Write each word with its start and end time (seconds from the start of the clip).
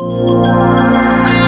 Música 0.00 1.39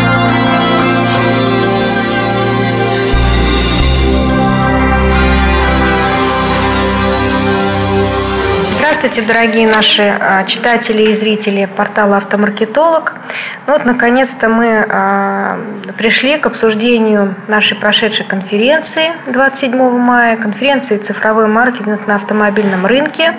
Здравствуйте, 9.13 9.41
дорогие 9.41 9.69
наши 9.69 10.03
а, 10.03 10.43
читатели 10.45 11.11
и 11.11 11.15
зрители 11.15 11.67
портала 11.77 12.17
«Автомаркетолог». 12.17 13.13
Ну 13.67 13.75
вот, 13.75 13.85
наконец-то 13.85 14.49
мы 14.49 14.87
а, 14.89 15.59
пришли 15.99 16.39
к 16.39 16.47
обсуждению 16.47 17.35
нашей 17.47 17.77
прошедшей 17.77 18.25
конференции 18.25 19.13
27 19.27 19.99
мая, 19.99 20.39
конференции 20.39 20.97
«Цифровой 20.97 21.47
маркетинг 21.47 22.07
на 22.07 22.15
автомобильном 22.15 22.87
рынке». 22.87 23.35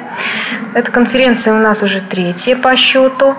Эта 0.75 0.91
конференция 0.91 1.55
у 1.55 1.57
нас 1.57 1.81
уже 1.81 2.01
третья 2.01 2.55
по 2.55 2.75
счету, 2.75 3.33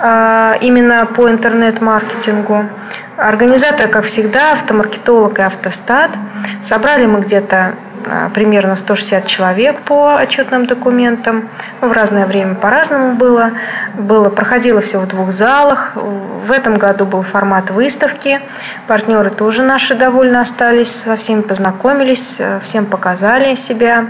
а, 0.00 0.58
именно 0.60 1.06
по 1.06 1.30
интернет-маркетингу. 1.30 2.66
Организатор, 3.16 3.88
как 3.88 4.04
всегда, 4.04 4.52
автомаркетолог 4.52 5.38
и 5.38 5.42
автостат. 5.42 6.10
Собрали 6.62 7.06
мы 7.06 7.20
где-то 7.20 7.72
примерно 8.34 8.76
160 8.76 9.26
человек 9.26 9.80
по 9.80 10.16
отчетным 10.16 10.66
документам. 10.66 11.48
Ну, 11.80 11.88
в 11.88 11.92
разное 11.92 12.26
время 12.26 12.54
по-разному 12.54 13.14
было. 13.14 13.52
было. 13.94 14.28
Проходило 14.28 14.80
все 14.80 15.00
в 15.00 15.06
двух 15.06 15.30
залах. 15.30 15.92
В 15.94 16.52
этом 16.52 16.76
году 16.76 17.06
был 17.06 17.22
формат 17.22 17.70
выставки. 17.70 18.40
Партнеры 18.86 19.30
тоже 19.30 19.62
наши 19.62 19.94
довольно 19.94 20.40
остались. 20.40 21.02
Со 21.02 21.16
всеми 21.16 21.42
познакомились, 21.42 22.36
э, 22.38 22.60
всем 22.60 22.86
показали 22.86 23.54
себя, 23.54 24.06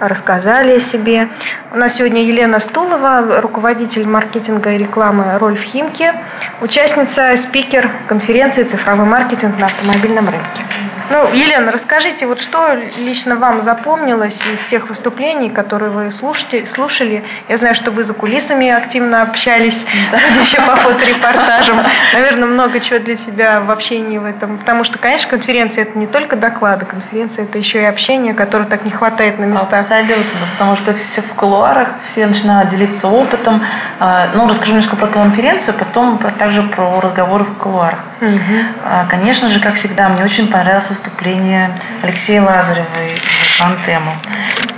рассказали 0.00 0.76
о 0.76 0.80
себе. 0.80 1.28
У 1.72 1.76
нас 1.76 1.94
сегодня 1.94 2.22
Елена 2.24 2.58
Стулова, 2.58 3.40
руководитель 3.40 4.06
маркетинга 4.06 4.72
и 4.72 4.78
рекламы 4.78 5.38
Рольф 5.38 5.62
Химки, 5.62 6.12
участница, 6.60 7.36
спикер 7.36 7.88
конференции 8.08 8.64
«Цифровой 8.64 9.06
маркетинг 9.06 9.58
на 9.58 9.66
автомобильном 9.66 10.28
рынке». 10.28 10.69
Ну, 11.10 11.28
Елена, 11.32 11.72
расскажите, 11.72 12.26
вот 12.26 12.40
что 12.40 12.72
лично 12.98 13.34
вам 13.34 13.62
запомнилось 13.62 14.46
из 14.46 14.60
тех 14.62 14.88
выступлений, 14.88 15.50
которые 15.50 15.90
вы 15.90 16.12
слушали? 16.12 16.64
слушали? 16.64 17.24
Я 17.48 17.56
знаю, 17.56 17.74
что 17.74 17.90
вы 17.90 18.04
за 18.04 18.14
кулисами 18.14 18.68
активно 18.68 19.22
общались, 19.22 19.86
да. 20.12 20.18
еще 20.40 20.60
по 20.62 20.76
фоторепортажам. 20.76 21.84
Наверное, 22.14 22.46
много 22.46 22.78
чего 22.78 23.00
для 23.00 23.16
себя 23.16 23.60
в 23.60 23.72
общении 23.72 24.18
в 24.18 24.24
этом. 24.24 24.58
Потому 24.58 24.84
что, 24.84 24.98
конечно, 24.98 25.28
конференция– 25.28 25.82
это 25.84 25.98
не 25.98 26.06
только 26.06 26.36
доклады, 26.36 26.86
конференция– 26.86 27.44
это 27.46 27.58
еще 27.58 27.82
и 27.82 27.84
общение, 27.86 28.32
которого 28.32 28.68
так 28.68 28.84
не 28.84 28.92
хватает 28.92 29.40
на 29.40 29.46
местах. 29.46 29.80
Абсолютно, 29.80 30.24
потому 30.52 30.76
что 30.76 30.94
все 30.94 31.22
в 31.22 31.34
кулуарах, 31.34 31.88
все 32.04 32.24
начинают 32.24 32.70
делиться 32.70 33.08
опытом. 33.08 33.60
А, 33.98 34.28
ну, 34.34 34.46
расскажу 34.46 34.72
немножко 34.72 34.94
про 34.94 35.08
конференцию, 35.08 35.74
потом 35.74 36.18
также 36.38 36.62
про 36.62 37.00
разговоры 37.00 37.42
в 37.42 37.54
кулуарах. 37.54 37.98
Угу. 38.20 39.08
Конечно 39.08 39.48
же, 39.48 39.60
как 39.60 39.74
всегда, 39.74 40.08
мне 40.08 40.22
очень 40.22 40.48
понравилось 40.48 40.90
выступление 41.00 41.70
Алексея 42.02 42.42
Лазарева 42.42 42.86
из 43.06 43.60
Антему. 43.60 44.12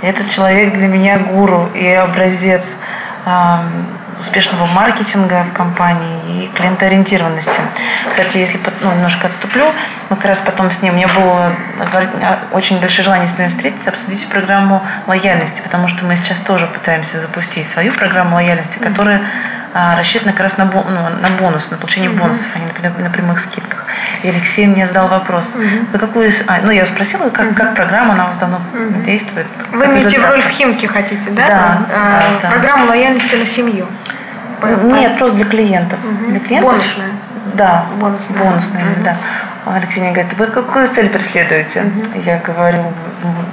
Этот 0.01 0.29
человек 0.29 0.73
для 0.73 0.87
меня 0.87 1.17
гуру 1.17 1.69
и 1.73 1.85
образец 1.87 2.75
успешного 4.19 4.65
маркетинга 4.67 5.43
в 5.43 5.53
компании 5.53 6.21
и 6.29 6.51
клиентоориентированности. 6.55 7.59
Кстати, 8.09 8.37
если 8.37 8.59
ну, 8.81 8.91
немножко 8.93 9.27
отступлю, 9.27 9.65
мы 10.09 10.15
как 10.15 10.25
раз 10.25 10.39
потом 10.39 10.71
с 10.71 10.81
ним, 10.81 10.93
у 10.93 10.95
меня 10.97 11.09
было 11.09 11.51
очень 12.53 12.79
большое 12.79 13.03
желание 13.03 13.27
с 13.27 13.37
ним 13.37 13.49
встретиться, 13.49 13.89
обсудить 13.89 14.25
программу 14.29 14.81
лояльности, 15.07 15.61
потому 15.61 15.89
что 15.89 16.05
мы 16.05 16.15
сейчас 16.15 16.39
тоже 16.39 16.67
пытаемся 16.67 17.19
запустить 17.19 17.67
свою 17.67 17.91
программу 17.93 18.35
лояльности, 18.35 18.77
которая 18.77 19.21
а, 19.73 19.95
рассчитана 19.97 20.31
как 20.31 20.41
раз 20.41 20.57
на, 20.57 20.65
ну, 20.65 20.81
на 21.21 21.29
бонус, 21.39 21.71
на 21.71 21.77
получение 21.77 22.11
mm-hmm. 22.11 22.19
бонусов, 22.19 22.47
а 22.55 22.59
не 22.59 22.89
на, 22.89 23.03
на 23.03 23.09
прямых 23.09 23.39
скидках. 23.39 23.85
И 24.23 24.27
Алексей 24.27 24.67
мне 24.67 24.87
задал 24.87 25.07
вопрос, 25.07 25.53
mm-hmm. 25.55 25.91
вы 25.91 25.99
какую, 25.99 26.31
а, 26.47 26.59
ну 26.63 26.71
я 26.71 26.85
спросила, 26.85 27.29
как, 27.29 27.47
mm-hmm. 27.47 27.53
как 27.55 27.75
программа, 27.75 28.13
она 28.13 28.25
у 28.25 28.27
вас 28.27 28.37
давно 28.37 28.61
mm-hmm. 28.73 29.03
действует. 29.03 29.47
Вы 29.71 29.85
имеете 29.85 30.19
в 30.19 30.29
роль 30.29 30.41
в 30.41 30.49
Химки 30.49 30.85
хотите, 30.85 31.29
да? 31.31 31.47
Да. 31.47 31.77
А, 31.93 32.39
да 32.41 32.49
программу 32.49 32.87
лояльности 32.87 33.35
на 33.35 33.45
семью. 33.45 33.87
Нет, 34.83 35.17
просто 35.17 35.37
для 35.37 35.45
клиентов. 35.45 35.99
Угу. 36.03 36.31
Для 36.31 36.39
клиентов. 36.39 36.71
Бонусная. 36.71 37.11
Да, 37.55 37.85
бонусная, 37.99 38.39
бонусная 38.39 38.83
угу. 38.91 39.03
да. 39.03 39.17
Алексей 39.65 40.01
мне 40.01 40.11
говорит, 40.11 40.33
вы 40.37 40.47
какую 40.47 40.87
цель 40.89 41.09
преследуете? 41.09 41.81
Угу. 41.81 42.21
Я 42.25 42.39
говорю, 42.39 42.83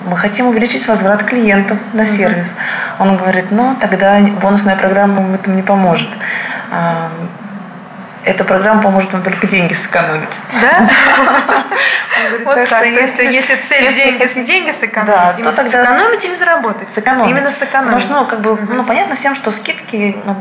мы 0.07 0.17
хотим 0.17 0.49
увеличить 0.49 0.87
возврат 0.89 1.23
клиентов 1.25 1.79
на 1.93 2.07
сервис. 2.07 2.55
Угу. 2.99 3.09
Он 3.09 3.17
говорит, 3.17 3.47
ну 3.51 3.77
тогда 3.81 4.19
бонусная 4.43 4.77
программа 4.77 5.15
вам 5.15 5.35
этом 5.35 5.57
не 5.57 5.63
поможет 5.63 6.09
эта 8.25 8.45
программа 8.45 8.83
поможет 8.83 9.13
вам 9.13 9.23
только 9.23 9.47
деньги 9.47 9.75
сэкономить. 9.75 10.41
Да? 10.61 10.89
Вот 12.45 12.55
так. 12.69 12.83
То 12.83 12.85
есть, 12.85 13.19
если 13.19 13.57
цель 13.57 13.95
деньги, 13.95 14.45
деньги 14.45 14.71
сэкономить, 14.73 15.39
именно 15.39 15.53
сэкономить 15.53 16.25
или 16.25 16.35
заработать? 16.35 16.89
Сэкономить. 16.95 17.31
Именно 17.31 17.51
сэкономить. 17.51 17.95
Потому 17.95 18.01
что, 18.01 18.13
ну, 18.15 18.27
как 18.27 18.41
бы, 18.41 18.75
ну, 18.75 18.85
понятно 18.85 19.15
всем, 19.17 19.35
что 19.35 19.51
скидки 19.51 20.17
ну, 20.25 20.37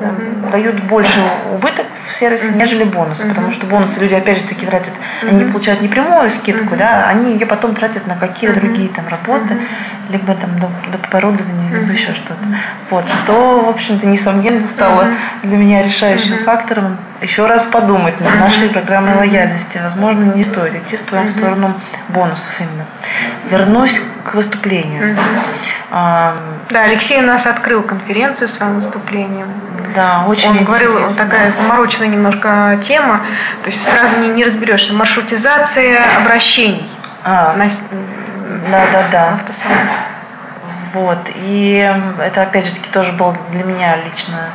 дают 0.52 0.76
больше 0.84 1.20
убыток 1.54 1.86
в 2.08 2.14
сервисе, 2.14 2.52
нежели 2.54 2.84
бонусы. 2.84 3.28
Потому 3.28 3.52
что 3.52 3.66
бонусы 3.66 4.00
люди, 4.02 4.14
опять 4.14 4.40
же, 4.40 4.44
таки 4.44 4.66
тратят, 4.66 4.94
они 5.22 5.46
получают 5.46 5.82
не 5.82 5.88
прямую 5.88 6.30
скидку, 6.30 6.76
да, 6.76 7.08
они 7.08 7.34
ее 7.34 7.46
потом 7.46 7.76
тратят 7.76 8.08
на 8.08 8.16
какие-то 8.16 8.60
другие 8.60 8.90
там 8.90 9.08
работы, 9.08 9.58
либо 10.10 10.34
там 10.34 10.60
доп. 10.60 10.72
оборудование, 11.10 11.80
либо 11.80 11.94
еще 11.94 12.14
что-то. 12.14 12.36
Вот, 12.90 13.08
что, 13.08 13.62
в 13.62 13.70
общем-то, 13.70 14.06
несомненно 14.06 14.68
стало 14.68 15.08
для 15.44 15.58
меня 15.58 15.82
решающим 15.82 16.44
фактором 16.44 16.98
еще 17.22 17.46
раз 17.46 17.66
подумать 17.66 18.20
над 18.22 18.40
нашей 18.40 18.70
программой 18.70 19.16
лояльности. 19.16 19.80
Возможно, 19.84 20.34
не 20.34 20.44
стоит 20.44 20.76
идти 20.76 20.98
в 20.98 21.00
сторону 21.02 21.80
бонусов 22.10 22.52
именно. 22.60 22.86
Вернусь 23.50 24.02
к 24.24 24.34
выступлению. 24.34 25.18
А, 25.92 26.36
да, 26.70 26.84
Алексей 26.84 27.18
у 27.20 27.26
нас 27.26 27.46
открыл 27.46 27.82
конференцию 27.82 28.48
своим 28.48 28.76
выступлением. 28.76 29.48
Да, 29.96 30.26
очень 30.28 30.50
Он 30.50 30.64
говорил, 30.64 31.12
такая 31.18 31.52
замороченная 31.52 32.10
немножко 32.10 32.80
тема, 32.84 33.22
то 33.64 33.70
есть 33.70 33.84
сразу 33.84 34.18
не, 34.18 34.30
не 34.30 34.46
разберешься. 34.46 34.94
Маршрутизация 34.94 36.00
обращений. 36.22 36.90
А, 37.24 37.54
на, 37.58 37.66
да, 38.72 38.86
да, 38.92 39.04
да. 39.12 39.34
Автосалон. 39.34 39.78
Вот. 40.94 41.20
И 41.36 41.92
это, 42.20 42.44
опять 42.44 42.66
же 42.66 42.74
таки, 42.76 42.90
тоже 42.92 43.12
был 43.12 43.36
для 43.52 43.64
меня 43.64 43.98
лично 43.98 44.52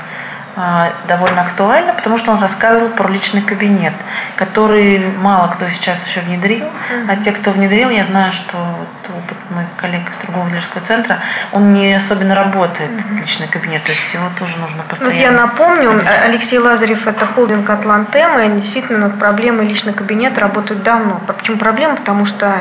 довольно 1.08 1.42
актуально, 1.42 1.94
потому 1.94 2.16
что 2.16 2.30
он 2.30 2.40
рассказывал 2.40 2.88
про 2.90 3.08
личный 3.08 3.42
кабинет, 3.42 3.92
который 4.36 5.00
мало 5.18 5.48
кто 5.48 5.68
сейчас 5.68 6.06
еще 6.06 6.20
внедрил, 6.20 6.64
mm-hmm. 6.64 7.10
а 7.10 7.16
те, 7.16 7.32
кто 7.32 7.50
внедрил, 7.50 7.90
я 7.90 8.04
знаю, 8.04 8.32
что 8.32 8.56
вот 8.56 9.16
опыт 9.16 9.36
моих 9.50 9.68
коллег 9.76 10.02
из 10.08 10.16
другого 10.24 10.48
дилерского 10.48 10.80
центра, 10.84 11.18
он 11.50 11.72
не 11.72 11.94
особенно 11.94 12.36
работает, 12.36 12.90
mm-hmm. 12.90 13.20
личный 13.20 13.48
кабинет, 13.48 13.82
то 13.82 13.90
есть 13.90 14.14
его 14.14 14.26
тоже 14.38 14.56
нужно 14.58 14.76
ну, 14.76 14.82
постоянно. 14.88 15.14
Ну, 15.14 15.20
я 15.20 15.30
напомню, 15.32 16.02
Алексей 16.24 16.58
Лазарев– 16.58 17.06
это 17.08 17.26
холдинг 17.26 17.68
«Атлантема», 17.68 18.40
и 18.40 18.44
они 18.44 18.60
действительно 18.60 18.98
над 18.98 19.18
проблемой 19.18 19.66
личный 19.66 19.92
кабинет 19.92 20.38
работают 20.38 20.84
давно. 20.84 21.20
Почему 21.26 21.56
проблема? 21.56 21.96
Потому 21.96 22.26
что 22.26 22.60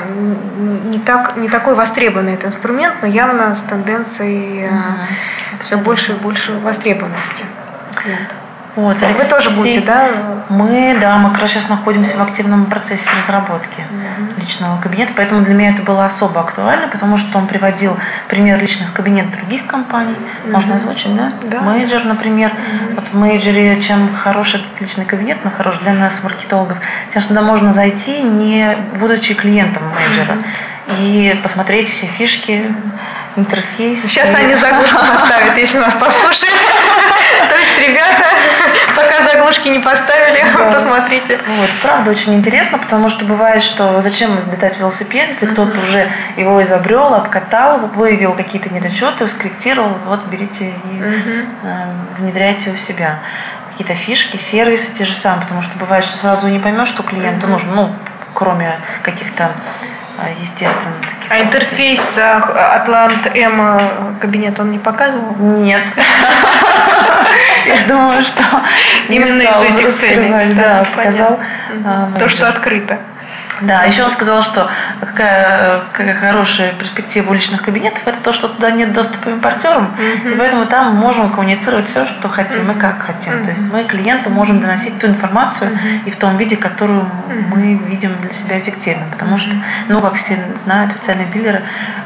не, 0.85 0.97
так, 0.97 1.37
не 1.37 1.47
такой 1.47 1.75
востребованный 1.75 2.33
этот 2.33 2.45
инструмент, 2.45 2.95
но 3.01 3.07
явно 3.07 3.53
с 3.53 3.61
тенденцией 3.61 4.65
mm-hmm. 4.65 5.61
все 5.61 5.77
больше 5.77 6.13
и 6.13 6.15
больше 6.15 6.53
востребованности 6.53 7.45
клиентов. 7.95 8.37
Вот, 8.75 8.97
Алексей, 9.03 9.23
Вы 9.23 9.29
тоже 9.29 9.49
будете, 9.51 9.81
да? 9.81 10.09
Мы, 10.49 10.97
да, 10.99 11.17
мы 11.17 11.29
как 11.29 11.41
раз 11.41 11.51
сейчас 11.51 11.69
находимся 11.69 12.17
в 12.17 12.21
активном 12.23 12.65
процессе 12.65 13.07
разработки 13.19 13.81
угу. 13.81 14.41
личного 14.41 14.81
кабинета, 14.81 15.13
поэтому 15.15 15.41
для 15.41 15.53
меня 15.53 15.71
это 15.71 15.83
было 15.83 16.05
особо 16.05 16.41
актуально, 16.41 16.87
потому 16.87 17.19
что 17.19 17.37
он 17.37 17.45
приводил 17.45 17.95
пример 18.29 18.59
личных 18.59 18.91
кабинетов 18.93 19.35
других 19.37 19.67
компаний, 19.67 20.15
угу. 20.43 20.53
можно 20.53 20.75
озвучить, 20.75 21.15
да? 21.15 21.33
да? 21.43 21.61
Мейджор, 21.61 22.03
например. 22.05 22.49
Угу. 22.49 22.95
Вот 22.95 23.09
в 23.09 23.13
мейджоре, 23.13 23.79
чем 23.79 24.11
хороший 24.11 24.59
этот 24.61 24.81
личный 24.81 25.05
кабинет, 25.05 25.37
но 25.43 25.51
хорош 25.51 25.77
для 25.77 25.93
нас, 25.93 26.23
маркетологов, 26.23 26.77
тем, 27.13 27.21
что 27.21 27.29
туда 27.29 27.43
можно 27.43 27.71
зайти, 27.73 28.23
не 28.23 28.75
будучи 28.99 29.35
клиентом 29.35 29.83
мейджора, 29.93 30.33
угу. 30.33 30.95
и 30.99 31.39
посмотреть 31.43 31.89
все 31.91 32.07
фишки, 32.07 32.73
интерфейс. 33.35 34.01
Сейчас 34.01 34.33
они 34.33 34.55
заглушку 34.55 34.97
поставят, 35.13 35.57
если 35.57 35.77
нас 35.77 35.93
послушают. 35.93 36.57
Ребята, 37.87 38.23
пока 38.95 39.21
заглушки 39.21 39.67
не 39.67 39.79
поставили, 39.79 40.43
да. 40.57 40.71
посмотрите. 40.71 41.39
Вот, 41.45 41.69
правда, 41.81 42.11
очень 42.11 42.33
интересно, 42.35 42.77
потому 42.77 43.09
что 43.09 43.25
бывает, 43.25 43.61
что 43.61 44.01
зачем 44.01 44.37
изобретать 44.39 44.79
велосипед, 44.79 45.29
если 45.29 45.45
кто-то 45.47 45.79
уже 45.79 46.09
его 46.37 46.61
изобрел, 46.63 47.13
обкатал, 47.13 47.79
выявил 47.95 48.33
какие-то 48.33 48.73
недочеты, 48.73 49.27
скорректировал, 49.27 49.97
вот 50.05 50.21
берите 50.27 50.65
и 50.65 51.01
э, 51.01 51.85
внедряйте 52.17 52.71
у 52.71 52.77
себя 52.77 53.19
какие-то 53.71 53.95
фишки, 53.95 54.37
сервисы 54.37 54.93
те 54.93 55.03
же 55.03 55.13
самые, 55.13 55.41
потому 55.41 55.61
что 55.61 55.77
бывает, 55.77 56.05
что 56.05 56.17
сразу 56.17 56.47
не 56.47 56.59
поймешь, 56.59 56.87
что 56.87 57.03
клиенту 57.03 57.47
нужно, 57.47 57.73
ну, 57.73 57.95
кроме 58.33 58.75
каких-то 59.01 59.51
а, 60.17 60.29
естественно. 60.41 60.95
Таких 61.01 61.31
а 61.31 61.41
интерфейс 61.41 62.17
Атлант 62.17 63.35
М 63.35 64.15
кабинет 64.19 64.59
он 64.59 64.71
не 64.71 64.79
показывал? 64.79 65.35
Нет. 65.39 65.81
Я 67.67 67.77
думаю, 67.87 68.23
что 68.23 68.43
именно 69.09 69.41
из 69.41 69.73
этих 69.73 69.95
целей. 69.95 70.53
Да, 70.55 70.85
показал. 70.95 71.39
А, 71.85 72.09
То, 72.19 72.29
что 72.29 72.49
открыто. 72.49 72.97
Да, 73.61 73.83
еще 73.83 74.03
он 74.03 74.11
сказал, 74.11 74.43
что 74.43 74.69
какая, 74.99 75.81
какая 75.91 76.15
хорошая 76.15 76.73
перспектива 76.73 77.31
уличных 77.31 77.61
кабинетов, 77.61 78.01
это 78.05 78.17
то, 78.21 78.33
что 78.33 78.47
туда 78.47 78.71
нет 78.71 78.93
доступа 78.93 79.29
импортерам, 79.29 79.93
mm-hmm. 79.97 80.33
и 80.33 80.37
поэтому 80.37 80.65
там 80.65 80.93
мы 80.93 81.01
можем 81.01 81.31
коммуницировать 81.31 81.87
все, 81.87 82.05
что 82.05 82.29
хотим 82.29 82.69
mm-hmm. 82.69 82.77
и 82.77 82.79
как 82.79 83.01
хотим. 83.01 83.33
Mm-hmm. 83.33 83.43
То 83.43 83.51
есть 83.51 83.63
мы 83.71 83.83
клиенту 83.83 84.29
можем 84.29 84.59
доносить 84.59 84.97
ту 84.99 85.07
информацию 85.07 85.71
mm-hmm. 85.71 85.99
и 86.05 86.11
в 86.11 86.15
том 86.15 86.37
виде, 86.37 86.57
которую 86.57 87.01
mm-hmm. 87.01 87.47
мы 87.49 87.73
видим 87.75 88.15
для 88.21 88.33
себя 88.33 88.59
эффективным. 88.59 89.09
Потому 89.11 89.37
что, 89.37 89.51
ну, 89.87 89.99
как 89.99 90.15
все 90.15 90.37
знают, 90.63 90.91
официальные 90.91 91.27
дилеры 91.27 91.61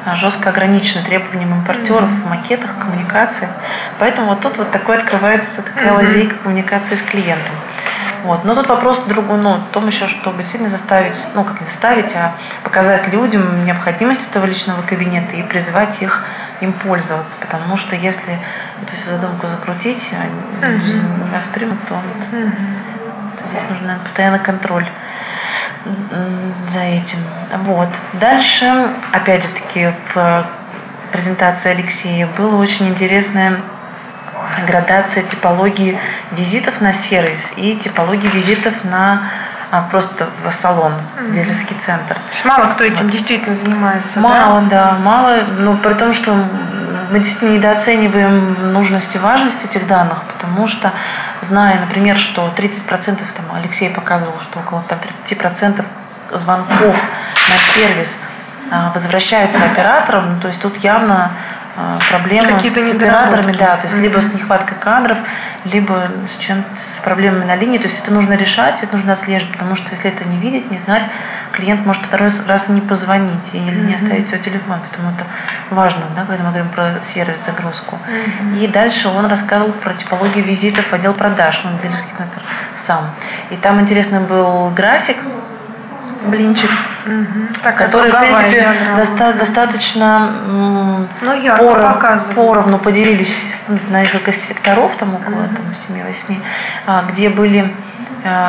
а, 0.06 0.16
жестко 0.16 0.50
ограничены 0.50 1.04
требованиям 1.04 1.54
импортеров 1.54 2.10
mm-hmm. 2.10 2.24
в 2.24 2.30
макетах, 2.30 2.78
коммуникации. 2.80 3.48
Поэтому 4.00 4.28
вот 4.28 4.42
тут 4.42 4.58
вот 4.58 4.72
такой 4.72 4.98
открывается 4.98 5.62
такая 5.62 5.92
mm-hmm. 5.92 6.06
лазейка 6.06 6.36
коммуникации 6.36 6.96
с 6.96 7.02
клиентом. 7.02 7.56
Вот. 8.28 8.44
Но 8.44 8.56
тут 8.56 8.68
вопрос 8.68 9.04
другой, 9.08 9.38
ну, 9.38 9.54
в 9.56 9.72
том 9.72 9.88
еще, 9.88 10.08
чтобы 10.08 10.44
сильно 10.44 10.68
заставить, 10.68 11.16
ну, 11.34 11.46
как 11.46 11.62
не 11.62 11.66
заставить, 11.66 12.14
а 12.14 12.34
показать 12.62 13.08
людям 13.08 13.66
необходимость 13.66 14.28
этого 14.30 14.44
личного 14.44 14.82
кабинета 14.82 15.38
и 15.38 15.44
призывать 15.44 16.02
их 16.02 16.26
им 16.60 16.74
пользоваться. 16.74 17.38
Потому 17.40 17.78
что 17.78 17.96
если 17.96 18.38
эту 18.84 18.96
всю 18.98 19.12
задумку 19.12 19.48
закрутить, 19.48 20.10
они 20.12 20.74
uh-huh. 20.74 21.24
не 21.24 21.32
воспримут, 21.34 21.78
то, 21.88 21.94
uh-huh. 21.94 22.52
то 23.38 23.48
здесь 23.50 23.64
нужен 23.70 23.86
наверное, 23.86 24.04
постоянный 24.04 24.40
контроль 24.40 24.86
за 26.68 26.80
этим. 26.80 27.20
Вот. 27.64 27.88
Дальше, 28.12 28.90
опять 29.14 29.44
же 29.44 29.50
таки, 29.52 29.94
в 30.14 30.46
презентации 31.14 31.72
Алексея 31.72 32.28
было 32.38 32.58
очень 32.58 32.90
интересное 32.90 33.62
градация 34.66 35.24
типологии 35.24 36.00
визитов 36.32 36.82
на 36.82 36.94
сервис 36.94 37.54
и 37.58 37.76
типологии 37.76 38.28
визитов 38.28 38.84
на 38.84 39.24
а, 39.70 39.82
просто 39.92 40.30
в 40.46 40.52
салон, 40.52 40.94
mm-hmm. 40.94 41.34
дилерский 41.34 41.76
центр. 41.76 42.16
Мало 42.46 42.72
кто 42.72 42.86
этим 42.86 43.04
вот. 43.04 43.12
действительно 43.12 43.56
занимается. 43.56 44.20
Мало, 44.20 44.62
да? 44.62 44.70
да, 44.70 44.98
мало. 45.04 45.40
Но 45.60 45.76
при 45.76 45.94
том, 45.94 46.14
что 46.14 46.34
мы 47.12 47.20
действительно 47.20 47.58
недооцениваем 47.58 48.74
нужность 48.74 49.16
и 49.16 49.20
важность 49.20 49.66
этих 49.66 49.86
данных, 49.88 50.24
потому 50.24 50.68
что, 50.68 50.92
зная, 51.42 51.80
например, 51.82 52.18
что 52.18 52.50
30%, 52.56 53.18
там 53.36 53.46
Алексей 53.54 53.90
показывал, 53.90 54.36
что 54.42 54.60
около 54.60 54.84
там, 54.88 55.00
30% 55.26 55.84
звонков 56.34 56.96
на 57.50 57.74
сервис 57.74 58.18
а, 58.72 58.92
возвращаются 58.94 59.64
операторам, 59.66 60.36
ну, 60.36 60.40
то 60.42 60.48
есть 60.50 60.62
тут 60.62 60.78
явно 60.78 61.32
а, 61.80 62.00
проблемы 62.10 62.60
с 62.60 62.92
операторами, 62.92 63.52
да, 63.52 63.78
то 63.78 63.84
есть 63.84 63.96
mm-hmm. 63.96 64.02
либо 64.02 64.20
с 64.20 64.34
нехваткой 64.34 64.78
кадров, 64.80 65.18
либо 65.64 66.10
с 66.28 66.42
чем 66.42 66.66
с 66.76 66.98
проблемами 67.00 67.46
на 67.46 67.56
линии. 67.56 67.78
То 67.78 67.84
есть 67.84 68.02
это 68.02 68.12
нужно 68.12 68.34
решать, 68.34 68.82
это 68.82 68.96
нужно 68.96 69.14
отслеживать, 69.14 69.54
потому 69.54 69.76
что 69.76 69.92
если 69.92 70.10
это 70.10 70.28
не 70.28 70.40
видеть, 70.40 70.72
не 70.72 70.80
знать, 70.80 71.04
клиент 71.52 71.86
может 71.86 72.04
второй 72.04 72.32
раз 72.48 72.70
не 72.70 72.82
позвонить 72.82 73.54
или 73.54 73.72
mm-hmm. 73.72 73.86
не 73.86 73.94
оставить 73.94 74.28
свой 74.28 74.42
телефон, 74.42 74.80
поэтому 74.82 75.12
это 75.12 75.26
важно, 75.70 76.02
да, 76.16 76.26
когда 76.26 76.46
мы 76.46 76.50
говорим 76.50 76.70
про 76.70 76.96
сервис 77.06 77.46
загрузку. 77.46 78.00
Mm-hmm. 78.08 78.64
И 78.64 78.68
дальше 78.68 79.10
он 79.10 79.28
рассказывал 79.28 79.72
про 79.74 79.94
типологию 79.94 80.44
визитов 80.44 80.88
в 80.88 80.94
отдел 80.94 81.14
продаж, 81.14 81.62
ну, 81.64 81.70
дилерский 81.84 82.14
центр 82.18 82.42
сам. 82.76 83.12
И 83.52 83.56
там 83.56 83.80
интересный 83.80 84.22
был 84.22 84.72
график, 84.72 85.18
блинчик, 86.26 86.70
угу. 87.06 87.48
так, 87.64 87.76
который, 87.78 88.12
в 88.12 88.20
принципе, 88.20 88.72
доста- 88.98 89.34
достаточно 89.34 90.30
ну, 91.22 91.58
поров, 91.58 92.34
поровну 92.36 92.80
поделились 92.80 93.54
на 93.90 94.02
несколько 94.02 94.32
секторов, 94.32 94.96
там 94.98 95.16
около 95.16 95.44
угу. 95.44 95.56
там, 95.56 95.96
7-8, 95.96 96.42
а, 96.86 97.06
где 97.10 97.30
были 97.30 97.74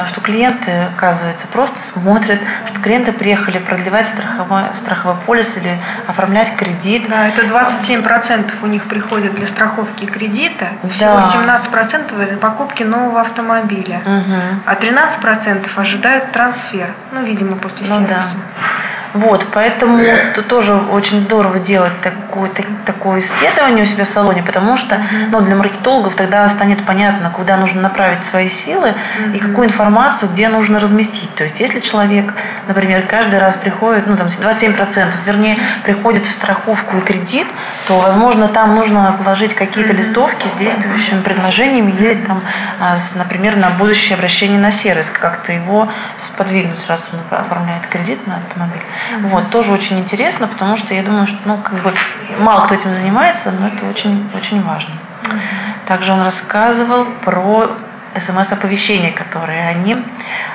что 0.06 0.20
клиенты, 0.20 0.70
оказывается, 0.96 1.46
просто 1.48 1.82
смотрят, 1.82 2.40
что 2.66 2.80
клиенты 2.80 3.12
приехали 3.12 3.58
продлевать 3.58 4.08
страховой, 4.08 4.62
страховой 4.76 5.16
полис 5.26 5.56
или 5.56 5.78
оформлять 6.06 6.54
кредит. 6.56 7.08
Да, 7.08 7.28
это 7.28 7.42
27% 7.42 8.52
у 8.62 8.66
них 8.66 8.84
приходит 8.84 9.34
для 9.34 9.46
страховки 9.46 10.04
кредита, 10.06 10.68
всего 10.90 11.20
да. 11.20 11.60
17% 11.72 12.26
для 12.26 12.36
покупки 12.36 12.82
нового 12.82 13.20
автомобиля, 13.20 14.00
угу. 14.04 14.62
а 14.66 14.74
13% 14.74 15.68
ожидают 15.76 16.32
трансфер, 16.32 16.90
ну, 17.12 17.22
видимо, 17.22 17.56
после 17.56 17.86
ну, 17.88 18.06
сервиса. 18.06 18.38
Да. 18.38 18.67
Вот, 19.14 19.46
поэтому 19.52 19.98
это 19.98 20.42
тоже 20.42 20.74
очень 20.74 21.20
здорово 21.20 21.58
делать 21.58 21.92
такое, 22.02 22.50
так, 22.50 22.66
такое 22.84 23.20
исследование 23.20 23.84
у 23.84 23.86
себя 23.86 24.04
в 24.04 24.08
салоне, 24.08 24.42
потому 24.42 24.76
что 24.76 25.00
ну, 25.30 25.40
для 25.40 25.56
маркетологов 25.56 26.14
тогда 26.14 26.48
станет 26.48 26.84
понятно, 26.84 27.30
куда 27.30 27.56
нужно 27.56 27.80
направить 27.80 28.22
свои 28.22 28.50
силы 28.50 28.88
mm-hmm. 28.88 29.36
и 29.36 29.38
какую 29.38 29.68
информацию 29.68 30.30
где 30.30 30.48
нужно 30.48 30.78
разместить. 30.78 31.34
То 31.34 31.44
есть, 31.44 31.58
если 31.60 31.80
человек, 31.80 32.34
например, 32.66 33.02
каждый 33.08 33.38
раз 33.38 33.56
приходит, 33.56 34.06
ну 34.06 34.16
там 34.16 34.26
27%, 34.28 35.06
вернее, 35.24 35.56
приходит 35.84 36.26
в 36.26 36.30
страховку 36.30 36.98
и 36.98 37.00
кредит, 37.00 37.46
то, 37.86 37.98
возможно, 38.00 38.48
там 38.48 38.74
нужно 38.74 39.16
положить 39.18 39.54
какие-то 39.54 39.92
mm-hmm. 39.92 39.96
листовки 39.96 40.46
с 40.48 40.58
действующими 40.58 41.22
предложениями 41.22 41.92
или 41.92 42.14
там, 42.14 42.42
а, 42.78 42.96
например, 43.14 43.56
на 43.56 43.70
будущее 43.70 44.16
обращение 44.16 44.60
на 44.60 44.70
сервис, 44.70 45.10
как-то 45.10 45.52
его 45.52 45.88
сподвигнуть, 46.18 46.86
раз 46.88 47.08
он 47.12 47.20
оформляет 47.38 47.86
кредит 47.86 48.26
на 48.26 48.36
автомобиль. 48.36 48.82
Mm-hmm. 49.10 49.28
Вот, 49.28 49.50
тоже 49.50 49.72
очень 49.72 49.98
интересно, 49.98 50.48
потому 50.48 50.76
что 50.76 50.94
я 50.94 51.02
думаю, 51.02 51.26
что 51.26 51.38
ну, 51.44 51.58
как 51.58 51.74
бы 51.82 51.92
мало 52.40 52.64
кто 52.64 52.74
этим 52.74 52.94
занимается, 52.94 53.50
но 53.52 53.68
это 53.68 53.86
очень, 53.86 54.28
очень 54.34 54.62
важно. 54.62 54.92
Mm-hmm. 54.92 55.86
Также 55.86 56.12
он 56.12 56.22
рассказывал 56.22 57.06
про 57.24 57.70
смс-оповещения, 58.18 59.12
которые 59.12 59.68
они 59.68 59.96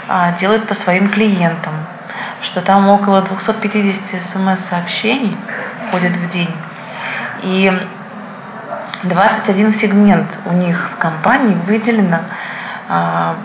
а, 0.08 0.32
делают 0.34 0.68
по 0.68 0.74
своим 0.74 1.10
клиентам, 1.10 1.74
что 2.42 2.62
там 2.62 2.88
около 2.90 3.22
250 3.22 4.22
смс-сообщений 4.22 5.36
ходят 5.92 6.12
в 6.12 6.30
день. 6.30 6.54
И 7.44 7.72
21 9.04 9.74
сегмент 9.74 10.28
у 10.46 10.54
них 10.54 10.92
в 10.96 10.98
компании 10.98 11.56
выделено 11.68 12.20
а, 12.90 13.36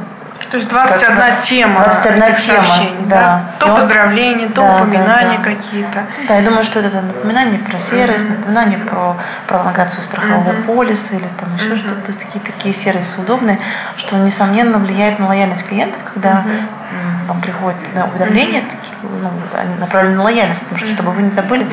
то 0.51 0.57
есть 0.57 0.69
21 0.69 1.17
как, 1.17 1.41
тема 1.41 1.85
21 1.85 2.37
тема, 2.37 2.65
да. 3.07 3.17
да. 3.17 3.43
То 3.59 3.67
и 3.67 3.77
поздравления, 3.77 4.47
он... 4.47 4.53
то 4.53 4.63
да, 4.63 4.77
упоминания 4.77 5.39
да, 5.39 5.45
да. 5.45 5.55
какие-то. 5.55 6.07
Да, 6.27 6.37
я 6.37 6.43
думаю, 6.43 6.65
что 6.65 6.81
это 6.81 7.03
напоминание 7.03 7.59
про 7.59 7.79
сервис, 7.79 8.23
mm-hmm. 8.23 8.39
напоминание 8.39 8.79
про 8.79 9.17
пролонгацию 9.47 10.03
страхового 10.03 10.53
mm-hmm. 10.53 10.65
полиса 10.65 11.15
или 11.17 11.29
там 11.39 11.55
еще 11.55 11.75
mm-hmm. 11.75 12.03
что-то. 12.03 12.19
Такие, 12.19 12.41
такие 12.41 12.75
сервисы 12.75 13.21
удобные, 13.21 13.59
что, 13.97 14.17
несомненно, 14.17 14.79
влияет 14.79 15.19
на 15.19 15.27
лояльность 15.29 15.67
клиентов, 15.67 16.01
когда 16.15 16.43
mm-hmm. 16.47 17.27
вам 17.29 17.41
приходит 17.43 17.95
на 17.95 18.07
уведомления, 18.07 18.61
mm-hmm. 18.61 18.71
такие, 18.71 18.88
ну, 19.03 19.31
они 19.57 19.75
направлены 19.77 20.17
на 20.17 20.25
лояльность, 20.25 20.61
потому 20.63 20.79
что, 20.79 20.89
чтобы 20.89 21.13
вы 21.13 21.23
не 21.23 21.31
забыли 21.31 21.65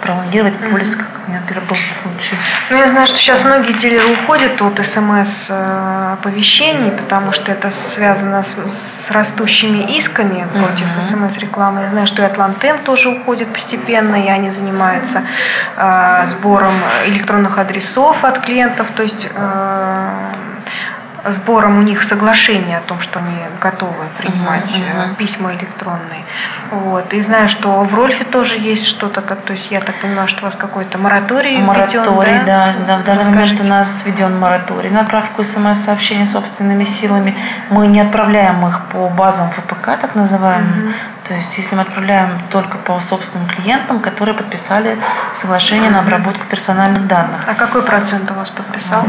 пролонгировать 0.00 0.54
полис, 0.70 0.94
как 0.94 1.08
у 1.26 1.30
меня 1.30 1.42
был 1.68 1.76
случай. 2.02 2.36
Ну, 2.70 2.76
я 2.76 2.88
знаю, 2.88 3.06
что 3.06 3.16
сейчас 3.16 3.44
многие 3.44 3.72
дилеры 3.72 4.12
уходят 4.12 4.60
от 4.62 4.84
СМС-оповещений, 4.84 6.92
потому 6.92 7.32
что 7.32 7.52
это 7.52 7.70
связано 7.70 8.42
с, 8.42 8.56
с 8.56 9.10
растущими 9.10 9.96
исками 9.96 10.46
против 10.52 10.86
uh-huh. 10.96 11.02
СМС-рекламы. 11.02 11.82
Я 11.82 11.90
знаю, 11.90 12.06
что 12.06 12.22
и 12.22 12.24
Атлантем 12.24 12.78
тоже 12.78 13.08
уходит 13.08 13.52
постепенно, 13.52 14.16
и 14.16 14.28
они 14.28 14.50
занимаются 14.50 15.22
э, 15.76 16.26
сбором 16.26 16.74
электронных 17.06 17.58
адресов 17.58 18.24
от 18.24 18.38
клиентов, 18.38 18.88
то 18.94 19.02
есть 19.02 19.28
э, 19.34 20.10
сбором 21.26 21.78
у 21.78 21.82
них 21.82 22.02
соглашения 22.02 22.78
о 22.78 22.80
том, 22.80 23.00
что 23.00 23.18
они 23.18 23.36
готовы 23.60 24.04
принимать 24.18 24.70
uh-huh, 24.70 25.10
uh-huh. 25.10 25.16
письма 25.16 25.52
электронные. 25.52 26.24
Вот. 26.70 27.12
И 27.12 27.20
знаю, 27.22 27.48
что 27.48 27.82
в 27.82 27.94
Рольфе 27.94 28.24
тоже 28.24 28.56
есть 28.56 28.86
что-то, 28.86 29.20
то 29.22 29.52
есть 29.52 29.70
я 29.70 29.80
так 29.80 29.94
понимаю, 29.96 30.28
что 30.28 30.42
у 30.42 30.44
вас 30.44 30.54
какой-то 30.54 30.98
мораторий 30.98 31.58
Мораторий, 31.58 32.32
введен, 32.32 32.46
да? 32.46 32.74
да. 32.74 32.84
да 32.86 32.98
в 32.98 33.04
данный 33.04 33.24
момент 33.30 33.60
у 33.60 33.64
нас 33.64 34.02
введен 34.04 34.38
мораторий 34.38 34.90
на 34.90 35.00
отправку 35.00 35.42
смс-сообщений 35.42 36.26
собственными 36.26 36.84
силами. 36.84 37.36
Мы 37.70 37.86
не 37.88 38.00
отправляем 38.00 38.66
их 38.66 38.80
по 38.92 39.08
базам 39.08 39.50
ФПК, 39.50 39.98
так 40.00 40.14
называемым, 40.14 40.88
uh-huh. 40.88 41.17
То 41.28 41.34
есть, 41.34 41.58
если 41.58 41.76
мы 41.76 41.82
отправляем 41.82 42.30
только 42.50 42.78
по 42.78 42.98
собственным 43.00 43.46
клиентам, 43.48 44.00
которые 44.00 44.34
подписали 44.34 44.96
соглашение 45.36 45.90
на 45.90 46.00
обработку 46.00 46.46
персональных 46.46 47.06
данных. 47.06 47.44
А 47.46 47.54
какой 47.54 47.82
процент 47.82 48.30
у 48.30 48.34
вас 48.34 48.48
подписал? 48.48 49.04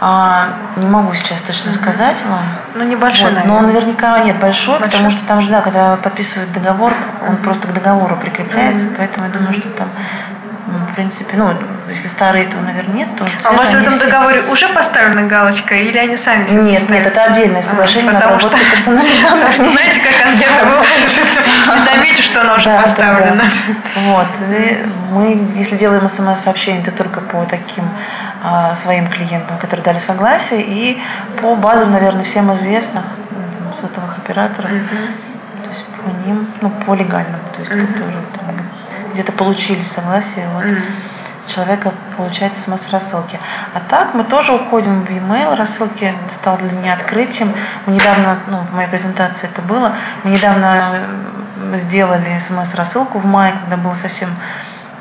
А, 0.00 0.48
не 0.74 0.86
могу 0.86 1.14
сейчас 1.14 1.40
точно 1.42 1.70
угу. 1.70 1.78
сказать 1.78 2.16
вам. 2.28 2.42
Ну, 2.74 2.82
небольшой, 2.82 3.32
вот, 3.32 3.44
Но 3.44 3.60
наверняка 3.60 4.18
нет, 4.24 4.40
большой, 4.40 4.80
большой, 4.80 4.90
потому 4.90 5.10
что 5.12 5.24
там 5.24 5.40
же, 5.40 5.50
да, 5.50 5.60
когда 5.60 5.96
подписывают 5.96 6.50
договор, 6.52 6.92
он 7.28 7.34
угу. 7.34 7.44
просто 7.44 7.68
к 7.68 7.72
договору 7.72 8.16
прикрепляется, 8.16 8.86
угу. 8.86 8.94
поэтому 8.98 9.26
я 9.26 9.32
думаю, 9.32 9.54
что 9.54 9.68
там 9.68 9.88
в 10.92 10.94
принципе, 10.94 11.36
ну, 11.38 11.54
если 11.88 12.06
старые, 12.08 12.44
то, 12.44 12.58
наверное, 12.58 12.94
нет. 12.94 13.08
То 13.16 13.26
а 13.44 13.52
у 13.52 13.56
вас 13.56 13.70
в 13.70 13.74
этом 13.74 13.94
все... 13.94 14.04
договоре 14.04 14.42
уже 14.50 14.68
поставлена 14.68 15.22
галочка 15.22 15.74
или 15.74 15.96
они 15.96 16.18
сами 16.18 16.46
Нет, 16.50 16.88
нет, 16.90 17.06
это 17.06 17.24
отдельное 17.24 17.62
соглашение 17.62 18.10
а, 18.10 18.12
на 18.12 18.38
что... 18.38 18.50
персональных. 18.50 19.14
Знаете, 19.56 20.00
как 20.00 20.26
анкета 20.26 20.64
бывает, 20.64 21.00
не 21.74 21.84
заметишь, 21.84 22.26
что 22.26 22.42
она 22.42 22.56
уже 22.56 22.68
поставлена. 22.68 23.44
Вот. 23.96 24.26
Мы, 25.12 25.48
если 25.56 25.76
делаем 25.76 26.06
смс-сообщение, 26.08 26.84
то 26.84 26.90
только 26.90 27.20
по 27.20 27.46
таким 27.46 27.88
а, 28.44 28.76
своим 28.76 29.08
клиентам, 29.08 29.56
которые 29.56 29.84
дали 29.84 29.98
согласие, 29.98 30.60
и 30.60 31.02
по 31.40 31.54
базам, 31.54 31.92
наверное, 31.92 32.24
всем 32.24 32.52
известных 32.52 33.04
сотовых 33.80 34.18
операторов, 34.18 34.70
то 34.70 35.70
есть 35.70 35.86
по 35.86 36.28
ним, 36.28 36.46
ну, 36.60 36.68
по 36.68 36.94
легальному, 36.94 37.42
то 37.54 37.60
есть 37.60 37.70
которые 37.70 38.22
где-то 39.12 39.32
получили 39.32 39.82
согласие, 39.82 40.48
вот 40.54 40.64
человека 41.46 41.92
получает 42.16 42.56
смс-рассылки. 42.56 43.38
А 43.74 43.80
так 43.88 44.14
мы 44.14 44.24
тоже 44.24 44.54
уходим 44.54 45.04
в 45.04 45.10
e-mail, 45.10 45.56
рассылки 45.56 46.14
стал 46.32 46.56
для 46.58 46.70
меня 46.70 46.94
открытием. 46.94 47.52
Мы 47.86 47.94
недавно, 47.94 48.38
ну, 48.48 48.58
в 48.58 48.74
моей 48.74 48.88
презентации 48.88 49.48
это 49.48 49.62
было, 49.62 49.92
мы 50.22 50.30
недавно 50.30 51.00
сделали 51.74 52.38
смс-рассылку 52.38 53.18
в 53.18 53.24
мае, 53.24 53.54
когда 53.60 53.76
было 53.76 53.94
совсем 53.94 54.30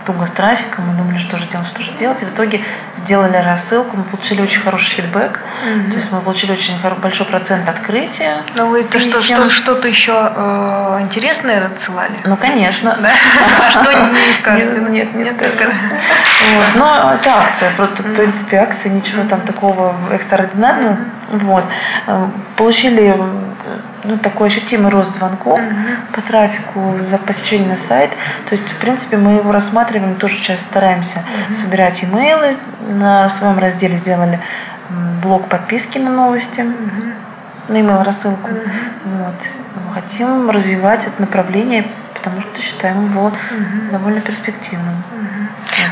туго 0.06 0.26
с 0.26 0.32
трафиком, 0.32 0.88
мы 0.88 0.98
думали, 0.98 1.18
что 1.18 1.38
же 1.38 1.46
делать, 1.48 1.68
что 1.68 1.82
же 1.82 1.92
делать. 1.94 2.22
И 2.22 2.26
в 2.26 2.34
итоге 2.34 2.62
сделали 2.98 3.38
рассылку, 3.38 3.98
мы 3.98 4.04
получили 4.04 4.42
очень 4.42 4.62
хороший 4.62 4.96
фидбэк, 4.96 5.40
mm-hmm. 5.40 5.92
то 5.92 5.98
есть 5.98 6.12
мы 6.12 6.22
получили 6.22 6.52
очень 6.52 6.76
большой 7.02 7.26
процент 7.26 7.70
открытия. 7.70 8.44
Ну 8.56 8.76
это 8.76 9.00
что, 9.00 9.22
что, 9.22 9.50
что-то 9.50 9.88
еще 9.88 10.32
э, 10.36 11.00
интересное 11.02 11.66
отсылали? 11.66 12.16
Ну, 12.26 12.36
конечно. 12.38 12.98
Да? 13.02 13.12
А 13.60 13.72
что 13.72 13.92
не 13.94 14.34
скажете? 14.40 14.80
Нет, 14.90 15.16
не 15.16 15.26
скажу. 15.26 15.72
Но 16.76 17.14
это 17.20 17.32
акция, 17.32 17.72
просто 17.76 18.04
в 18.04 18.16
принципе 18.16 18.58
акция, 18.58 18.92
ничего 18.92 19.24
там 19.24 19.42
такого 19.42 19.96
экстраординарного. 20.12 20.98
Вот. 21.32 21.64
Э, 22.08 22.28
получили 22.58 23.16
ну, 24.04 24.18
такой 24.18 24.48
ощутимый 24.48 24.92
рост 24.92 25.16
звонков 25.16 25.60
mm-hmm. 25.60 26.14
по 26.14 26.22
трафику 26.22 26.96
за 27.10 27.18
посещение 27.18 27.70
на 27.70 27.78
сайт. 27.78 28.12
То 28.50 28.56
есть, 28.56 28.70
в 28.70 28.76
принципе, 28.78 29.18
мы 29.18 29.34
его 29.34 29.52
рассматриваем, 29.52 30.16
тоже 30.16 30.36
сейчас 30.36 30.62
стараемся 30.62 31.20
mm-hmm. 31.20 31.54
собирать 31.54 32.04
имейлы. 32.04 32.58
На 32.90 33.30
своем 33.30 33.58
разделе 33.60 33.98
сделали 33.98 34.40
блок 35.22 35.48
подписки 35.48 35.98
на 35.98 36.12
новости, 36.12 36.62
mm-hmm. 36.62 37.14
на 37.70 37.82
имейл 37.82 38.04
рассылку. 38.04 38.50
Mm-hmm. 38.50 39.26
Вот. 39.26 39.94
Хотим 39.94 40.50
развивать 40.50 41.06
это 41.06 41.22
направление, 41.22 41.86
потому 42.14 42.42
что 42.42 42.62
считаем 42.62 43.06
его 43.06 43.30
mm-hmm. 43.30 43.92
довольно 43.92 44.22
перспективным. 44.22 44.96
Mm-hmm. 44.96 45.41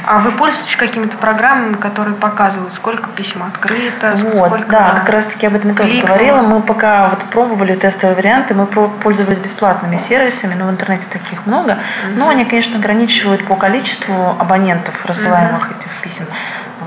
А 0.05 0.19
вы 0.19 0.31
пользуетесь 0.31 0.75
какими-то 0.75 1.17
программами, 1.17 1.75
которые 1.75 2.15
показывают, 2.15 2.73
сколько 2.73 3.09
писем 3.09 3.43
открыто, 3.43 4.15
вот, 4.15 4.47
сколько 4.47 4.69
Да, 4.69 4.95
как 4.99 5.09
раз 5.09 5.25
таки 5.25 5.47
об 5.47 5.55
этом 5.55 5.71
я 5.71 5.75
тоже 5.75 6.01
говорила. 6.01 6.41
Мы 6.41 6.61
пока 6.61 7.09
вот 7.09 7.19
пробовали 7.25 7.75
тестовые 7.75 8.15
варианты, 8.15 8.53
мы 8.53 8.65
пользовались 8.65 9.37
бесплатными 9.39 9.97
сервисами, 9.97 10.55
но 10.55 10.67
в 10.67 10.71
интернете 10.71 11.05
таких 11.11 11.45
много. 11.45 11.71
Угу. 11.71 12.17
Но 12.17 12.29
они, 12.29 12.45
конечно, 12.45 12.77
ограничивают 12.77 13.45
по 13.45 13.55
количеству 13.55 14.35
абонентов, 14.39 15.05
рассылаемых 15.05 15.67
угу. 15.67 15.75
этих 15.75 15.91
писем. 16.01 16.25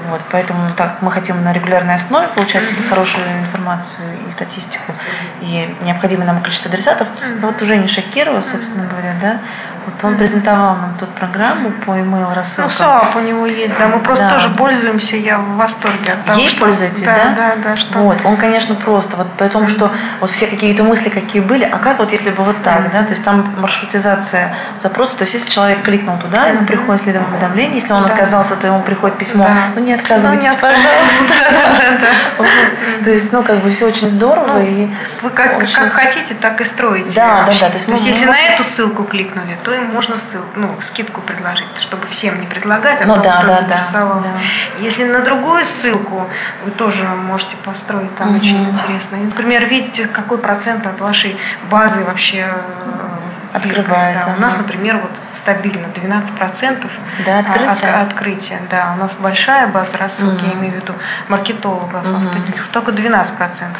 Вот, 0.08 0.20
поэтому 0.30 0.58
так 0.76 1.00
мы 1.00 1.10
хотим 1.10 1.42
на 1.44 1.52
регулярной 1.52 1.94
основе 1.94 2.26
получать 2.28 2.64
mm 2.64 2.88
хорошую 2.88 3.24
информацию 3.40 4.18
и 4.28 4.32
статистику, 4.32 4.92
и 5.40 5.74
необходимое 5.82 6.26
нам 6.26 6.42
количество 6.42 6.70
адресатов. 6.70 7.08
mm 7.08 7.40
Вот 7.40 7.62
у 7.62 7.76
Жени 7.76 7.86
Шакирова, 7.86 8.40
собственно 8.40 8.86
говоря, 8.86 9.14
да, 9.20 9.38
вот 9.86 10.04
он 10.04 10.16
презентовал 10.16 10.76
нам 10.76 10.94
тут 10.98 11.08
программу 11.10 11.70
по 11.84 11.92
email 11.92 12.34
рассылкам. 12.34 12.64
Ну, 12.64 12.70
САП 12.70 13.16
у 13.16 13.20
него 13.20 13.46
есть, 13.46 13.76
да. 13.78 13.88
Мы 13.88 14.00
просто 14.00 14.24
да. 14.24 14.30
тоже 14.30 14.48
пользуемся, 14.50 15.16
я 15.16 15.38
в 15.38 15.56
восторге 15.56 16.12
от 16.12 16.24
того, 16.24 16.40
Ей 16.40 16.48
что... 16.48 16.60
пользуетесь, 16.60 17.02
да? 17.02 17.14
Да, 17.14 17.34
да, 17.36 17.62
да. 17.62 17.76
Что... 17.76 17.98
Вот, 17.98 18.18
он, 18.24 18.36
конечно, 18.36 18.74
просто, 18.74 19.16
вот 19.16 19.30
при 19.32 19.48
том, 19.48 19.68
что 19.68 19.90
вот 20.20 20.30
все 20.30 20.46
какие-то 20.46 20.82
мысли, 20.84 21.08
какие 21.08 21.42
были, 21.42 21.64
а 21.64 21.78
как 21.78 21.98
вот 21.98 22.12
если 22.12 22.30
бы 22.30 22.42
вот 22.42 22.62
так, 22.62 22.90
да, 22.92 23.02
то 23.02 23.10
есть 23.10 23.24
там 23.24 23.44
маршрутизация 23.58 24.54
запроса, 24.82 25.16
то 25.16 25.22
есть 25.22 25.34
если 25.34 25.50
человек 25.50 25.82
кликнул 25.82 26.16
туда, 26.18 26.46
ему 26.46 26.64
приходит 26.66 27.02
следом 27.02 27.24
уведомление, 27.32 27.76
если 27.76 27.92
он 27.92 28.04
да. 28.04 28.12
отказался, 28.12 28.56
то 28.56 28.66
ему 28.66 28.80
приходит 28.82 29.16
письмо, 29.18 29.44
да. 29.44 29.56
ну 29.74 29.82
не 29.82 29.94
отказывайтесь, 29.94 30.44
ну, 30.44 30.50
не 30.50 30.60
пожалуйста. 30.60 32.06
То 33.04 33.10
есть, 33.10 33.32
ну, 33.32 33.42
как 33.42 33.58
бы 33.58 33.70
все 33.70 33.86
очень 33.86 34.08
здорово. 34.08 34.58
Ну, 34.58 34.90
вы 35.22 35.30
как 35.30 35.62
хотите, 35.92 36.34
так 36.34 36.60
и 36.60 36.64
строите. 36.64 37.12
Да, 37.14 37.44
да, 37.46 37.52
да. 37.60 37.70
То 37.70 37.92
есть 37.92 38.06
если 38.06 38.26
на 38.26 38.38
эту 38.38 38.64
ссылку 38.64 39.04
кликнули, 39.04 39.56
то 39.62 39.71
им 39.74 39.86
можно 39.86 40.16
ссылку, 40.16 40.48
ну, 40.56 40.68
скидку 40.80 41.20
предложить, 41.20 41.66
чтобы 41.80 42.06
всем 42.06 42.40
не 42.40 42.46
предлагать, 42.46 43.02
а 43.02 43.06
ну, 43.06 43.14
кто, 43.14 43.24
да, 43.24 43.38
кто 43.38 43.46
да, 43.48 43.56
заинтересовался. 43.56 44.30
Да, 44.30 44.38
да. 44.78 44.84
Если 44.84 45.04
на 45.04 45.20
другую 45.20 45.64
ссылку, 45.64 46.28
вы 46.64 46.70
тоже 46.70 47.04
можете 47.04 47.56
построить, 47.58 48.14
там 48.14 48.28
угу. 48.28 48.36
очень 48.38 48.70
интересно. 48.70 49.18
Например, 49.18 49.64
видите, 49.66 50.06
какой 50.06 50.38
процент 50.38 50.86
от 50.86 51.00
вашей 51.00 51.36
базы 51.70 52.04
вообще 52.04 52.38
э, 52.38 53.12
открывается. 53.52 54.26
Да, 54.26 54.34
у 54.36 54.40
нас, 54.40 54.56
например, 54.56 54.98
вот 54.98 55.10
стабильно 55.34 55.86
12% 55.86 56.90
да, 57.26 57.38
открытия. 57.40 57.88
От, 57.88 58.12
открытия. 58.12 58.58
Да, 58.70 58.94
у 58.96 59.00
нас 59.00 59.16
большая 59.16 59.68
база 59.68 59.96
рассылки, 59.98 60.44
угу. 60.44 60.50
я 60.50 60.52
имею 60.54 60.72
в 60.74 60.76
виду 60.76 60.94
маркетологов, 61.28 62.04
угу. 62.04 62.28
только 62.72 62.92
12%. 62.92 63.36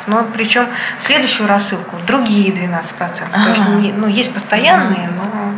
Но 0.06 0.24
причем 0.32 0.66
в 0.98 1.02
следующую 1.02 1.48
рассылку 1.48 1.96
другие 2.06 2.52
12%. 2.52 2.84
Ага. 3.32 3.44
То 3.44 3.50
есть 3.50 3.96
ну, 3.96 4.06
есть 4.06 4.34
постоянные, 4.34 5.08
угу. 5.08 5.14
но 5.16 5.52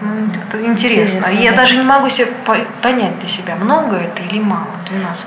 ну, 0.00 0.28
это 0.48 0.58
интересно. 0.58 1.18
интересно 1.18 1.42
я 1.42 1.50
да. 1.50 1.58
даже 1.58 1.76
не 1.76 1.82
могу 1.82 2.08
себе 2.08 2.28
понять 2.82 3.18
для 3.18 3.28
себя, 3.28 3.56
много 3.56 3.96
это 3.96 4.22
или 4.22 4.38
мало, 4.40 4.66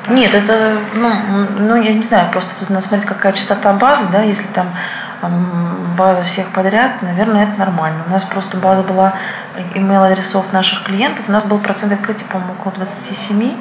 12%. 0.08 0.13
Нет, 0.13 0.36
это, 0.36 0.77
ну, 0.94 1.12
ну, 1.60 1.75
я 1.82 1.94
не 1.94 2.01
знаю, 2.01 2.29
просто 2.32 2.56
тут 2.60 2.70
надо 2.70 2.86
смотреть, 2.88 3.08
какая 3.08 3.34
частота 3.34 3.74
базы, 3.74 4.03
да, 4.12 4.22
если 4.22 4.48
там 4.48 4.67
база 5.98 6.24
всех 6.24 6.50
подряд, 6.52 7.02
наверное, 7.02 7.44
это 7.44 7.60
нормально. 7.60 8.04
У 8.08 8.12
нас 8.12 8.24
просто 8.24 8.58
база 8.58 8.84
была 8.84 9.14
email 9.76 10.06
адресов 10.06 10.46
наших 10.54 10.84
клиентов, 10.84 11.26
у 11.28 11.32
нас 11.32 11.44
был 11.44 11.60
процент 11.60 11.94
открытия, 11.94 12.26
по-моему, 12.26 12.54
около 12.54 12.74
27. 12.76 13.38
Угу. 13.38 13.56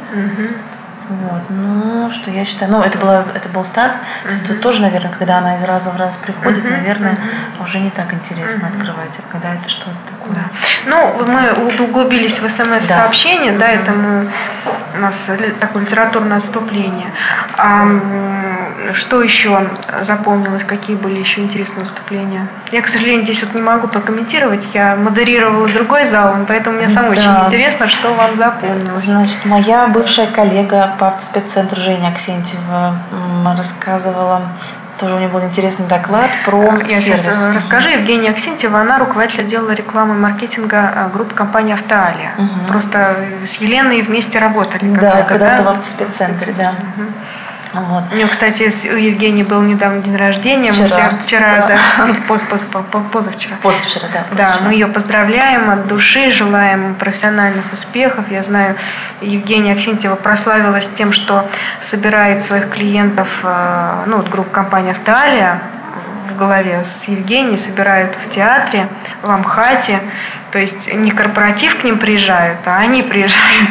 Вот, 1.09 1.43
ну, 1.51 2.11
что 2.11 2.33
я 2.33 2.45
считаю, 2.45 2.73
ну, 2.73 2.81
это, 2.81 2.99
была, 2.99 3.25
это 3.33 3.49
был 3.51 3.65
старт, 3.65 3.93
uh-huh. 3.93 4.27
то 4.27 4.31
есть 4.31 4.45
это 4.45 4.55
тоже, 4.57 4.83
наверное, 4.83 5.13
когда 5.17 5.39
она 5.39 5.57
из 5.57 5.63
раза 5.63 5.91
в 5.91 5.97
раз 5.97 6.17
приходит, 6.17 6.65
uh-huh. 6.65 6.79
наверное, 6.79 7.13
uh-huh. 7.13 7.65
уже 7.65 7.79
не 7.79 7.91
так 7.91 8.13
интересно 8.13 8.65
uh-huh. 8.65 8.77
открывать, 8.77 9.13
а 9.17 9.33
когда 9.33 9.55
это 9.55 9.69
что-то 9.69 9.95
такое. 10.11 10.35
Да. 10.35 10.51
Ну, 10.87 11.25
мы 11.27 11.85
углубились 11.85 12.41
в 12.41 12.51
смс-сообщение, 12.51 13.53
да, 13.53 13.59
да 13.59 13.69
это 13.69 13.93
мы, 13.93 14.29
у 14.97 14.99
нас 14.99 15.31
такое 15.61 15.83
литературное 15.85 16.39
отступление. 16.39 17.13
А, 17.57 17.87
что 18.93 19.23
еще 19.23 19.69
запомнилось, 20.03 20.65
какие 20.65 20.97
были 20.97 21.19
еще 21.19 21.41
интересные 21.41 21.81
выступления? 21.81 22.49
Я, 22.71 22.83
к 22.83 22.89
сожалению, 22.89 23.25
здесь 23.25 23.43
вот 23.43 23.55
не 23.55 23.63
могу 23.63 23.89
прокомментировать, 23.89 24.69
я 24.75 24.97
модерировала 24.97 25.69
другой 25.69 26.05
зал, 26.05 26.35
поэтому 26.47 26.79
мне 26.79 26.89
самое 26.89 27.15
да. 27.15 27.21
очень 27.21 27.47
интересно, 27.47 27.89
что 27.89 28.13
вам 28.15 28.35
запомнилось. 28.37 29.05
Значит, 29.05 29.45
моя 29.45 29.87
бывшая 29.87 30.27
коллега 30.27 30.95
по 30.99 31.15
спеццентру 31.21 31.81
Женя 31.81 32.09
Аксентьева 32.09 32.99
рассказывала 33.57 34.43
тоже 34.99 35.15
у 35.15 35.19
нее 35.19 35.29
был 35.29 35.43
интересный 35.43 35.87
доклад 35.87 36.31
про 36.45 36.75
Я 36.89 37.01
сервис. 37.01 37.05
сейчас 37.05 37.27
э, 37.27 37.53
расскажу. 37.53 37.91
Евгения 37.91 38.31
Аксентьева, 38.31 38.81
она 38.81 38.99
руководитель 38.99 39.43
отдела 39.43 39.71
рекламы 39.73 40.15
и 40.15 40.19
маркетинга 40.19 40.93
э, 40.95 41.09
группы 41.13 41.35
компании 41.35 41.75
«Автоалия». 41.75 42.33
Угу. 42.39 42.67
Просто 42.69 43.17
с 43.45 43.57
Еленой 43.57 44.03
вместе 44.03 44.39
работали. 44.39 44.89
Да, 44.95 45.23
когда-то 45.23 45.39
да? 45.39 45.63
в 45.63 45.69
автоспеццентре, 45.69 46.55
да. 46.59 46.71
Угу. 46.71 47.09
Вот. 47.73 48.05
У 48.13 48.17
нее, 48.17 48.27
кстати, 48.27 48.71
у 48.93 48.97
Евгении 48.97 49.43
был 49.43 49.61
недавно 49.63 50.01
день 50.01 50.17
рождения. 50.17 50.73
Вчера, 50.73 51.11
мы 51.11 51.19
все 51.19 51.27
вчера, 51.27 51.67
да, 51.69 51.79
да 51.99 52.17
поз, 52.29 52.43
поз, 52.43 52.63
поз, 52.63 52.85
позавчера. 53.13 53.57
Позавчера, 53.63 54.07
да. 54.13 54.25
Позавчера. 54.31 54.59
Да, 54.59 54.67
мы 54.67 54.73
ее 54.73 54.87
поздравляем 54.87 55.71
от 55.71 55.87
души, 55.87 56.31
желаем 56.31 56.95
профессиональных 56.95 57.73
успехов. 57.73 58.25
Я 58.31 58.43
знаю, 58.43 58.77
Евгения 59.21 59.73
Аксентьева 59.73 60.17
прославилась 60.17 60.89
тем, 60.89 61.13
что 61.13 61.49
собирает 61.81 62.43
своих 62.43 62.71
клиентов, 62.71 63.41
э, 63.43 64.05
ну, 64.07 64.19
вот 64.19 64.29
группа 64.29 64.51
компании 64.51 64.93
«Автоалия», 64.93 65.61
в 66.27 66.39
голове 66.39 66.85
с 66.85 67.09
Евгенией 67.09 67.57
собирают 67.57 68.15
в 68.17 68.29
театре, 68.29 68.89
в 69.23 69.31
Амхате. 69.31 70.01
То 70.57 70.63
есть 70.63 70.91
не 70.95 71.11
корпоратив 71.11 71.77
к 71.77 71.85
ним 71.85 71.99
приезжают, 71.99 72.61
а 72.65 72.79
они 72.79 73.03
приезжают 73.03 73.69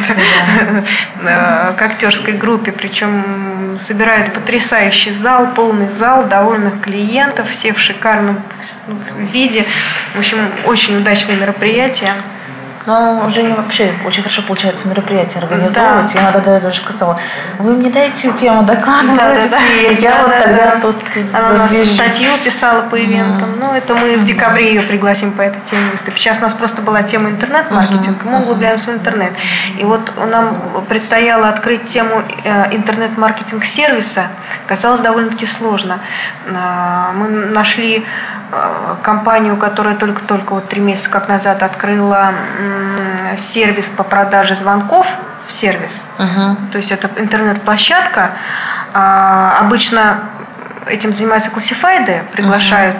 да. 1.20 1.74
к 1.76 1.82
актерской 1.82 2.32
группе. 2.32 2.70
Причем 2.70 3.74
собирают 3.76 4.32
потрясающий 4.32 5.10
зал, 5.10 5.48
полный 5.48 5.88
зал, 5.88 6.26
довольных 6.26 6.80
клиентов, 6.82 7.50
все 7.50 7.72
в 7.72 7.80
шикарном 7.80 8.40
виде. 9.32 9.64
В 10.14 10.20
общем, 10.20 10.38
очень 10.64 10.96
удачное 10.96 11.34
мероприятие. 11.34 12.12
Но 12.86 13.24
уже 13.26 13.42
не 13.42 13.52
вообще 13.52 13.92
очень 14.06 14.22
хорошо 14.22 14.42
получается 14.42 14.86
мероприятие 14.88 15.42
организовывать. 15.42 16.12
Да. 16.14 16.20
Я 16.20 16.30
иногда 16.30 16.60
даже 16.60 16.78
сказала, 16.78 17.18
вы 17.58 17.72
мне 17.72 17.90
дайте 17.90 18.32
тему 18.32 18.62
доклада, 18.62 19.08
да, 19.18 19.34
да, 19.34 19.48
да. 19.48 19.58
я 19.58 20.10
да, 20.10 20.22
вот 20.22 20.30
да, 20.30 20.40
тогда 20.42 20.66
да. 20.66 20.80
тут 20.80 20.96
Она 21.34 21.50
у 21.50 21.58
нас 21.58 21.72
статью 21.72 22.30
писала 22.44 22.82
по 22.82 22.96
ивентам. 22.96 23.50
Mm. 23.50 23.56
Ну, 23.58 23.72
это 23.74 23.94
мы 23.94 24.16
в 24.18 24.24
декабре 24.24 24.68
ее 24.68 24.82
пригласим 24.82 25.32
по 25.32 25.42
этой 25.42 25.60
теме 25.62 25.90
выступить. 25.90 26.20
Сейчас 26.20 26.38
у 26.38 26.42
нас 26.42 26.54
просто 26.54 26.80
была 26.80 27.02
тема 27.02 27.30
интернет-маркетинг, 27.30 28.22
mm-hmm. 28.22 28.30
мы 28.30 28.40
углубляемся 28.42 28.92
в 28.92 28.94
интернет. 28.94 29.32
И 29.78 29.84
вот 29.84 30.12
нам 30.30 30.56
предстояло 30.88 31.48
открыть 31.48 31.84
тему 31.86 32.22
э, 32.44 32.74
интернет-маркетинг 32.74 33.64
сервиса. 33.64 34.28
Казалось 34.66 35.00
довольно-таки 35.00 35.46
сложно. 35.46 35.98
А, 36.54 37.12
мы 37.14 37.28
нашли 37.28 38.04
компанию, 39.02 39.56
которая 39.56 39.96
только-только 39.96 40.54
вот 40.54 40.68
три 40.68 40.80
месяца 40.80 41.10
как 41.10 41.28
назад 41.28 41.62
открыла 41.62 42.32
сервис 43.36 43.88
по 43.88 44.04
продаже 44.04 44.54
звонков 44.54 45.16
в 45.46 45.52
сервис. 45.52 46.06
Uh-huh. 46.18 46.56
То 46.72 46.78
есть 46.78 46.90
это 46.90 47.10
интернет-площадка. 47.16 48.32
А, 48.92 49.58
обычно 49.60 50.20
этим 50.86 51.12
занимаются 51.12 51.50
классифайды, 51.50 52.22
приглашают 52.32 52.96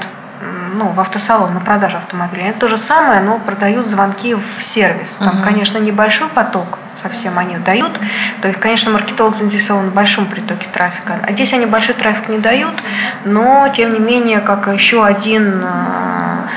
ну, 0.75 0.89
в 0.89 1.01
автосалон 1.01 1.55
на 1.55 1.61
продажу 1.61 1.97
автомобилей. 1.97 2.49
Это 2.49 2.61
то 2.61 2.69
же 2.69 2.77
самое, 2.77 3.21
но 3.21 3.39
продают 3.39 3.87
звонки 3.87 4.35
в 4.35 4.63
сервис. 4.63 5.17
Там, 5.17 5.39
uh-huh. 5.39 5.43
конечно, 5.43 5.79
небольшой 5.79 6.29
поток 6.29 6.79
совсем 7.01 7.39
они 7.39 7.57
дают. 7.59 7.93
То 8.41 8.49
есть, 8.49 8.61
конечно, 8.61 8.93
маркетолог 8.93 9.35
заинтересован 9.35 9.91
в 9.91 9.95
большом 9.95 10.27
притоке 10.27 10.67
трафика. 10.73 11.19
А 11.27 11.33
здесь 11.33 11.53
они 11.53 11.67
большой 11.67 11.95
трафик 11.95 12.29
не 12.29 12.39
дают, 12.39 12.75
но, 13.25 13.69
тем 13.75 13.93
не 13.95 14.01
менее, 14.01 14.41
как 14.41 14.67
еще 14.69 15.05
один 15.05 15.63
а, 15.65 16.49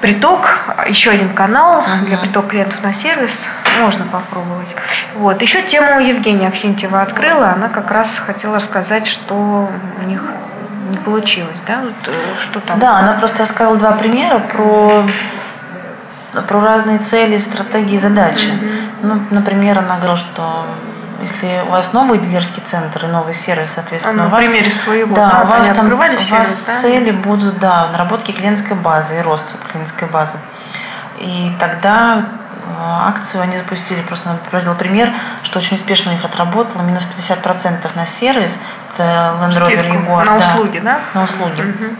приток, 0.00 0.58
еще 0.88 1.10
один 1.10 1.30
канал 1.30 1.82
uh-huh. 1.82 2.06
для 2.06 2.18
притока 2.18 2.48
клиентов 2.48 2.82
на 2.82 2.94
сервис 2.94 3.48
можно 3.80 4.04
попробовать. 4.06 4.74
Вот. 5.14 5.40
Еще 5.42 5.62
тему 5.62 6.00
Евгения 6.00 6.48
Аксентьева 6.48 7.02
открыла. 7.02 7.52
Она 7.52 7.68
как 7.68 7.90
раз 7.90 8.18
хотела 8.18 8.56
рассказать, 8.56 9.06
что 9.06 9.70
у 9.98 10.02
них 10.06 10.22
не 10.90 10.96
получилось, 10.96 11.58
да? 11.66 11.80
Вот, 11.82 12.08
э, 12.08 12.34
что 12.40 12.60
там? 12.60 12.78
Да, 12.78 12.98
она 12.98 13.12
просто 13.14 13.42
рассказала 13.42 13.76
два 13.76 13.92
примера 13.92 14.38
про 14.38 15.04
про 16.32 16.60
разные 16.60 16.98
цели, 16.98 17.38
стратегии, 17.38 17.98
задачи. 17.98 18.46
Mm-hmm. 18.46 18.79
Ну, 19.02 19.20
например, 19.30 19.78
она 19.78 19.96
говорила, 19.96 20.16
что 20.16 20.66
если 21.20 21.62
у 21.66 21.70
вас 21.70 21.92
новый 21.92 22.18
дилерский 22.18 22.62
центр 22.64 23.04
и 23.04 23.08
новый 23.08 23.34
сервис, 23.34 23.72
соответственно, 23.74 24.24
а, 24.24 24.26
у 24.26 24.30
вас, 24.30 24.40
примере 24.40 24.70
своего, 24.70 25.14
да, 25.14 25.30
да, 25.30 25.42
у 25.42 25.46
вас, 25.46 25.68
там, 25.68 25.86
у 25.86 26.18
сервис, 26.18 26.30
вас 26.30 26.64
да? 26.66 26.80
цели 26.80 27.10
будут, 27.10 27.58
да, 27.58 27.88
наработки 27.92 28.32
клиентской 28.32 28.76
базы 28.76 29.18
и 29.18 29.22
рост 29.22 29.46
клиентской 29.70 30.08
базы. 30.08 30.38
И 31.18 31.52
тогда 31.58 32.24
э, 32.24 32.70
акцию 32.80 33.42
они 33.42 33.58
запустили, 33.58 34.00
просто 34.00 34.38
приводил 34.50 34.74
пример, 34.74 35.12
что 35.42 35.58
очень 35.58 35.76
успешно 35.76 36.12
у 36.12 36.14
них 36.14 36.24
отработало, 36.24 36.82
минус 36.82 37.06
50% 37.18 37.90
на 37.94 38.06
сервис, 38.06 38.58
это 38.94 39.36
Land 39.40 39.58
Rover 39.58 39.86
Jaguar. 39.86 40.24
На 40.24 40.36
услуги, 40.36 40.78
да? 40.78 41.00
На 41.12 41.24
услуги. 41.24 41.60
Угу. 41.60 41.96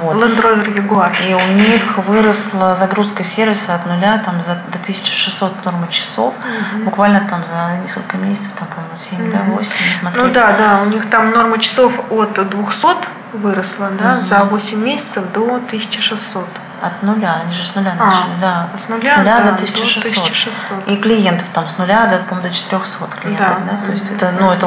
Вот. 0.00 0.16
Land 0.16 0.40
Rover 0.40 0.74
Jaguar. 0.74 1.12
И 1.28 1.34
у 1.34 1.52
них 1.54 1.98
выросла 1.98 2.74
загрузка 2.76 3.24
сервиса 3.24 3.74
от 3.74 3.86
нуля 3.86 4.22
там, 4.24 4.36
за, 4.46 4.54
до 4.54 4.78
1600 4.78 5.64
нормы 5.64 5.88
часов. 5.88 6.34
Угу. 6.34 6.84
Буквально 6.84 7.20
там 7.28 7.42
за 7.50 7.82
несколько 7.82 8.16
месяцев, 8.16 8.50
там, 8.58 8.68
по-моему, 8.68 8.98
7, 8.98 9.20
угу. 9.20 9.32
да, 9.32 9.38
8, 9.56 9.70
не 9.88 10.00
смотрели. 10.00 10.26
Ну 10.26 10.32
да, 10.32 10.56
да, 10.56 10.82
у 10.82 10.86
них 10.86 11.08
там 11.10 11.30
норма 11.30 11.58
часов 11.58 12.00
от 12.10 12.34
200 12.34 12.86
выросла, 13.32 13.90
да, 13.98 14.14
угу. 14.14 14.22
за 14.22 14.44
8 14.44 14.84
месяцев 14.84 15.24
до 15.32 15.56
1600. 15.56 16.46
От 16.82 17.02
нуля, 17.02 17.42
они 17.44 17.52
же 17.52 17.64
с 17.64 17.74
нуля 17.74 17.94
а, 17.98 18.04
начали, 18.04 18.40
да. 18.40 18.68
С 18.74 18.88
нуля, 18.88 19.14
с 19.14 19.18
нуля 19.18 19.36
да, 19.38 19.44
до 19.44 19.54
1600. 19.54 20.02
До 20.02 20.20
1600. 20.20 20.88
И 20.88 20.96
клиентов 20.96 21.46
там 21.52 21.68
с 21.68 21.76
нуля 21.78 22.06
до, 22.06 22.16
по 22.18 22.40
до 22.40 22.50
400 22.50 23.06
клиентов, 23.20 23.58
да. 23.66 23.72
да? 23.72 23.86
То 23.86 23.92
есть 23.92 24.10
это, 24.10 24.32
ну, 24.38 24.50
это 24.50 24.66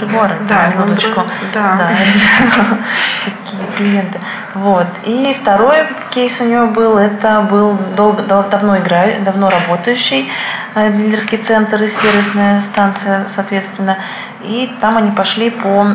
Регуар, 0.00 0.32
да, 0.48 0.66
минуточку. 0.68 1.22
Да. 1.54 1.76
да. 1.76 1.88
Такие 3.24 3.66
клиенты. 3.76 4.20
Вот. 4.54 4.86
И 5.04 5.36
второй 5.40 5.86
кейс 6.10 6.40
у 6.40 6.44
него 6.44 6.66
был, 6.66 6.98
это 6.98 7.42
был 7.42 7.78
долго, 7.96 8.22
давно 8.22 8.78
играющий, 8.78 9.20
давно 9.22 9.50
работающий 9.50 10.30
э, 10.74 10.92
дилерский 10.92 11.38
центр 11.38 11.82
и 11.82 11.88
сервисная 11.88 12.60
станция, 12.60 13.26
соответственно. 13.28 13.96
И 14.42 14.74
там 14.80 14.96
они 14.96 15.10
пошли 15.10 15.50
по 15.50 15.86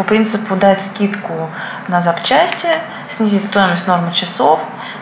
по 0.00 0.04
принципу 0.04 0.56
дать 0.56 0.80
скидку 0.80 1.50
на 1.88 2.00
запчасти, 2.00 2.68
снизить 3.06 3.44
стоимость 3.44 3.86
нормы 3.86 4.12
часов 4.14 4.58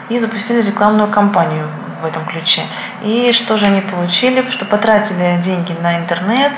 и 0.09 0.19
запустили 0.19 0.61
рекламную 0.61 1.09
кампанию 1.09 1.69
в 2.03 2.05
этом 2.05 2.25
ключе. 2.27 2.63
И 3.05 3.31
что 3.31 3.59
же 3.59 3.67
они 3.67 3.81
получили? 3.81 4.45
Что 4.51 4.65
потратили 4.65 5.41
деньги 5.45 5.73
на 5.81 5.99
интернет 5.99 6.51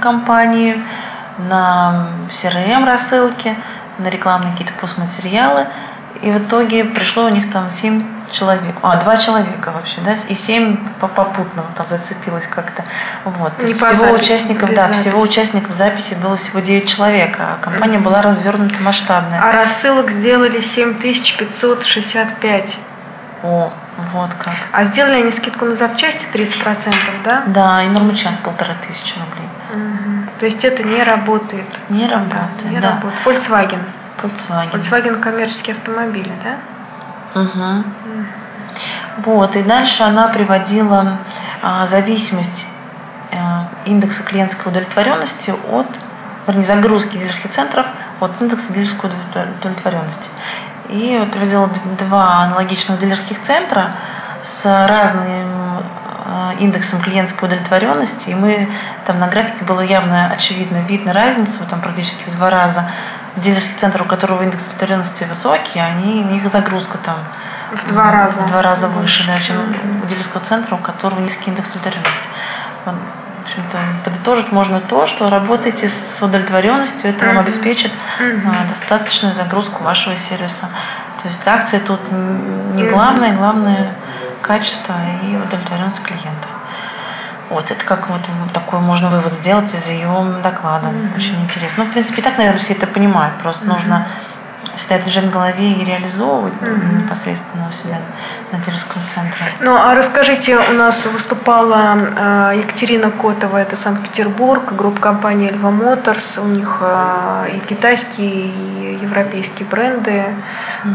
компании, 0.00 0.82
на 1.50 2.06
CRM 2.30 2.86
рассылки, 2.86 3.54
на 3.98 4.08
рекламные 4.08 4.52
какие-то 4.52 4.72
постматериалы. 4.80 5.66
И 6.22 6.30
в 6.30 6.38
итоге 6.38 6.84
пришло 6.84 7.24
у 7.24 7.28
них 7.28 7.52
там 7.52 7.70
7 7.70 8.02
человек, 8.30 8.74
а, 8.82 8.96
два 8.96 9.16
человека 9.16 9.72
вообще, 9.72 10.00
да, 10.00 10.16
и 10.28 10.34
семь 10.34 10.76
попутно 11.00 11.64
там 11.76 11.86
зацепилось 11.88 12.46
как-то. 12.46 12.84
Вот. 13.24 13.62
Не 13.62 13.74
всего 13.74 13.94
записи, 13.94 14.24
участников, 14.24 14.74
да, 14.74 14.86
записи. 14.86 15.00
всего 15.00 15.20
участников 15.20 15.76
записи 15.76 16.14
было 16.14 16.36
всего 16.36 16.60
9 16.60 16.88
человек, 16.88 17.36
а 17.38 17.58
компания 17.60 17.98
mm-hmm. 17.98 18.02
была 18.02 18.22
развернута 18.22 18.82
масштабная. 18.82 19.40
А 19.42 19.52
рассылок 19.52 20.10
сделали 20.10 20.60
7565. 20.60 22.78
О, 23.42 23.72
вот 24.12 24.30
как. 24.38 24.52
А 24.72 24.84
сделали 24.84 25.22
они 25.22 25.32
скидку 25.32 25.64
на 25.64 25.74
запчасти 25.74 26.26
30%, 26.32 26.94
да? 27.24 27.42
Да, 27.46 27.82
и 27.82 27.88
норму 27.88 28.14
час 28.14 28.36
полторы 28.36 28.74
тысячи 28.86 29.14
рублей. 29.14 29.48
Угу. 29.72 30.10
То 30.40 30.46
есть 30.46 30.64
это 30.64 30.82
не 30.82 31.02
работает? 31.02 31.66
Не 31.88 32.06
работает, 32.06 32.70
Не 32.70 32.80
да. 32.80 32.90
работает. 32.90 33.24
Volkswagen. 33.24 33.80
Volkswagen. 34.22 34.72
Volkswagen 34.72 35.20
коммерческие 35.20 35.76
автомобили, 35.76 36.32
да? 36.44 36.56
Угу. 37.34 37.84
Вот, 39.24 39.56
и 39.56 39.62
дальше 39.62 40.02
она 40.02 40.28
приводила 40.28 41.18
а, 41.62 41.86
зависимость 41.86 42.66
а, 43.32 43.68
индекса 43.84 44.22
клиентской 44.22 44.72
удовлетворенности 44.72 45.54
от, 45.70 45.86
вернее, 46.46 46.64
загрузки 46.64 47.16
дилерских 47.16 47.50
центров 47.50 47.86
от 48.20 48.40
индекса 48.40 48.72
дилерской 48.72 49.10
удовлетворенности. 49.60 50.28
И 50.88 51.22
приводила 51.32 51.70
два 51.98 52.44
аналогичных 52.44 52.98
дилерских 52.98 53.40
центра 53.42 53.92
с 54.42 54.64
разным 54.64 55.82
а, 56.24 56.54
индексом 56.58 57.00
клиентской 57.00 57.48
удовлетворенности, 57.48 58.30
и 58.30 58.34
мы 58.34 58.68
там 59.06 59.18
на 59.18 59.28
графике 59.28 59.64
было 59.64 59.80
явно 59.80 60.30
очевидно 60.30 60.78
видно 60.88 61.12
разницу, 61.12 61.58
там 61.68 61.80
практически 61.80 62.22
в 62.28 62.36
два 62.36 62.50
раза 62.50 62.90
дилерских 63.36 63.76
центров, 63.76 64.06
у 64.06 64.08
которого 64.08 64.42
индекс 64.42 64.62
удовлетворенности 64.64 65.24
высокий, 65.24 65.78
они, 65.78 66.24
у 66.24 66.28
них 66.32 66.48
загрузка 66.48 66.98
там 66.98 67.16
в 67.72 67.88
два 67.88 68.10
раза, 68.10 68.40
в 68.40 68.48
два 68.48 68.62
раза 68.62 68.88
выше, 68.88 69.26
да, 69.26 69.38
чем 69.38 69.56
у 70.02 70.06
дилерского 70.06 70.42
центра, 70.42 70.74
у 70.74 70.78
которого 70.78 71.20
низкий 71.20 71.50
индекс 71.50 71.70
удовлетворенности. 71.70 72.28
В 72.84 73.52
общем-то, 73.52 73.78
подытожить 74.04 74.52
можно 74.52 74.80
то, 74.80 75.06
что 75.06 75.28
работаете 75.28 75.88
с 75.88 76.22
удовлетворенностью, 76.22 77.10
это 77.10 77.26
вам 77.26 77.38
обеспечит 77.38 77.90
а, 78.20 78.68
достаточную 78.68 79.34
загрузку 79.34 79.82
вашего 79.82 80.16
сервиса. 80.16 80.68
То 81.22 81.28
есть 81.28 81.40
акция 81.46 81.80
тут 81.80 82.00
не 82.74 82.84
главное, 82.88 83.32
главное 83.32 83.92
качество 84.40 84.94
и 85.22 85.36
удовлетворенность 85.36 86.02
клиента. 86.02 86.48
Вот, 87.50 87.70
это 87.70 87.84
как 87.84 88.08
вот 88.08 88.20
такой 88.54 88.78
можно 88.78 89.10
вывод 89.10 89.32
сделать 89.32 89.74
из 89.74 89.88
ее 89.88 90.08
доклада. 90.42 90.86
Mm-hmm. 90.86 91.16
Очень 91.16 91.42
интересно. 91.42 91.84
Ну, 91.84 91.90
в 91.90 91.92
принципе, 91.92 92.20
и 92.20 92.24
так, 92.24 92.38
наверное, 92.38 92.60
все 92.60 92.74
это 92.74 92.86
понимают. 92.86 93.36
Просто 93.42 93.64
mm-hmm. 93.64 93.72
нужно 93.72 94.06
всегда 94.80 94.98
держать 94.98 95.24
в 95.24 95.30
голове 95.30 95.72
и 95.72 95.84
реализовывать 95.84 96.54
mm-hmm. 96.54 97.02
непосредственно 97.02 97.68
у 97.68 97.72
себя 97.72 97.98
на 98.50 98.58
дилерском 98.58 99.02
центре. 99.14 99.44
Ну, 99.60 99.76
а 99.76 99.94
расскажите, 99.94 100.58
у 100.58 100.72
нас 100.72 101.06
выступала 101.06 101.96
э, 101.96 102.58
Екатерина 102.58 103.10
Котова, 103.10 103.58
это 103.58 103.76
Санкт-Петербург, 103.76 104.72
группа 104.72 105.00
компании 105.00 105.50
Эльва 105.50 105.70
Моторс, 105.70 106.38
у 106.38 106.46
них 106.46 106.78
э, 106.80 107.50
и 107.56 107.60
китайские, 107.68 108.46
и 108.46 108.98
европейские 109.02 109.68
бренды, 109.68 110.24
э, 110.84 110.88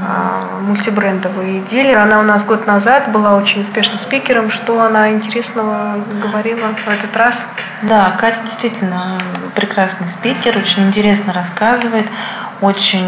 мультибрендовые 0.61 1.61
дилеры. 1.61 1.99
Она 1.99 2.19
у 2.19 2.23
нас 2.23 2.43
год 2.43 2.65
назад 2.65 3.11
была 3.11 3.35
очень 3.35 3.61
успешным 3.61 3.99
спикером. 3.99 4.49
Что 4.49 4.81
она 4.81 5.11
интересного 5.11 5.97
говорила 6.21 6.69
в 6.85 6.87
этот 6.89 7.15
раз? 7.15 7.45
Да, 7.83 8.15
Катя 8.19 8.41
действительно 8.43 9.19
прекрасный 9.53 10.09
спикер, 10.09 10.57
очень 10.57 10.87
интересно 10.87 11.33
рассказывает, 11.33 12.07
очень 12.61 13.07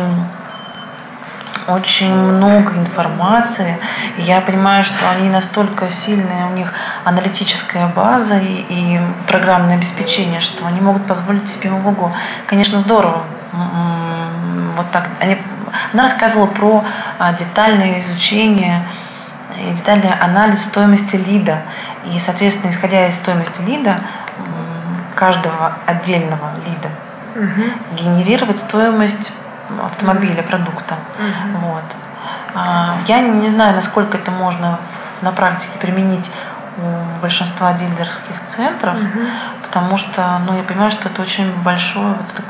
очень 1.67 2.13
много 2.13 2.73
информации. 2.75 3.77
И 4.17 4.23
я 4.23 4.41
понимаю, 4.41 4.83
что 4.83 5.09
они 5.09 5.29
настолько 5.29 5.89
сильные, 5.89 6.45
у 6.45 6.53
них 6.55 6.73
аналитическая 7.03 7.87
база 7.87 8.37
и, 8.37 8.65
и 8.69 8.99
программное 9.27 9.75
обеспечение, 9.75 10.39
что 10.39 10.65
они 10.65 10.81
могут 10.81 11.05
позволить 11.05 11.47
себе 11.47 11.71
ого 11.71 12.11
Конечно, 12.45 12.79
здорово. 12.79 13.23
Вот 14.75 14.91
так. 14.91 15.09
Они, 15.19 15.37
она 15.93 16.03
рассказывала 16.03 16.47
про 16.47 16.83
а, 17.19 17.33
детальное 17.33 17.99
изучение 17.99 18.83
и 19.57 19.73
детальный 19.73 20.11
анализ 20.21 20.63
стоимости 20.65 21.15
лида. 21.15 21.59
И, 22.05 22.19
соответственно, 22.19 22.71
исходя 22.71 23.07
из 23.07 23.15
стоимости 23.15 23.61
лида, 23.61 23.97
каждого 25.15 25.73
отдельного 25.87 26.51
лида, 26.63 26.89
угу. 27.35 27.63
генерировать 27.95 28.59
стоимость 28.59 29.31
автомобиля, 29.83 30.43
продукта. 30.43 30.95
Угу. 31.17 31.67
Вот. 31.67 31.83
А, 32.55 32.95
я 33.07 33.21
не 33.21 33.49
знаю, 33.49 33.75
насколько 33.75 34.17
это 34.17 34.31
можно 34.31 34.79
на 35.21 35.31
практике 35.31 35.77
применить 35.79 36.31
у 36.77 37.21
большинства 37.21 37.73
дилерских 37.73 38.35
центров, 38.55 38.95
угу. 38.95 39.19
потому 39.63 39.97
что, 39.97 40.39
ну, 40.45 40.55
я 40.55 40.63
понимаю, 40.63 40.91
что 40.91 41.09
это 41.09 41.21
очень 41.21 41.51
большое 41.63 42.07
вот, 42.13 42.43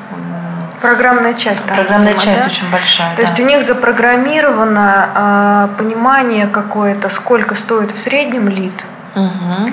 Программная 0.81 1.33
часть. 1.33 1.65
Там, 1.65 1.75
Программная 1.75 2.13
видимо, 2.13 2.23
часть 2.23 2.39
да? 2.41 2.45
очень 2.45 2.69
большая. 2.71 3.15
То 3.15 3.17
да. 3.17 3.21
есть 3.23 3.39
у 3.39 3.43
них 3.43 3.63
запрограммировано 3.63 5.09
э, 5.15 5.67
понимание 5.77 6.47
какое-то, 6.47 7.09
сколько 7.09 7.55
стоит 7.55 7.91
в 7.91 7.97
среднем 7.97 8.47
лид. 8.47 8.85
Угу. 9.15 9.71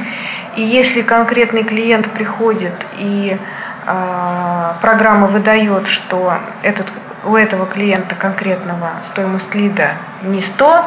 И 0.56 0.62
если 0.62 1.02
конкретный 1.02 1.62
клиент 1.62 2.10
приходит 2.10 2.74
и 2.96 3.38
э, 3.86 4.72
программа 4.80 5.26
выдает, 5.26 5.88
что 5.88 6.38
этот, 6.62 6.86
у 7.26 7.36
этого 7.36 7.66
клиента 7.66 8.14
конкретного 8.14 8.90
стоимость 9.02 9.54
лида 9.54 9.92
не 10.22 10.40
100 10.40 10.84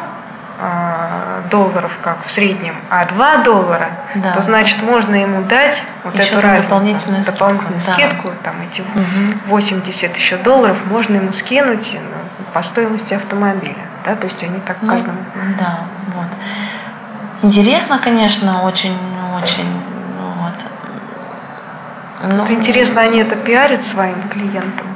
а, 0.59 1.43
долларов, 1.51 1.97
как 2.01 2.25
в 2.25 2.31
среднем, 2.31 2.75
а 2.89 3.05
2 3.05 3.37
доллара, 3.43 3.89
да. 4.15 4.33
то 4.33 4.41
значит 4.41 4.81
можно 4.81 5.13
ему 5.13 5.43
дать 5.43 5.83
вот 6.03 6.15
еще 6.15 6.29
эту 6.29 6.41
разницу, 6.41 6.69
дополнительную, 6.69 7.23
дополнительную 7.23 7.81
скидку, 7.81 7.99
скидку 8.01 8.29
да. 8.29 8.35
там 8.43 8.55
эти 8.61 8.81
угу. 8.81 9.39
80 9.49 10.17
еще 10.17 10.37
долларов 10.37 10.77
можно 10.89 11.17
ему 11.17 11.31
скинуть 11.31 11.93
ну, 11.93 12.45
по 12.53 12.63
стоимости 12.63 13.13
автомобиля. 13.13 13.75
Да? 14.03 14.15
То 14.15 14.25
есть 14.25 14.41
они 14.41 14.59
так 14.59 14.77
ну, 14.81 14.89
каждому. 14.89 15.19
Да, 15.59 15.79
вот. 16.15 16.27
Интересно, 17.43 17.99
конечно, 17.99 18.63
очень-очень. 18.63 19.69
Вот. 20.39 22.31
Ну, 22.31 22.39
вот 22.39 22.49
интересно, 22.49 23.01
они 23.01 23.19
это 23.19 23.35
пиарят 23.35 23.83
своим 23.83 24.27
клиентам? 24.27 24.87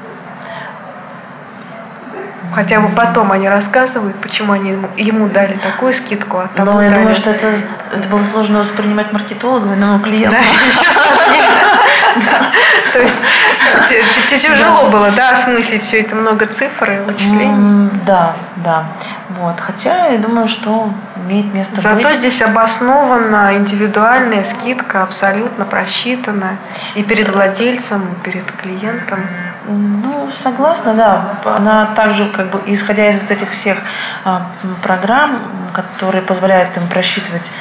Хотя 2.54 2.80
бы 2.82 2.90
потом 2.90 3.32
они 3.32 3.48
рассказывают, 3.48 4.16
почему 4.18 4.54
они 4.54 4.72
ему, 4.72 4.88
ему 4.98 5.30
дали 5.30 5.54
такую 5.54 5.94
скидку, 5.94 6.38
а 6.38 6.50
тому 6.54 6.74
Но 6.74 6.82
я 6.82 6.92
думаю, 6.92 7.16
что 7.16 7.30
это, 7.30 7.48
это 7.94 8.08
было 8.10 8.24
сложно 8.24 8.60
воспринимать 8.60 9.14
маркетологу, 9.14 9.74
но 9.78 10.00
клиенту. 10.00 10.36
Да, 10.36 10.40
еще 10.68 10.92
сложнее. 10.92 11.44
То 12.94 13.00
есть 13.00 13.22
тяжело 14.28 14.90
было, 14.90 15.12
да, 15.12 15.32
осмыслить 15.32 15.82
все 15.82 16.02
это 16.02 16.16
много 16.16 16.46
цифр 16.46 16.92
и 16.92 17.00
вычислений. 17.00 17.90
Да, 18.06 18.34
да. 18.58 18.84
Вот. 19.30 19.60
Хотя 19.60 20.08
я 20.08 20.18
думаю, 20.18 20.48
что 20.50 20.90
имеет 21.16 21.54
место 21.54 21.80
Зато 21.80 22.04
быть. 22.04 22.16
здесь 22.16 22.42
обоснована 22.42 23.56
индивидуальная 23.56 24.44
скидка, 24.44 25.04
абсолютно 25.04 25.66
просчитана 25.66 26.58
и 26.96 27.04
перед 27.04 27.30
владельцем, 27.30 28.02
и 28.02 28.26
перед 28.26 28.52
клиентом. 28.52 29.20
Ну, 29.68 30.30
согласна, 30.36 30.94
да. 30.94 31.36
Она 31.46 31.88
также, 31.96 32.28
как 32.30 32.50
бы, 32.50 32.62
исходя 32.66 33.10
из 33.10 33.20
вот 33.20 33.30
этих 33.30 33.52
всех 33.52 33.78
а, 34.26 34.48
программ, 34.82 35.40
которые 35.74 36.24
позволяют 36.24 36.76
им 36.78 36.88
просчитывать 36.88 37.52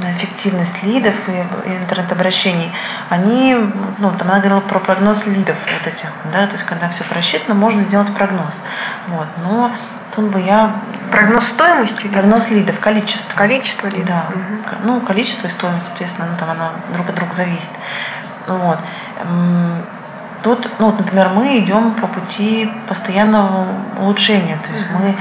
эффективность 0.00 0.82
лидов 0.82 1.14
и 1.26 1.70
интернет-обращений, 1.70 2.72
они, 3.08 3.56
ну, 3.98 4.12
там 4.12 4.30
она 4.30 4.38
говорила 4.38 4.60
про 4.60 4.78
прогноз 4.78 5.26
лидов 5.26 5.56
вот 5.66 5.92
этих, 5.92 6.08
да, 6.32 6.46
то 6.46 6.52
есть 6.52 6.64
когда 6.64 6.88
все 6.88 7.04
просчитано, 7.04 7.54
можно 7.54 7.82
сделать 7.82 8.14
прогноз. 8.14 8.54
Вот, 9.08 9.26
но 9.42 9.72
тут 10.14 10.26
бы 10.26 10.40
я... 10.40 10.70
Прогноз 11.10 11.48
стоимости? 11.48 12.06
Прогноз 12.06 12.50
лидов, 12.50 12.78
количество. 12.78 13.36
Количество 13.36 13.88
лидов? 13.88 14.06
Да. 14.06 14.24
Угу. 14.28 14.76
Ну, 14.84 15.00
количество 15.00 15.48
и 15.48 15.50
стоимость, 15.50 15.86
соответственно, 15.86 16.28
ну, 16.30 16.36
там 16.38 16.50
оно 16.50 16.70
друг 16.94 17.08
от 17.08 17.14
друга 17.16 17.34
зависит. 17.34 17.70
Вот. 18.46 18.78
Тут, 20.42 20.68
ну, 20.78 20.86
вот, 20.86 20.98
например, 20.98 21.30
мы 21.30 21.58
идем 21.58 21.92
по 21.94 22.06
пути 22.06 22.70
постоянного 22.88 23.66
улучшения. 24.00 24.56
То 24.64 24.72
есть 24.72 24.84
мы, 24.92 25.16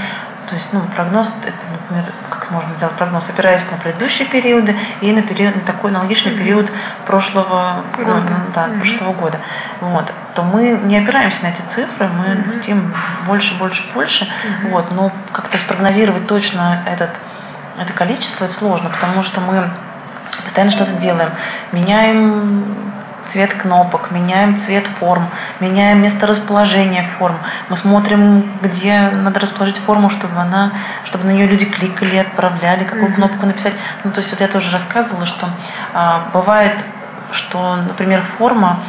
то 0.47 0.55
есть, 0.55 0.67
ну, 0.71 0.81
прогноз, 0.95 1.33
например, 1.71 2.05
как 2.29 2.51
можно 2.51 2.69
сделать 2.75 2.95
прогноз, 2.95 3.29
опираясь 3.29 3.63
на 3.71 3.77
предыдущие 3.77 4.27
периоды 4.27 4.75
и 5.01 5.11
на 5.11 5.21
период, 5.21 5.55
на 5.55 5.61
такой 5.61 5.89
аналогичный 5.91 6.33
период 6.33 6.71
прошлого 7.05 7.83
года, 7.97 8.21
ну, 8.29 8.51
да, 8.53 8.69
прошлого 8.77 9.13
года. 9.13 9.39
Вот, 9.81 10.05
то 10.35 10.43
мы 10.43 10.79
не 10.83 10.97
опираемся 10.97 11.43
на 11.43 11.47
эти 11.47 11.61
цифры, 11.67 12.07
мы 12.07 12.53
хотим 12.53 12.93
больше, 13.25 13.57
больше, 13.57 13.83
больше. 13.93 14.27
Вот, 14.69 14.91
но 14.91 15.11
как-то 15.31 15.57
спрогнозировать 15.57 16.27
точно 16.27 16.83
этот, 16.85 17.09
это 17.79 17.91
количество 17.93 18.45
это 18.45 18.53
сложно, 18.53 18.89
потому 18.89 19.23
что 19.23 19.41
мы 19.41 19.69
постоянно 20.43 20.71
что-то 20.71 20.93
делаем, 20.93 21.31
меняем 21.71 22.86
цвет 23.31 23.53
кнопок, 23.53 24.11
меняем 24.11 24.57
цвет 24.57 24.85
форм, 24.99 25.29
меняем 25.59 26.01
место 26.01 26.27
расположения 26.27 27.05
форм. 27.17 27.37
Мы 27.69 27.77
смотрим, 27.77 28.49
где 28.61 29.09
надо 29.09 29.39
расположить 29.39 29.77
форму, 29.77 30.09
чтобы 30.09 30.39
она, 30.39 30.71
чтобы 31.05 31.25
на 31.25 31.31
нее 31.31 31.47
люди 31.47 31.65
кликали, 31.65 32.17
отправляли, 32.17 32.83
какую 32.83 33.09
mm-hmm. 33.09 33.15
кнопку 33.15 33.45
написать. 33.45 33.73
Ну, 34.03 34.11
то 34.11 34.19
есть 34.19 34.31
вот 34.31 34.41
я 34.41 34.47
тоже 34.47 34.71
рассказывала, 34.71 35.25
что 35.25 35.49
а, 35.93 36.29
бывает, 36.33 36.73
что, 37.31 37.75
например, 37.75 38.21
форма 38.37 38.79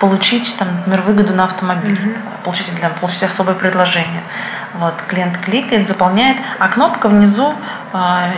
получить, 0.00 0.56
там, 0.58 0.68
например, 0.78 1.02
выгоду 1.02 1.34
на 1.34 1.44
автомобиль, 1.44 2.00
mm-hmm. 2.00 2.44
получить, 2.44 2.74
для, 2.74 2.88
получить 2.88 3.22
особое 3.22 3.54
предложение. 3.54 4.22
Вот, 4.74 4.94
клиент 5.08 5.36
кликает, 5.38 5.86
заполняет, 5.86 6.38
а 6.58 6.68
кнопка 6.68 7.08
внизу 7.08 7.52
а, 7.92 8.30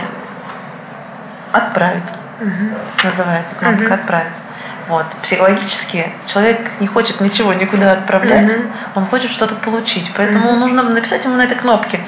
отправить. 1.51 2.11
Mm-hmm. 2.39 3.05
Называется 3.05 3.55
кнопка 3.55 3.83
mm-hmm. 3.83 3.93
отправить. 3.93 4.42
Вот. 4.87 5.05
Психологически 5.21 6.11
человек 6.27 6.59
не 6.79 6.87
хочет 6.87 7.21
ничего 7.21 7.53
никуда 7.53 7.93
отправлять, 7.93 8.49
mm-hmm. 8.49 8.71
он 8.95 9.05
хочет 9.05 9.31
что-то 9.31 9.55
получить. 9.55 10.11
Поэтому 10.15 10.49
mm-hmm. 10.51 10.57
нужно 10.57 10.83
написать 10.83 11.23
ему 11.25 11.35
на 11.35 11.43
этой 11.43 11.55
кнопке 11.55 11.99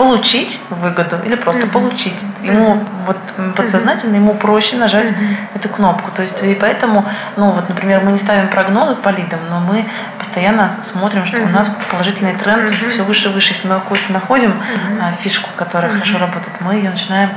получить 0.00 0.58
выгоду 0.70 1.18
или 1.26 1.34
просто 1.34 1.60
mm-hmm. 1.60 1.70
получить. 1.72 2.24
Ему 2.42 2.82
вот 3.06 3.18
подсознательно 3.54 4.16
ему 4.16 4.32
проще 4.32 4.76
нажать 4.76 5.10
mm-hmm. 5.10 5.56
эту 5.56 5.68
кнопку. 5.68 6.10
То 6.16 6.22
есть 6.22 6.42
и 6.42 6.54
поэтому, 6.54 7.04
ну 7.36 7.50
вот, 7.50 7.68
например, 7.68 8.00
мы 8.02 8.12
не 8.12 8.18
ставим 8.18 8.48
прогнозы 8.48 8.94
по 8.94 9.10
лидам, 9.10 9.40
но 9.50 9.60
мы 9.60 9.84
постоянно 10.18 10.72
смотрим, 10.82 11.26
что 11.26 11.36
mm-hmm. 11.36 11.50
у 11.50 11.52
нас 11.52 11.70
положительный 11.90 12.34
тренд 12.34 12.72
mm-hmm. 12.72 12.90
все 12.90 13.02
выше 13.02 13.28
и 13.28 13.32
выше. 13.32 13.52
Если 13.52 13.68
мы 13.68 13.74
какую-то 13.74 14.10
находим 14.10 14.52
mm-hmm. 14.52 15.20
фишку, 15.20 15.50
которая 15.54 15.90
mm-hmm. 15.90 15.94
хорошо 15.96 16.18
работает, 16.18 16.60
мы 16.60 16.76
ее 16.76 16.88
начинаем 16.88 17.28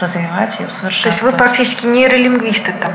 развивать 0.00 0.58
и 0.58 0.64
усовершенствовать. 0.64 1.02
То 1.02 1.08
есть 1.08 1.22
вы 1.22 1.32
практически 1.32 1.84
нейролингвисты 1.84 2.72
там? 2.80 2.92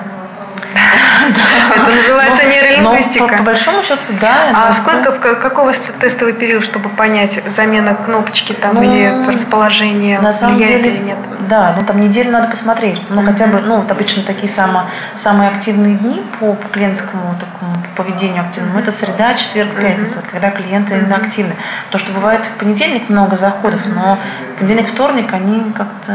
Это 1.30 1.96
называется 1.96 2.44
нейролингвистика. 2.46 3.38
По 3.38 3.44
большому 3.44 3.84
счету, 3.84 4.02
да. 4.20 4.52
А 4.54 4.74
сколько, 4.74 5.12
какого 5.12 5.74
тестовый 5.74 6.34
период, 6.34 6.64
чтобы 6.64 6.90
понять, 6.90 7.40
замена 7.48 7.96
кнопочки 7.96 8.54
там 8.54 8.76
ну, 8.76 8.84
или 8.84 9.32
расположение 9.32 10.20
влияет 10.20 10.86
или 10.88 10.98
нет? 10.98 11.18
Да, 11.50 11.76
ну 11.78 11.86
там 11.86 12.00
неделю 12.00 12.32
надо 12.32 12.48
посмотреть. 12.48 13.02
Ну 13.10 13.22
хотя 13.24 13.48
бы, 13.48 13.60
ну 13.60 13.78
вот 13.78 13.92
обычно 13.92 14.24
такие 14.24 14.52
самые, 14.52 14.86
самые 15.18 15.50
активные 15.50 15.96
дни 15.96 16.24
по 16.40 16.56
клиентскому 16.72 17.36
такому 17.40 17.74
поведению 17.96 18.44
активному, 18.44 18.80
это 18.80 18.92
среда, 18.92 19.34
четверг, 19.34 19.70
пятница, 19.80 20.24
когда 20.32 20.50
клиенты 20.50 20.96
именно 20.96 21.18
активны. 21.18 21.56
То, 21.90 21.98
что 21.98 22.12
бывает 22.14 22.46
в 22.46 22.60
понедельник 22.60 23.10
много 23.10 23.36
заходов, 23.36 23.82
но 23.86 24.18
понедельник, 24.58 24.90
вторник 24.90 25.34
они 25.34 25.72
как-то 25.74 26.14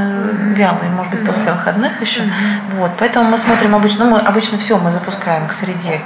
вялые, 0.55 0.91
может 0.91 1.13
быть, 1.13 1.27
после 1.27 1.53
выходных 1.53 2.01
еще. 2.01 2.23
Вот, 2.79 2.93
поэтому 2.99 3.31
мы 3.31 3.39
смотрим 3.39 3.75
обычно, 3.75 4.07
ну, 4.07 4.13
мы 4.13 4.19
обычно 4.21 4.59
все 4.59 4.79
мы 4.79 4.91
запускаем 4.99 5.47
к 5.47 5.53
среде. 5.53 6.01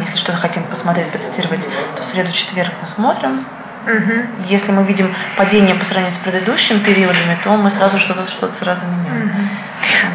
Если 0.00 0.16
что-то 0.16 0.38
хотим 0.38 0.64
посмотреть, 0.64 1.10
потестировать, 1.10 1.60
то 1.96 2.02
в 2.02 2.06
среду, 2.06 2.32
четверг 2.32 2.72
мы 2.82 2.88
смотрим, 2.88 3.46
Угу. 3.86 4.46
Если 4.48 4.72
мы 4.72 4.82
видим 4.82 5.14
падение 5.36 5.76
по 5.76 5.84
сравнению 5.84 6.12
с 6.12 6.20
предыдущими 6.20 6.80
периодами, 6.80 7.38
то 7.44 7.50
мы 7.56 7.70
сразу 7.70 7.98
что-то 7.98 8.24
что 8.24 8.52
сразу 8.52 8.82
меняем. 8.84 9.26
Угу. 9.26 9.32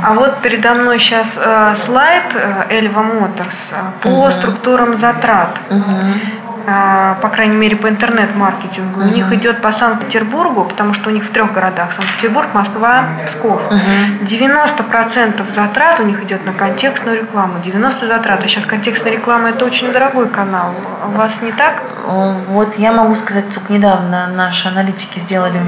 А 0.04 0.14
вот 0.14 0.42
передо 0.42 0.74
мной 0.74 1.00
сейчас 1.00 1.40
э, 1.42 1.74
слайд 1.76 2.36
э, 2.36 2.66
Эльва 2.70 3.02
Моторс 3.02 3.72
э, 3.72 3.76
по 4.02 4.10
угу. 4.10 4.32
структурам 4.32 4.98
затрат. 4.98 5.58
Угу. 5.70 6.41
А, 6.68 7.16
по 7.22 7.30
крайней 7.30 7.56
мере, 7.56 7.76
по 7.76 7.88
интернет-маркетингу. 7.88 9.02
Uh-huh. 9.02 9.12
У 9.12 9.14
них 9.14 9.32
идет 9.34 9.62
по 9.62 9.72
Санкт-Петербургу, 9.72 10.66
потому 10.66 10.94
что 10.94 11.10
у 11.10 11.14
них 11.14 11.24
в 11.24 11.30
трех 11.30 11.54
городах 11.54 11.94
Санкт-Петербург, 11.94 12.48
Москва, 12.54 13.06
Псков. 13.26 13.62
Uh-huh. 13.70 14.26
90% 14.26 15.52
затрат 15.52 16.00
у 16.00 16.04
них 16.04 16.24
идет 16.24 16.46
на 16.46 16.54
контекстную 16.54 17.22
рекламу. 17.22 17.60
90 17.64 18.08
затрат. 18.08 18.44
А 18.44 18.48
сейчас 18.48 18.66
контекстная 18.66 19.14
реклама 19.14 19.50
это 19.50 19.66
очень 19.66 19.92
дорогой 19.92 20.30
канал. 20.30 20.74
У 21.08 21.18
вас 21.18 21.42
не 21.42 21.52
так? 21.52 21.84
Вот 22.06 22.78
я 22.78 22.92
могу 22.92 23.16
сказать, 23.16 23.54
только 23.54 23.74
недавно 23.74 24.28
наши 24.28 24.68
аналитики 24.68 25.20
сделали 25.20 25.60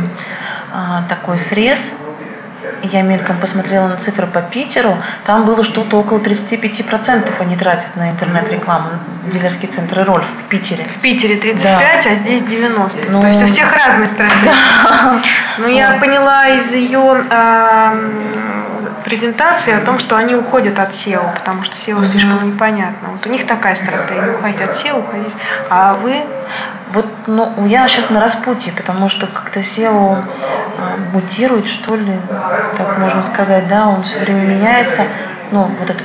а, 0.71 1.03
такой 1.07 1.37
срез 1.37 1.93
я 2.83 3.01
мельком 3.01 3.37
посмотрела 3.37 3.87
на 3.87 3.97
цифры 3.97 4.27
по 4.27 4.41
Питеру, 4.41 4.97
там 5.25 5.45
было 5.45 5.63
что-то 5.63 5.97
около 5.97 6.19
35% 6.19 7.31
они 7.39 7.55
тратят 7.55 7.95
на 7.95 8.11
интернет-рекламу, 8.11 8.89
дилерские 9.31 9.71
центры 9.71 10.03
Рольф 10.03 10.25
в 10.45 10.49
Питере. 10.49 10.83
В 10.83 11.01
Питере 11.01 11.35
35, 11.37 12.03
да. 12.03 12.09
а 12.11 12.15
здесь 12.15 12.43
90. 12.43 13.09
Ну, 13.09 13.21
То 13.21 13.27
есть 13.27 13.43
у 13.43 13.47
всех 13.47 13.73
разные 13.73 14.07
стратегии. 14.07 14.51
Да. 14.83 15.21
Ну, 15.59 15.67
я 15.67 15.91
поняла 15.99 16.47
из 16.49 16.71
ее 16.73 17.23
презентации 19.03 19.73
о 19.73 19.79
том, 19.81 19.99
что 19.99 20.15
они 20.15 20.35
уходят 20.35 20.79
от 20.79 20.89
SEO, 20.89 21.33
потому 21.35 21.63
что 21.63 21.75
SEO 21.75 22.03
слишком 22.05 22.43
непонятно. 22.47 23.09
Вот 23.09 23.25
у 23.25 23.29
них 23.29 23.45
такая 23.45 23.75
стратегия, 23.75 24.35
уходить 24.37 24.61
от 24.61 24.71
SEO, 24.71 24.99
уходить. 24.99 25.33
А 25.69 25.93
вы? 25.93 26.15
Вот, 26.93 27.07
ну, 27.25 27.65
я 27.65 27.87
сейчас 27.87 28.11
на 28.11 28.21
распутье, 28.21 28.71
потому 28.71 29.09
что 29.09 29.25
как-то 29.25 29.61
SEO 29.61 30.15
э, 30.15 30.97
мутирует, 31.11 31.67
что 31.67 31.95
ли, 31.95 32.19
так 32.77 32.99
можно 32.99 33.23
сказать, 33.23 33.67
да, 33.67 33.87
он 33.87 34.03
все 34.03 34.19
время 34.19 34.41
меняется. 34.41 35.07
Ну, 35.51 35.63
вот 35.79 35.89
это 35.89 36.03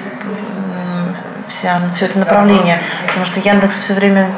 вся, 1.48 1.78
все 1.94 2.06
это 2.06 2.18
направление, 2.20 2.80
потому 3.06 3.26
что 3.26 3.38
Яндекс 3.40 3.80
все 3.80 3.92
время 3.92 4.30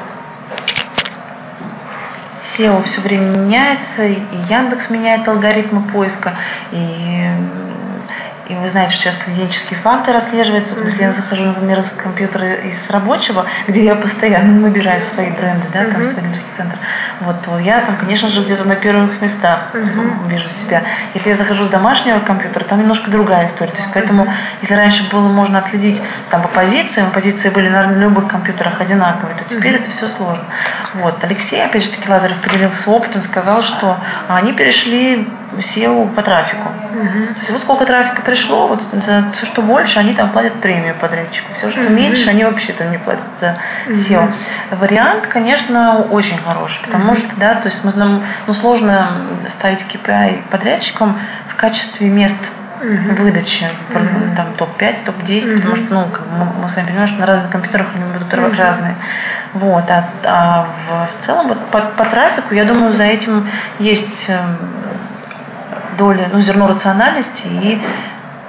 SEO 2.43 2.83
все 2.83 3.01
время 3.01 3.27
меняется, 3.27 4.05
и 4.05 4.19
Яндекс 4.49 4.91
меняет 4.91 5.29
алгоритмы 5.29 5.83
поиска, 5.83 6.35
и 6.73 7.31
и 8.51 8.55
вы 8.57 8.69
знаете, 8.69 8.95
что 8.95 9.05
сейчас 9.05 9.15
поведенческие 9.25 9.79
факторы 9.79 10.19
отслеживаются. 10.19 10.75
Mm-hmm. 10.75 10.85
Если 10.87 11.03
я 11.03 11.13
захожу, 11.13 11.45
например, 11.45 11.83
с 11.83 11.93
компьютера 11.93 12.55
из 12.55 12.91
рабочего, 12.91 13.47
где 13.69 13.85
я 13.85 13.95
постоянно 13.95 14.59
набираю 14.61 15.01
свои 15.01 15.31
бренды, 15.31 15.67
да, 15.73 15.85
там 15.85 16.01
mm-hmm. 16.01 16.11
свой 16.11 16.23
дилерский 16.25 16.51
центр, 16.57 16.77
вот, 17.21 17.41
то 17.43 17.61
я 17.61 17.81
там, 17.81 17.97
конечно 17.97 18.29
же, 18.29 18.43
где-то 18.43 18.65
на 18.65 18.75
первых 18.75 19.23
местах 19.23 19.71
mm-hmm. 19.73 20.29
вижу 20.29 20.49
себя. 20.49 20.83
Если 21.15 21.29
я 21.29 21.37
захожу 21.37 21.65
с 21.65 21.69
домашнего 21.69 22.19
компьютера, 22.19 22.65
там 22.65 22.81
немножко 22.81 23.09
другая 23.09 23.47
история. 23.47 23.71
То 23.71 23.79
есть 23.79 23.91
поэтому, 23.95 24.27
если 24.63 24.75
раньше 24.75 25.09
было 25.11 25.29
можно 25.29 25.59
отследить 25.59 26.03
там 26.31 26.43
по 26.43 26.49
позициям, 26.49 27.13
позиции 27.13 27.51
были 27.51 27.69
на 27.69 27.93
любых 27.93 28.27
компьютерах 28.27 28.81
одинаковые, 28.81 29.37
то 29.37 29.45
теперь 29.45 29.75
mm-hmm. 29.75 29.83
это 29.83 29.91
все 29.93 30.09
сложно. 30.09 30.45
Вот. 30.95 31.23
Алексей, 31.23 31.65
опять 31.65 31.85
же 31.85 31.91
таки, 31.91 32.09
Лазарев 32.09 32.41
поделился 32.41 32.91
опытом, 32.91 33.23
сказал, 33.23 33.63
что 33.63 33.97
они 34.29 34.53
перешли 34.53 35.29
SEO 35.59 36.13
по 36.15 36.23
трафику. 36.23 36.69
Угу. 36.69 37.35
То 37.35 37.39
есть 37.39 37.51
вот 37.51 37.61
сколько 37.61 37.87
трафика 37.87 38.23
пришло, 38.23 38.69
вот 38.69 38.83
за 38.93 39.25
все, 39.33 39.47
что 39.47 39.63
больше, 39.63 39.99
они 39.99 40.15
там 40.15 40.31
платят 40.31 40.55
премию 40.55 40.95
подрядчику. 40.95 41.53
Все, 41.55 41.71
что 41.71 41.81
угу. 41.81 41.91
меньше, 41.91 42.31
они 42.31 42.45
вообще 42.45 42.73
там 42.73 42.91
не 42.91 42.99
платят 42.99 43.25
за 43.41 43.57
SEO. 43.89 44.25
Угу. 44.25 44.77
Вариант, 44.77 45.27
конечно, 45.27 46.03
очень 46.11 46.39
хороший, 46.39 46.83
потому 46.85 47.13
угу. 47.13 47.21
что, 47.21 47.29
да, 47.37 47.55
то 47.55 47.69
есть 47.69 47.85
мы 47.85 47.91
знаем, 47.91 48.23
ну, 48.47 48.55
сложно 48.55 49.09
ставить 49.49 49.85
KPI 49.85 50.43
подрядчикам 50.51 51.19
в 51.49 51.55
качестве 51.57 52.09
мест 52.09 52.37
угу. 52.81 53.23
выдачи, 53.23 53.67
угу. 53.91 54.37
там 54.37 54.53
топ-5, 54.57 55.05
топ-10, 55.05 55.53
угу. 55.53 55.59
потому 55.59 55.77
что, 55.77 55.95
ну, 55.95 56.07
мы, 56.39 56.63
мы 56.63 56.71
сами 56.71 56.87
понимаем, 56.87 57.09
что 57.09 57.21
на 57.21 57.27
разных 57.27 57.51
компьютерах 57.51 57.89
они 57.95 58.05
будут 58.13 58.33
угу. 58.33 58.57
разные. 58.59 58.95
Вот, 59.53 59.85
а, 59.91 60.09
а 60.25 60.67
в, 60.67 61.21
в 61.21 61.27
целом 61.27 61.49
вот 61.49 61.59
по, 61.71 61.81
по 61.81 62.05
трафику, 62.05 62.55
я 62.55 62.65
думаю, 62.65 62.93
за 62.93 63.05
этим 63.05 63.49
есть 63.79 64.27
эм, 64.29 64.57
доля, 66.01 66.29
ну, 66.33 66.41
зерно 66.41 66.67
рациональности 66.67 67.47
и 67.47 67.79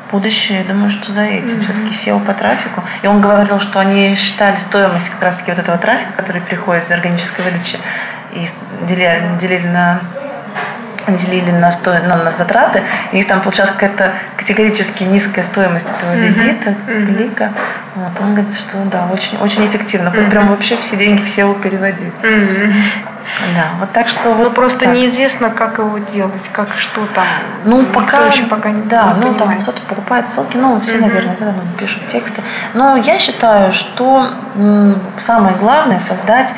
будущее, 0.09 0.59
я 0.59 0.63
думаю, 0.63 0.89
что 0.89 1.11
за 1.11 1.21
этим 1.21 1.57
mm-hmm. 1.57 1.63
все-таки 1.63 1.91
SEO 1.93 2.25
по 2.25 2.33
трафику. 2.33 2.81
И 3.01 3.07
он 3.07 3.19
говорил, 3.19 3.59
что 3.59 3.79
они 3.79 4.15
считали 4.15 4.57
стоимость 4.57 5.09
как 5.09 5.21
раз-таки 5.23 5.51
вот 5.51 5.59
этого 5.59 5.77
трафика, 5.77 6.11
который 6.15 6.41
приходит 6.41 6.85
из 6.85 6.91
органической 6.91 7.41
выдачи, 7.41 7.77
и 8.33 8.47
делили, 8.87 9.21
делили 9.41 9.67
на 9.67 9.99
делили 11.07 11.51
на, 11.51 11.71
сто, 11.71 11.91
на, 11.91 12.15
на 12.15 12.31
затраты, 12.31 12.83
и 13.11 13.23
там 13.23 13.41
получалась 13.41 13.71
какая-то 13.71 14.13
категорически 14.37 15.03
низкая 15.03 15.43
стоимость 15.43 15.87
этого 15.89 16.13
mm-hmm. 16.13 16.27
визита, 16.27 16.69
mm-hmm. 16.69 17.15
клика. 17.15 17.51
Вот, 17.95 18.11
он 18.21 18.35
говорит, 18.35 18.55
что 18.55 18.77
да, 18.85 19.07
очень, 19.11 19.37
очень 19.39 19.67
эффективно. 19.67 20.09
Mm-hmm. 20.09 20.29
Прям 20.29 20.47
вообще 20.47 20.77
все 20.77 20.95
деньги 20.95 21.21
в 21.21 21.25
SEO 21.25 21.59
переводить. 21.59 22.13
Mm-hmm. 22.21 22.73
Да, 23.55 23.65
вот 23.79 23.91
так 23.91 24.07
что 24.07 24.33
вот. 24.33 24.43
Ну 24.43 24.51
просто 24.51 24.85
так. 24.85 24.95
неизвестно, 24.95 25.49
как 25.49 25.79
его 25.79 25.97
делать, 25.97 26.49
как 26.51 26.69
что 26.77 27.05
там. 27.13 27.25
Ну 27.63 27.83
пока 27.85 28.25
еще 28.25 28.43
пока 28.43 28.69
не 28.69 28.83
Да, 28.83 29.13
не 29.13 29.25
ну 29.25 29.33
понимает. 29.33 29.37
там 29.37 29.61
кто-то 29.61 29.81
покупает 29.87 30.29
ссылки, 30.29 30.57
ну 30.57 30.79
все, 30.81 30.95
угу. 30.95 31.01
наверное, 31.01 31.37
да, 31.39 31.45
ну, 31.47 31.61
пишут 31.77 32.07
тексты. 32.07 32.41
Но 32.73 32.95
я 32.97 33.17
считаю, 33.19 33.73
что 33.73 34.27
самое 35.19 35.55
главное 35.55 35.99
создать 35.99 36.53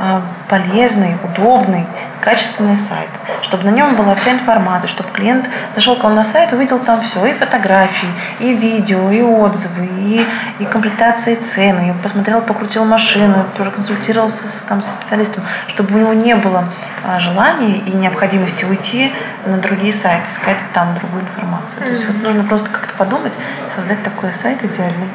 а, 0.00 0.22
полезный, 0.48 1.16
удобный, 1.24 1.86
качественный 2.28 2.76
сайт, 2.76 3.08
чтобы 3.40 3.64
на 3.64 3.70
нем 3.70 3.96
была 3.96 4.14
вся 4.14 4.32
информация, 4.32 4.86
чтобы 4.86 5.08
клиент 5.12 5.46
зашел 5.74 5.96
к 5.96 6.04
вам 6.04 6.14
на 6.14 6.24
сайт, 6.24 6.52
увидел 6.52 6.78
там 6.78 7.00
все, 7.00 7.24
и 7.24 7.32
фотографии, 7.32 8.08
и 8.38 8.52
видео, 8.52 9.10
и 9.10 9.22
отзывы, 9.22 9.86
и, 9.86 10.26
и 10.58 10.64
комплектации 10.66 11.36
цены, 11.36 11.88
и 11.88 12.02
посмотрел, 12.02 12.42
покрутил 12.42 12.84
машину, 12.84 13.46
проконсультировался 13.56 14.46
с, 14.46 14.66
там, 14.68 14.82
с 14.82 14.90
специалистом, 14.90 15.42
чтобы 15.68 15.94
у 15.94 15.98
него 15.98 16.12
не 16.12 16.34
было 16.34 16.68
а, 17.02 17.18
желания 17.18 17.78
и 17.78 17.92
необходимости 17.92 18.66
уйти 18.66 19.10
на 19.46 19.56
другие 19.56 19.94
сайты, 19.94 20.26
искать 20.30 20.58
там 20.74 20.94
другую 20.98 21.22
информацию. 21.22 21.80
То 21.80 21.90
есть 21.90 22.06
вот 22.08 22.22
нужно 22.22 22.44
просто 22.44 22.68
как-то 22.68 22.92
подумать, 22.98 23.32
создать 23.74 24.02
такой 24.02 24.34
сайт 24.34 24.62
идеальный. 24.62 25.08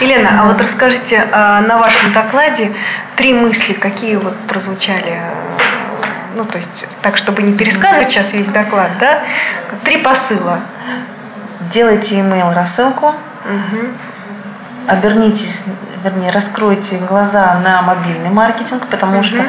Елена, 0.00 0.42
а 0.42 0.46
вот 0.46 0.60
расскажите, 0.60 1.26
а, 1.32 1.62
на 1.62 1.78
вашем 1.78 2.12
докладе 2.12 2.70
три 3.16 3.34
мысли, 3.34 3.72
какие 3.72 4.14
вот 4.14 4.36
прозвучали 4.46 5.18
ну, 6.34 6.44
то 6.44 6.58
есть 6.58 6.86
так, 7.02 7.16
чтобы 7.16 7.42
не 7.42 7.56
пересказывать 7.56 8.10
сейчас 8.10 8.32
весь 8.32 8.48
доклад, 8.48 8.90
да, 9.00 9.20
три 9.84 9.98
посыла. 9.98 10.60
Делайте 11.70 12.16
email 12.16 12.52
рассылку, 12.52 13.06
угу. 13.06 13.78
обернитесь, 14.86 15.62
вернее, 16.02 16.30
раскройте 16.30 16.98
глаза 16.98 17.58
на 17.64 17.80
мобильный 17.82 18.28
маркетинг, 18.28 18.86
потому 18.90 19.16
угу. 19.16 19.24
что, 19.24 19.38
эм, 19.38 19.46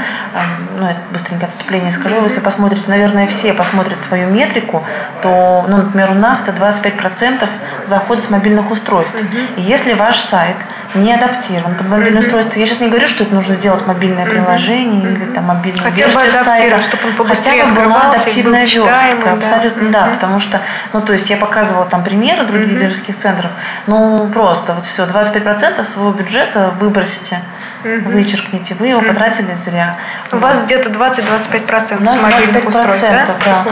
ну, 0.80 0.86
это 0.86 1.00
быстренько 1.12 1.45
отступление 1.48 1.91
скажу, 1.91 2.15
угу. 2.15 2.26
если 2.26 2.39
посмотрите, 2.39 2.89
наверное, 2.89 3.28
все 3.28 3.54
посмотрят 3.54 4.00
свою 4.00 4.30
метрику, 4.30 4.84
то, 5.21 5.65
ну, 5.67 5.78
например, 5.78 6.12
у 6.12 6.15
нас 6.15 6.41
это 6.45 6.52
25% 6.52 7.50
захода 7.86 8.21
с 8.21 8.30
мобильных 8.30 8.71
устройств. 8.71 9.19
Угу. 9.19 9.58
И 9.58 9.62
если 9.62 9.93
ваш 9.93 10.19
сайт– 10.19 10.56
не 10.95 11.13
адаптирован 11.13 11.75
под 11.75 11.88
мобильное 11.89 12.21
mm-hmm. 12.21 12.25
устройство. 12.25 12.60
Я 12.60 12.65
сейчас 12.65 12.79
не 12.79 12.88
говорю, 12.88 13.08
что 13.08 13.23
это 13.23 13.34
нужно 13.34 13.53
сделать 13.55 13.86
мобильное 13.86 14.25
приложение 14.25 15.03
mm-hmm. 15.03 15.25
или 15.25 15.34
там 15.34 15.43
мобильную 15.45 15.84
Хотя 15.84 16.08
бы 16.08 16.31
сайта. 16.31 16.81
Чтобы 16.81 17.03
он 17.19 17.27
Хотя 17.27 17.65
бы 17.65 17.75
была 17.75 18.10
адаптивная 18.10 18.65
верстка. 18.65 19.34
Абсолютно 19.34 19.89
да. 19.89 20.08
Mm-hmm. 20.08 20.13
Потому 20.15 20.39
что, 20.39 20.62
ну 20.93 21.01
то 21.01 21.13
есть 21.13 21.29
я 21.29 21.38
показывала 21.38 21.86
там 21.86 22.03
примеры 22.03 22.45
других 22.45 22.69
mm-hmm. 22.69 22.79
дилерских 22.79 23.17
центров. 23.17 23.51
Ну 23.88 24.29
просто 24.34 24.73
вот 24.73 24.86
все, 24.86 25.05
25% 25.05 25.84
своего 25.84 26.12
бюджета 26.12 26.73
выбросите. 26.79 27.39
Угу. 27.86 28.10
Вычеркните, 28.13 28.73
вы 28.79 28.88
его 28.88 29.01
потратили 29.01 29.53
зря. 29.53 29.95
У 30.31 30.38
вот. 30.38 30.41
вас 30.41 30.63
где-то 30.63 30.89
20-25% 30.89 32.12
с 32.12 32.15
мобильных 32.15 32.67
устройств, 32.67 33.08
да? 33.08 33.27
да. 33.45 33.65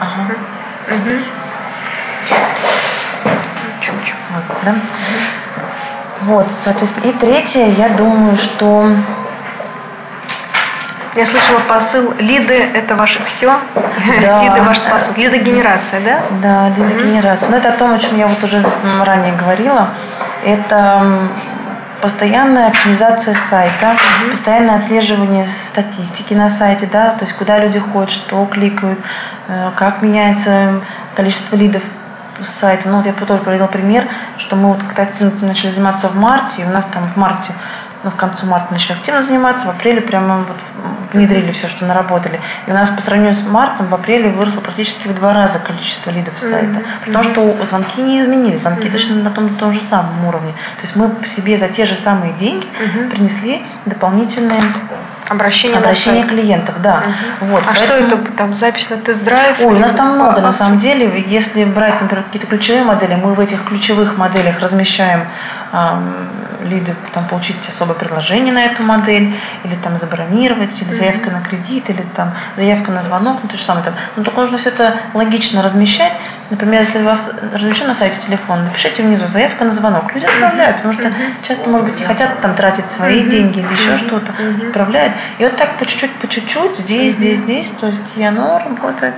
Ага. 0.00 0.32
Угу. 0.88 1.10
Чуть-чуть. 3.82 4.14
Вот, 4.30 4.56
да? 4.64 4.70
Угу. 4.70 5.37
Вот, 6.22 6.50
соответственно. 6.50 7.10
И 7.10 7.12
третье, 7.12 7.66
я 7.66 7.88
думаю, 7.90 8.36
что... 8.36 8.90
Я 11.14 11.26
слышала 11.26 11.58
посыл 11.60 12.14
лиды– 12.18 12.54
это 12.74 12.94
ваше 12.94 13.22
все? 13.24 13.52
Да. 14.22 14.42
лиды– 14.44 14.62
ваш 14.66 14.78
способ. 14.78 15.16
Лидогенерация, 15.16 16.00
да? 16.00 16.20
Да, 16.42 16.68
лидогенерация. 16.76 17.48
Ну, 17.48 17.56
это 17.56 17.70
о 17.70 17.72
том, 17.72 17.94
о 17.94 17.98
чем 17.98 18.16
я 18.18 18.26
вот 18.26 18.42
уже 18.44 18.64
ранее 19.04 19.34
говорила. 19.34 19.88
Это 20.44 21.02
постоянная 22.00 22.68
оптимизация 22.68 23.34
сайта, 23.34 23.86
mm-hmm. 23.86 24.30
постоянное 24.30 24.76
отслеживание 24.76 25.46
статистики 25.46 26.34
на 26.34 26.48
сайте, 26.48 26.88
да, 26.90 27.10
то 27.10 27.24
есть 27.24 27.36
куда 27.36 27.58
люди 27.58 27.78
ходят, 27.78 28.10
что 28.10 28.44
кликают, 28.46 28.98
э, 29.48 29.70
как 29.74 30.02
меняется 30.02 30.80
количество 31.16 31.56
лидов 31.56 31.82
сайта. 32.42 32.88
Ну, 32.88 32.98
вот 32.98 33.06
я 33.06 33.12
тоже 33.12 33.42
приводила 33.42 33.66
пример, 33.66 34.06
что 34.38 34.56
мы 34.56 34.68
вот 34.68 34.82
как-то 34.82 35.02
активно 35.02 35.32
начали 35.46 35.70
заниматься 35.70 36.08
в 36.08 36.16
марте, 36.16 36.62
и 36.62 36.64
у 36.64 36.70
нас 36.70 36.86
там 36.86 37.08
в 37.08 37.16
марте, 37.16 37.52
ну, 38.04 38.10
в 38.10 38.16
концу 38.16 38.46
марта 38.46 38.72
начали 38.72 38.92
активно 38.92 39.22
заниматься, 39.22 39.66
в 39.66 39.70
апреле 39.70 40.00
прямо 40.00 40.38
вот 40.38 40.56
внедрили 41.12 41.52
все, 41.52 41.68
что 41.68 41.84
наработали. 41.84 42.40
И 42.66 42.70
у 42.70 42.74
нас 42.74 42.90
по 42.90 43.00
сравнению 43.02 43.34
с 43.34 43.46
мартом 43.46 43.86
в 43.86 43.94
апреле 43.94 44.30
выросло 44.30 44.60
практически 44.60 45.08
в 45.08 45.14
два 45.14 45.32
раза 45.32 45.58
количество 45.58 46.10
лидов 46.10 46.34
сайта. 46.38 46.66
Mm-hmm. 46.66 47.06
Потому 47.06 47.24
что 47.24 47.64
звонки 47.64 48.02
не 48.02 48.20
изменились, 48.20 48.60
звонки 48.60 48.88
mm-hmm. 48.88 48.92
точно 48.92 49.14
на 49.16 49.30
том, 49.30 49.48
том 49.56 49.72
же 49.72 49.80
самом 49.80 50.26
уровне. 50.26 50.52
То 50.76 50.82
есть 50.82 50.96
мы 50.96 51.10
себе 51.26 51.56
за 51.56 51.68
те 51.68 51.86
же 51.86 51.94
самые 51.94 52.32
деньги 52.34 52.66
mm-hmm. 52.66 53.10
принесли 53.10 53.64
дополнительные 53.86 54.60
Обращение, 55.28 55.78
Обращение 55.78 56.24
клиентов, 56.24 56.80
да. 56.80 57.02
Угу. 57.40 57.50
Вот, 57.50 57.62
а 57.66 57.74
поэтому... 57.74 58.06
что 58.06 58.16
это 58.16 58.32
там 58.32 58.54
запись 58.54 58.88
на 58.90 58.96
тест-драйв? 58.96 59.60
Ой, 59.60 59.74
у 59.74 59.78
нас 59.78 59.92
там 59.92 60.14
много 60.14 60.40
на 60.40 60.52
самом 60.52 60.78
деле. 60.78 61.22
Если 61.26 61.64
брать, 61.64 62.00
например, 62.00 62.24
какие-то 62.24 62.46
ключевые 62.46 62.84
модели, 62.84 63.14
мы 63.14 63.34
в 63.34 63.40
этих 63.40 63.64
ключевых 63.64 64.16
моделях 64.16 64.60
размещаем 64.60 65.26
лиды 66.62 66.94
там, 67.12 67.26
получить 67.26 67.56
особое 67.68 67.94
предложение 67.94 68.52
на 68.52 68.64
эту 68.64 68.82
модель, 68.82 69.34
или 69.64 69.74
там 69.76 69.98
забронировать, 69.98 70.80
или 70.80 70.92
заявка 70.92 71.30
на 71.30 71.40
кредит, 71.40 71.88
или 71.90 72.02
там 72.16 72.32
заявка 72.56 72.90
на 72.90 73.02
звонок, 73.02 73.40
ну 73.42 73.48
то 73.48 73.56
же 73.56 73.62
самое. 73.62 73.84
Там. 73.84 73.94
Но 74.16 74.24
только 74.24 74.40
нужно 74.40 74.58
все 74.58 74.70
это 74.70 74.96
логично 75.14 75.62
размещать. 75.62 76.12
Например, 76.50 76.80
если 76.80 77.00
у 77.00 77.04
вас 77.04 77.30
размещен 77.52 77.88
на 77.88 77.94
сайте 77.94 78.18
телефон, 78.20 78.64
напишите 78.64 79.02
внизу 79.02 79.26
заявка 79.28 79.64
на 79.64 79.72
звонок. 79.72 80.14
Люди 80.14 80.24
отправляют, 80.24 80.76
потому 80.78 80.94
что 80.94 81.12
часто, 81.42 81.68
может 81.68 81.88
быть, 81.88 82.00
не 82.00 82.06
хотят 82.06 82.40
там 82.40 82.54
тратить 82.54 82.86
свои 82.86 83.22
деньги 83.22 83.58
или 83.58 83.72
еще 83.72 83.98
что-то. 83.98 84.32
Отправляют. 84.68 85.12
И 85.38 85.44
вот 85.44 85.56
так 85.56 85.76
по 85.76 85.84
чуть-чуть, 85.84 86.14
по 86.14 86.26
чуть-чуть, 86.26 86.76
здесь, 86.76 87.14
здесь, 87.14 87.38
здесь, 87.38 87.70
то 87.78 87.88
есть 87.88 88.16
и 88.16 88.22
оно 88.22 88.58
работает. 88.58 89.14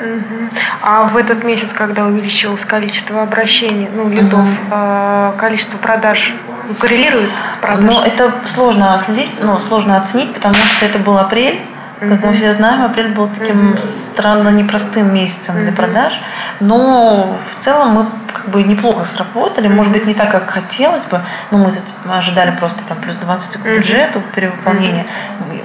А 0.82 1.04
в 1.04 1.16
этот 1.16 1.44
месяц, 1.44 1.72
когда 1.72 2.04
увеличилось 2.06 2.64
количество 2.64 3.22
обращений, 3.22 3.88
ну, 3.94 4.08
лидов, 4.08 4.40
угу. 4.40 5.38
количество 5.38 5.78
продаж 5.78 6.34
коррелирует 6.80 7.30
с 7.54 7.58
продажей? 7.58 7.90
Ну, 7.90 8.02
это 8.02 8.32
сложно 8.46 9.00
следить, 9.04 9.30
ну, 9.40 9.58
сложно 9.60 9.98
оценить, 9.98 10.34
потому 10.34 10.54
что 10.54 10.86
это 10.86 10.98
был 10.98 11.16
апрель, 11.16 11.60
как 12.00 12.24
мы 12.24 12.32
все 12.32 12.54
знаем, 12.54 12.82
апрель 12.82 13.12
был 13.12 13.28
таким 13.28 13.76
странно 13.78 14.48
непростым 14.48 15.12
месяцем 15.12 15.60
для 15.60 15.72
продаж, 15.72 16.20
но 16.60 17.38
в 17.58 17.62
целом 17.62 17.90
мы 17.90 18.06
как 18.32 18.48
бы 18.48 18.62
неплохо 18.62 19.04
сработали, 19.04 19.68
может 19.68 19.92
быть, 19.92 20.06
не 20.06 20.14
так, 20.14 20.30
как 20.30 20.48
хотелось 20.50 21.02
бы, 21.02 21.20
но 21.50 21.58
мы, 21.58 21.72
ожидали 22.16 22.56
просто 22.56 22.82
там 22.84 22.98
плюс 22.98 23.16
20 23.16 23.52
к 23.52 23.64
бюджету 23.64 24.22
перевыполнения, 24.34 25.04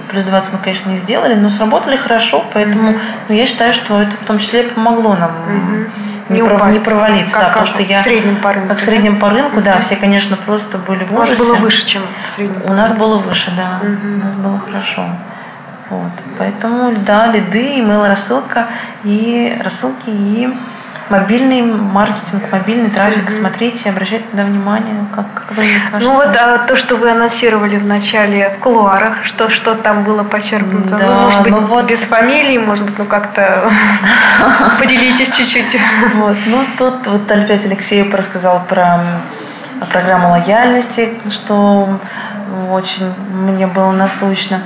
плюс 0.09 0.25
20 0.25 0.53
мы, 0.53 0.59
конечно, 0.59 0.89
не 0.89 0.97
сделали, 0.97 1.35
но 1.35 1.49
сработали 1.49 1.95
хорошо, 1.95 2.45
поэтому 2.53 2.95
ну, 3.29 3.35
я 3.35 3.45
считаю, 3.45 3.73
что 3.73 4.01
это 4.01 4.17
в 4.17 4.25
том 4.25 4.39
числе 4.39 4.63
помогло 4.63 5.15
нам 5.15 5.31
не, 6.27 6.41
не, 6.41 6.47
пров, 6.47 6.69
не 6.69 6.79
провалиться, 6.79 7.33
как, 7.33 7.43
да, 7.43 7.49
потому 7.49 7.67
что 7.67 7.81
я 7.83 7.99
в 7.99 8.03
среднем 8.03 8.35
по 8.37 8.51
рынку, 8.51 8.69
как 8.69 8.79
в 8.79 8.83
среднем 8.83 9.19
по 9.19 9.29
рынку, 9.29 9.61
да, 9.61 9.79
все, 9.79 9.95
конечно, 9.95 10.35
просто 10.37 10.79
были 10.79 11.03
в 11.05 11.13
ужасе. 11.13 11.35
У 11.35 11.37
нас 11.37 11.47
было 11.47 11.55
выше, 11.55 11.85
чем 11.85 12.03
в 12.25 12.29
среднем. 12.29 12.61
У 12.65 12.73
нас 12.73 12.91
было 12.93 13.17
выше, 13.19 13.53
да, 13.55 13.79
у 13.81 14.25
нас 14.25 14.33
было 14.33 14.59
хорошо. 14.59 15.07
Вот. 15.89 16.11
Поэтому, 16.37 16.93
да, 17.05 17.27
лиды, 17.27 17.79
email 17.79 18.07
рассылка 18.07 18.67
и 19.03 19.55
рассылки 19.63 20.09
и 20.09 20.49
мобильный 21.09 21.61
маркетинг, 21.61 22.43
мобильный 22.51 22.89
трафик. 22.89 23.29
Mm-hmm. 23.29 23.39
Смотрите, 23.39 23.89
обращайте 23.89 24.25
туда 24.31 24.43
внимание, 24.43 25.05
как, 25.15 25.25
как 25.33 25.51
вы 25.51 25.63
кажется. 25.91 25.99
Ну 25.99 26.15
вот 26.15 26.35
а, 26.35 26.57
то, 26.59 26.75
что 26.75 26.95
вы 26.95 27.11
анонсировали 27.11 27.77
в 27.77 27.85
начале 27.85 28.49
в 28.49 28.59
кулуарах, 28.59 29.23
что, 29.23 29.49
что 29.49 29.75
там 29.75 30.03
было 30.03 30.23
подчеркнуто. 30.23 30.97
Да, 30.97 31.07
ну, 31.07 31.19
может 31.21 31.43
быть, 31.43 31.51
ну 31.51 31.59
вот... 31.61 31.85
без 31.85 32.01
фамилии, 32.01 32.57
может 32.57 32.85
быть, 32.85 32.97
ну 32.97 33.05
как-то 33.05 33.69
поделитесь 34.79 35.29
чуть-чуть. 35.29 35.79
Вот, 36.15 36.37
ну 36.47 36.65
тут 36.77 37.05
вот 37.07 37.31
опять 37.31 37.65
Алексей 37.65 38.09
рассказал 38.11 38.63
про 38.67 38.99
программу 39.91 40.29
лояльности, 40.29 41.13
что 41.29 41.99
очень 42.71 43.13
мне 43.33 43.67
было 43.67 43.91
насущно. 43.91 44.61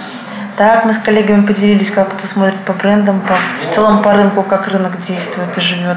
Так, 0.59 0.83
мы 0.83 0.91
с 0.91 0.97
коллегами 0.97 1.45
поделились, 1.45 1.89
как 1.89 2.09
кто 2.09 2.27
смотрит 2.27 2.59
по 2.65 2.73
брендам, 2.73 3.21
по, 3.21 3.35
в 3.35 3.73
целом 3.73 4.01
по 4.01 4.11
рынку, 4.11 4.43
как 4.43 4.67
рынок 4.67 4.99
действует 4.99 5.57
и 5.57 5.61
живет. 5.61 5.95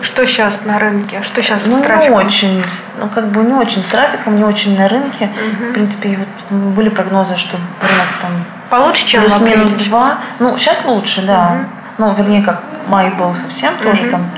Что 0.00 0.24
сейчас 0.28 0.64
на 0.64 0.78
рынке? 0.78 1.22
Что 1.24 1.42
сейчас 1.42 1.66
ну, 1.66 1.72
с 1.72 1.78
трафиком? 1.80 2.20
Не 2.20 2.24
очень, 2.24 2.64
ну 3.00 3.08
как 3.08 3.26
бы 3.32 3.42
не 3.42 3.54
очень 3.54 3.82
с 3.82 3.88
трафиком, 3.88 4.36
не 4.36 4.44
очень 4.44 4.78
на 4.78 4.88
рынке. 4.88 5.24
Угу. 5.24 5.70
В 5.70 5.72
принципе, 5.72 6.20
вот 6.50 6.58
были 6.76 6.88
прогнозы, 6.88 7.36
что 7.36 7.56
рынок 7.56 8.06
там 8.22 8.30
получше, 8.70 9.04
чем 9.08 9.22
плюс-минус 9.22 9.72
два. 9.88 10.18
Ну 10.38 10.56
сейчас 10.56 10.84
лучше, 10.84 11.22
да. 11.22 11.48
Угу. 11.48 12.06
Ну 12.06 12.14
вернее, 12.14 12.44
как 12.44 12.62
май 12.86 13.10
был 13.10 13.34
совсем 13.34 13.74
угу. 13.74 13.82
тоже 13.82 14.08
там 14.08 14.30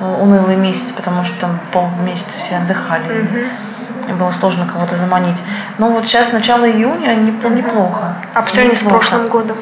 э, 0.00 0.04
унылый 0.04 0.56
месяц, 0.56 0.90
потому 0.90 1.24
что 1.24 1.38
там 1.38 1.60
полмесяца 1.70 2.40
все 2.40 2.56
отдыхали. 2.56 3.04
Угу 3.04 3.65
было 4.14 4.30
сложно 4.30 4.66
кого-то 4.66 4.96
заманить. 4.96 5.42
Но 5.78 5.90
вот 5.90 6.06
сейчас 6.06 6.32
начало 6.32 6.70
июня 6.70 7.14
неплохо. 7.14 8.16
А 8.34 8.42
по 8.42 8.50
сравнению 8.50 8.78
с 8.78 8.82
прошлым 8.82 9.28
годом? 9.28 9.56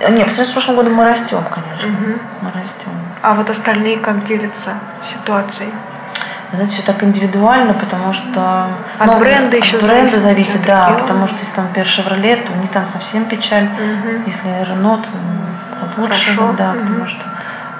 Нет, 0.00 0.26
по 0.26 0.32
сравнению 0.32 0.46
с 0.46 0.52
прошлым 0.52 0.76
годом 0.76 0.94
мы 0.94 1.04
растем, 1.04 1.42
конечно. 1.44 1.88
Угу. 1.88 2.18
Мы 2.42 2.48
растем. 2.48 2.92
А 3.22 3.34
вот 3.34 3.50
остальные 3.50 3.98
как 3.98 4.24
делятся 4.24 4.74
ситуацией? 5.02 5.70
знаете, 6.56 6.76
все 6.76 6.84
так 6.84 7.02
индивидуально, 7.02 7.74
потому 7.74 8.12
что... 8.12 8.68
От 8.98 9.06
ну, 9.06 9.18
бренда 9.18 9.56
еще 9.56 9.76
от 9.76 9.84
бренда 9.84 10.18
зависит, 10.18 10.52
зависит 10.52 10.66
да, 10.66 10.96
потому 11.00 11.26
что 11.26 11.38
если 11.38 11.52
там, 11.52 11.64
например, 11.64 11.88
Chevrolet, 11.88 12.46
то 12.46 12.52
у 12.52 12.56
них 12.60 12.70
там 12.70 12.86
совсем 12.86 13.24
печаль. 13.24 13.64
Угу. 13.64 14.22
Если 14.26 14.50
Renault, 14.62 15.02
то 15.02 16.00
лучше, 16.00 16.34
Хорошо. 16.34 16.54
да, 16.56 16.70
угу. 16.72 16.80
потому 16.80 17.06
что 17.06 17.24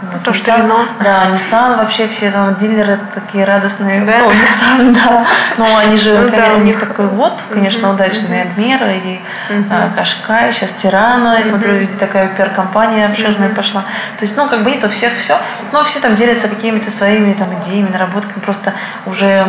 вот. 0.02 0.22
То, 0.22 0.32
что 0.32 0.52
Nissan, 0.52 0.88
Да, 1.02 1.26
Nissan 1.30 1.76
вообще 1.76 2.08
все 2.08 2.30
там 2.30 2.54
дилеры 2.56 2.98
такие 3.14 3.44
радостные. 3.44 4.04
Да? 4.04 4.24
О, 4.24 4.32
Nissan, 4.32 4.92
да. 4.92 5.26
Ну, 5.56 5.76
они 5.76 5.96
же, 5.96 6.18
ну, 6.18 6.28
конечно, 6.28 6.54
да. 6.54 6.60
у 6.60 6.64
них 6.64 6.78
такой 6.78 7.06
вот, 7.08 7.42
конечно, 7.50 7.86
mm-hmm. 7.86 7.94
удачный 7.94 8.42
Альмера 8.42 8.92
и 8.92 9.20
mm-hmm. 9.48 9.64
а, 9.70 9.90
Кашкай, 9.96 10.52
сейчас 10.52 10.72
Тирана, 10.72 11.38
я 11.38 11.44
смотрю, 11.44 11.74
везде 11.74 11.98
такая 11.98 12.28
пиар-компания 12.28 13.06
обширная 13.06 13.48
пошла. 13.50 13.82
То 14.18 14.24
есть, 14.24 14.36
ну, 14.36 14.48
как 14.48 14.62
бы 14.62 14.70
нет 14.70 14.84
у 14.84 14.88
всех 14.88 15.14
все, 15.16 15.38
но 15.72 15.84
все 15.84 16.00
там 16.00 16.14
делятся 16.14 16.48
какими-то 16.48 16.90
своими 16.90 17.32
там 17.32 17.48
идеями, 17.60 17.90
наработками, 17.90 18.40
просто 18.40 18.72
уже 19.06 19.46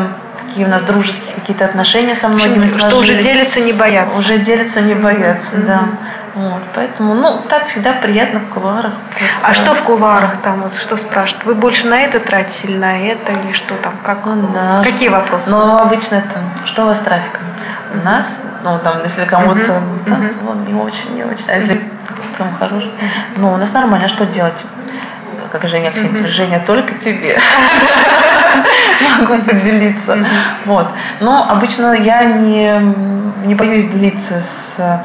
такие 0.47 0.67
у 0.67 0.69
нас 0.69 0.83
дружеские 0.83 1.33
какие-то 1.35 1.65
отношения 1.65 2.15
со 2.15 2.27
многими 2.27 2.67
Что, 2.67 2.79
что 2.79 2.97
уже 2.97 3.21
делятся, 3.21 3.59
не 3.59 3.73
боятся. 3.73 4.17
Уже 4.17 4.37
делятся, 4.37 4.81
не 4.81 4.93
боятся, 4.93 5.51
да. 5.55 5.81
Вот, 6.35 6.63
поэтому, 6.73 7.13
ну, 7.13 7.41
так 7.47 7.67
всегда 7.67 7.93
приятно 7.93 8.41
в 8.41 8.53
кулуарах. 8.53 8.91
А 9.41 9.53
что 9.53 9.73
в 9.73 9.81
кулуарах 9.83 10.35
там, 10.41 10.63
вот 10.63 10.75
что 10.75 10.97
спрашивают? 10.97 11.45
Вы 11.45 11.55
больше 11.55 11.87
на 11.87 12.01
это 12.01 12.19
тратите 12.19 12.67
или 12.67 12.77
на 12.77 12.99
это, 12.99 13.31
или 13.31 13.53
что 13.53 13.73
там? 13.75 13.93
Как, 14.03 14.25
ну, 14.25 14.49
да, 14.53 14.83
какие 14.83 15.07
вопросы? 15.07 15.49
Ну, 15.51 15.77
обычно 15.77 16.15
это, 16.15 16.41
что 16.65 16.83
у 16.83 16.85
вас 16.87 16.97
с 16.97 16.99
трафиком? 16.99 17.41
У 17.93 18.05
нас, 18.05 18.39
ну, 18.65 18.77
там, 18.83 19.01
если 19.05 19.23
кому-то 19.23 19.61
uh-huh, 19.61 20.09
там, 20.09 20.19
uh-huh. 20.25 20.67
не 20.67 20.73
очень, 20.73 21.15
не 21.15 21.23
очень, 21.23 21.45
а 21.47 21.55
если 21.55 21.81
там 22.37 22.53
хороший, 22.59 22.91
ну, 23.37 23.53
у 23.53 23.57
нас 23.57 23.71
нормально, 23.71 24.07
а 24.07 24.09
что 24.09 24.25
делать? 24.25 24.65
Как 25.53 25.69
Женя 25.69 25.87
Аксентьев, 25.87 26.27
Женя, 26.27 26.61
только 26.65 26.95
тебе. 26.95 27.39
могу 29.19 29.41
поделиться. 29.43 30.17
Вот. 30.65 30.87
Но 31.19 31.49
обычно 31.49 31.93
я 31.93 32.23
не, 32.23 32.79
не 33.45 33.55
боюсь 33.55 33.85
делиться 33.85 34.39
с 34.41 35.03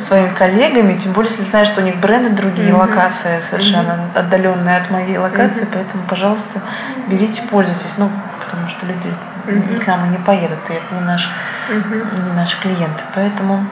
своими 0.00 0.32
коллегами, 0.34 0.98
тем 0.98 1.12
более, 1.12 1.30
если 1.30 1.44
знаю, 1.44 1.66
что 1.66 1.80
у 1.80 1.84
них 1.84 1.96
бренды 1.96 2.30
другие, 2.30 2.72
локации 2.72 3.40
совершенно 3.40 3.98
отдаленные 4.14 4.78
от 4.78 4.90
моей 4.90 5.18
локации, 5.18 5.66
поэтому, 5.72 6.02
пожалуйста, 6.08 6.60
берите, 7.08 7.42
пользуйтесь. 7.50 7.94
Ну, 7.98 8.10
потому 8.44 8.68
что 8.68 8.86
люди 8.86 9.14
и 9.48 9.78
к 9.78 9.86
нам 9.86 10.04
и 10.06 10.08
не 10.08 10.18
поедут, 10.18 10.58
и 10.70 10.74
это 10.74 10.94
не, 10.94 11.00
наш, 11.00 11.28
не 11.68 12.32
наши 12.36 12.60
клиенты. 12.60 13.02
Поэтому 13.14 13.64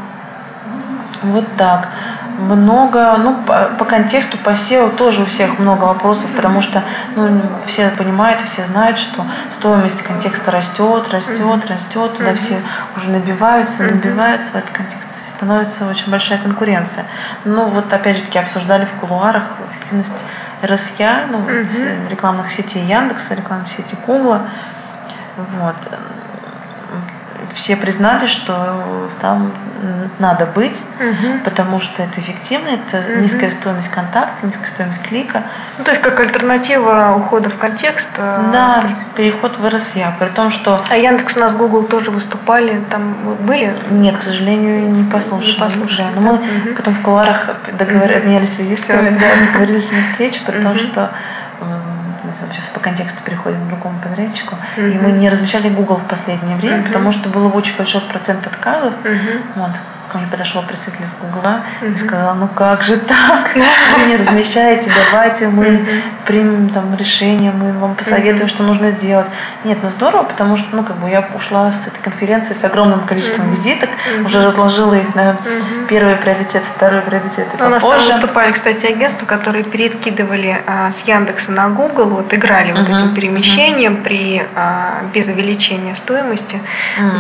вот 1.22 1.44
так 1.56 1.88
много, 2.40 3.16
ну, 3.18 3.36
по, 3.46 3.70
по 3.78 3.84
контексту, 3.84 4.38
по 4.38 4.50
SEO 4.50 4.94
тоже 4.96 5.22
у 5.22 5.26
всех 5.26 5.58
много 5.58 5.84
вопросов, 5.84 6.30
потому 6.34 6.62
что 6.62 6.82
ну, 7.14 7.42
все 7.66 7.90
понимают, 7.90 8.40
все 8.40 8.64
знают, 8.64 8.98
что 8.98 9.24
стоимость 9.50 10.02
контекста 10.02 10.50
растет, 10.50 11.08
растет, 11.10 11.66
растет, 11.66 12.16
туда 12.16 12.34
все 12.34 12.56
уже 12.96 13.10
набиваются, 13.10 13.82
набиваются 13.82 14.52
в 14.52 14.54
этот 14.56 14.70
контекст, 14.70 15.08
становится 15.36 15.86
очень 15.86 16.10
большая 16.10 16.38
конкуренция. 16.38 17.04
Ну, 17.44 17.68
вот 17.68 17.92
опять 17.92 18.16
же 18.16 18.22
таки 18.22 18.38
обсуждали 18.38 18.86
в 18.86 18.92
кулуарах 19.00 19.44
эффективность 19.70 20.24
РСЯ, 20.64 21.26
ну, 21.30 21.38
вот, 21.38 22.10
рекламных 22.10 22.50
сетей 22.50 22.82
Яндекса, 22.82 23.34
рекламных 23.34 23.68
сетей 23.68 23.98
Гугла. 24.06 24.42
Вот 25.36 25.76
все 27.54 27.76
признали, 27.76 28.26
что 28.26 29.08
там 29.20 29.52
надо 30.18 30.46
быть, 30.46 30.84
угу. 30.98 31.38
потому 31.44 31.80
что 31.80 32.02
это 32.02 32.20
эффективно, 32.20 32.68
это 32.68 32.98
угу. 32.98 33.22
низкая 33.22 33.50
стоимость 33.50 33.88
контакта, 33.88 34.46
низкая 34.46 34.66
стоимость 34.66 35.02
клика. 35.02 35.44
Ну, 35.78 35.84
то 35.84 35.90
есть 35.90 36.02
как 36.02 36.20
альтернатива 36.20 37.14
ухода 37.16 37.48
в 37.48 37.56
контекст. 37.56 38.10
Э, 38.18 38.50
да, 38.52 38.84
переход 39.16 39.58
в 39.58 39.66
РСЯ, 39.66 40.14
при 40.18 40.28
том, 40.28 40.50
что... 40.50 40.82
А 40.90 40.96
Яндекс 40.96 41.36
у 41.36 41.40
нас, 41.40 41.54
Google 41.54 41.84
тоже 41.84 42.10
выступали, 42.10 42.80
там 42.90 43.14
были? 43.40 43.74
Нет, 43.90 44.16
к 44.16 44.22
сожалению, 44.22 44.90
не 44.90 45.04
послушали. 45.04 45.54
Не 45.54 45.60
послушали 45.60 46.08
да. 46.14 46.20
Но 46.20 46.32
мы 46.32 46.34
угу. 46.34 46.74
потом 46.76 46.94
в 46.94 47.00
куларах 47.00 47.50
договор... 47.72 48.10
обменялись 48.16 48.58
визитками, 48.58 49.18
да, 49.18 49.46
договорились 49.46 49.90
на 49.90 50.02
встречу, 50.02 50.40
при 50.44 50.60
том, 50.60 50.78
что 50.78 51.10
сейчас 52.52 52.68
по 52.68 52.80
контексту 52.80 53.22
переходим 53.24 53.64
к 53.64 53.68
другому 53.68 53.98
подрядчику, 54.00 54.56
mm-hmm. 54.76 54.92
и 54.92 54.98
мы 54.98 55.12
не 55.12 55.28
размещали 55.28 55.68
Google 55.68 55.96
в 55.96 56.06
последнее 56.08 56.56
время, 56.56 56.78
mm-hmm. 56.78 56.86
потому 56.86 57.12
что 57.12 57.28
было 57.28 57.48
очень 57.48 57.76
большой 57.76 58.00
процент 58.02 58.46
отказов. 58.46 58.94
Mm-hmm. 59.04 59.42
Вот. 59.56 59.72
Ко 60.10 60.18
мне 60.18 60.26
подошел 60.26 60.62
представитель 60.62 61.04
из 61.04 61.14
Гугла 61.14 61.62
и 61.82 61.96
сказал, 61.96 62.34
ну 62.34 62.48
как 62.48 62.82
же 62.82 62.96
так? 62.96 63.54
Вы 63.54 64.06
не 64.06 64.16
размещаете, 64.16 64.92
давайте 64.94 65.48
мы 65.48 65.86
примем 66.26 66.68
там 66.70 66.94
решение, 66.96 67.52
мы 67.52 67.72
вам 67.72 67.94
посоветуем, 67.94 68.48
что 68.48 68.62
нужно 68.62 68.90
сделать. 68.90 69.26
Нет, 69.64 69.78
ну 69.82 69.88
здорово, 69.88 70.24
потому 70.24 70.56
что 70.56 70.74
ну 70.74 70.82
как 70.82 70.96
бы 70.96 71.08
я 71.08 71.26
ушла 71.34 71.70
с 71.70 71.86
этой 71.86 72.00
конференции 72.00 72.54
с 72.54 72.64
огромным 72.64 73.00
количеством 73.00 73.50
визиток, 73.50 73.90
уже 74.24 74.44
разложила 74.44 74.94
их 74.94 75.14
на 75.14 75.36
первый 75.88 76.16
приоритет, 76.16 76.62
второй 76.64 77.00
приоритет 77.02 77.46
и 77.58 77.62
У 77.62 77.68
нас 77.68 77.82
там 77.82 78.04
выступали, 78.04 78.52
кстати, 78.52 78.86
агентства, 78.86 79.26
которые 79.26 79.64
перекидывали 79.64 80.60
а, 80.66 80.90
с 80.90 81.02
Яндекса 81.02 81.52
на 81.52 81.68
Google, 81.68 82.06
вот 82.10 82.34
играли 82.34 82.72
вот 82.72 82.88
этим 82.88 83.14
перемещением 83.14 84.02
при 84.02 84.42
а, 84.56 85.02
без 85.12 85.28
увеличения 85.28 85.94
стоимости. 85.94 86.60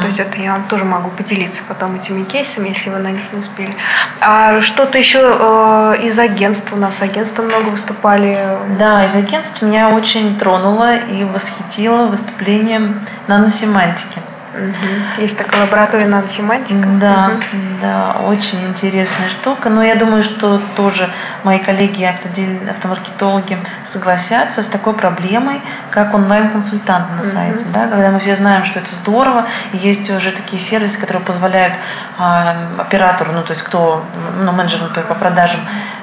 То 0.00 0.06
есть 0.06 0.18
это 0.18 0.38
я 0.40 0.52
вам 0.52 0.64
тоже 0.64 0.84
могу 0.84 1.10
поделиться 1.10 1.62
потом 1.68 1.96
этими 1.96 2.24
кейсами, 2.24 2.68
вы 2.88 2.98
на 2.98 3.10
них 3.10 3.22
не 3.32 3.38
успели. 3.38 3.74
А 4.20 4.60
что-то 4.60 4.98
еще 4.98 5.18
э, 5.20 5.96
из 6.02 6.18
агентств 6.18 6.72
у 6.72 6.76
нас 6.76 7.02
агентства 7.02 7.42
много 7.42 7.68
выступали. 7.68 8.38
Да, 8.78 9.04
из 9.04 9.14
агентств 9.14 9.60
меня 9.62 9.90
очень 9.90 10.38
тронуло 10.38 10.96
и 10.96 11.24
восхитило 11.24 12.06
выступление 12.06 12.94
наносемантики. 13.26 14.20
Угу. 14.52 15.22
Есть 15.22 15.38
такая 15.38 15.62
лаборатория 15.62 16.06
наносемантика. 16.06 16.88
Да, 17.00 17.30
угу. 17.34 17.62
да, 17.80 18.16
очень 18.26 18.64
интересная 18.66 19.28
штука. 19.28 19.68
Но 19.68 19.82
я 19.82 19.94
думаю, 19.94 20.24
что 20.24 20.60
тоже 20.74 21.08
мои 21.44 21.58
коллеги 21.58 22.04
автомаркетологи 22.04 23.58
согласятся 23.84 24.62
с 24.62 24.66
такой 24.66 24.94
проблемой, 24.94 25.60
как 25.90 26.14
онлайн-консультант 26.14 27.06
на 27.16 27.22
сайте. 27.22 27.64
Угу. 27.64 27.72
Да, 27.72 27.86
когда 27.86 28.10
мы 28.10 28.18
все 28.18 28.34
знаем, 28.34 28.64
что 28.64 28.80
это 28.80 28.92
здорово, 28.92 29.46
и 29.72 29.76
есть 29.76 30.10
уже 30.10 30.32
такие 30.32 30.60
сервисы, 30.60 30.98
которые 30.98 31.24
позволяют 31.24 31.74
э, 32.18 32.54
оператору, 32.78 33.32
ну 33.32 33.42
то 33.42 33.52
есть 33.52 33.62
кто, 33.62 34.04
ну, 34.42 34.52
менеджеру 34.52 34.86
по, 34.92 35.00
по 35.02 35.14
продажам, 35.14 35.60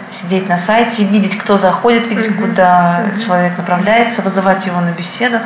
сидеть 0.09 0.47
на 0.47 0.57
сайте, 0.57 1.03
видеть, 1.03 1.37
кто 1.37 1.57
заходит, 1.57 2.07
видеть, 2.07 2.31
угу. 2.31 2.43
куда 2.47 3.01
угу. 3.03 3.21
человек 3.21 3.57
направляется, 3.57 4.21
вызывать 4.21 4.65
его 4.65 4.79
на 4.79 4.91
беседу. 4.91 5.39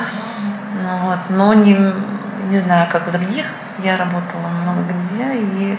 Ну 0.83 1.07
вот, 1.07 1.19
но 1.29 1.53
не 1.55 1.93
не 2.51 2.59
знаю, 2.59 2.87
как 2.91 3.07
у 3.07 3.11
других, 3.11 3.45
я 3.81 3.97
работала 3.97 4.47
много 4.63 4.83
где 4.83 5.39
и 5.39 5.77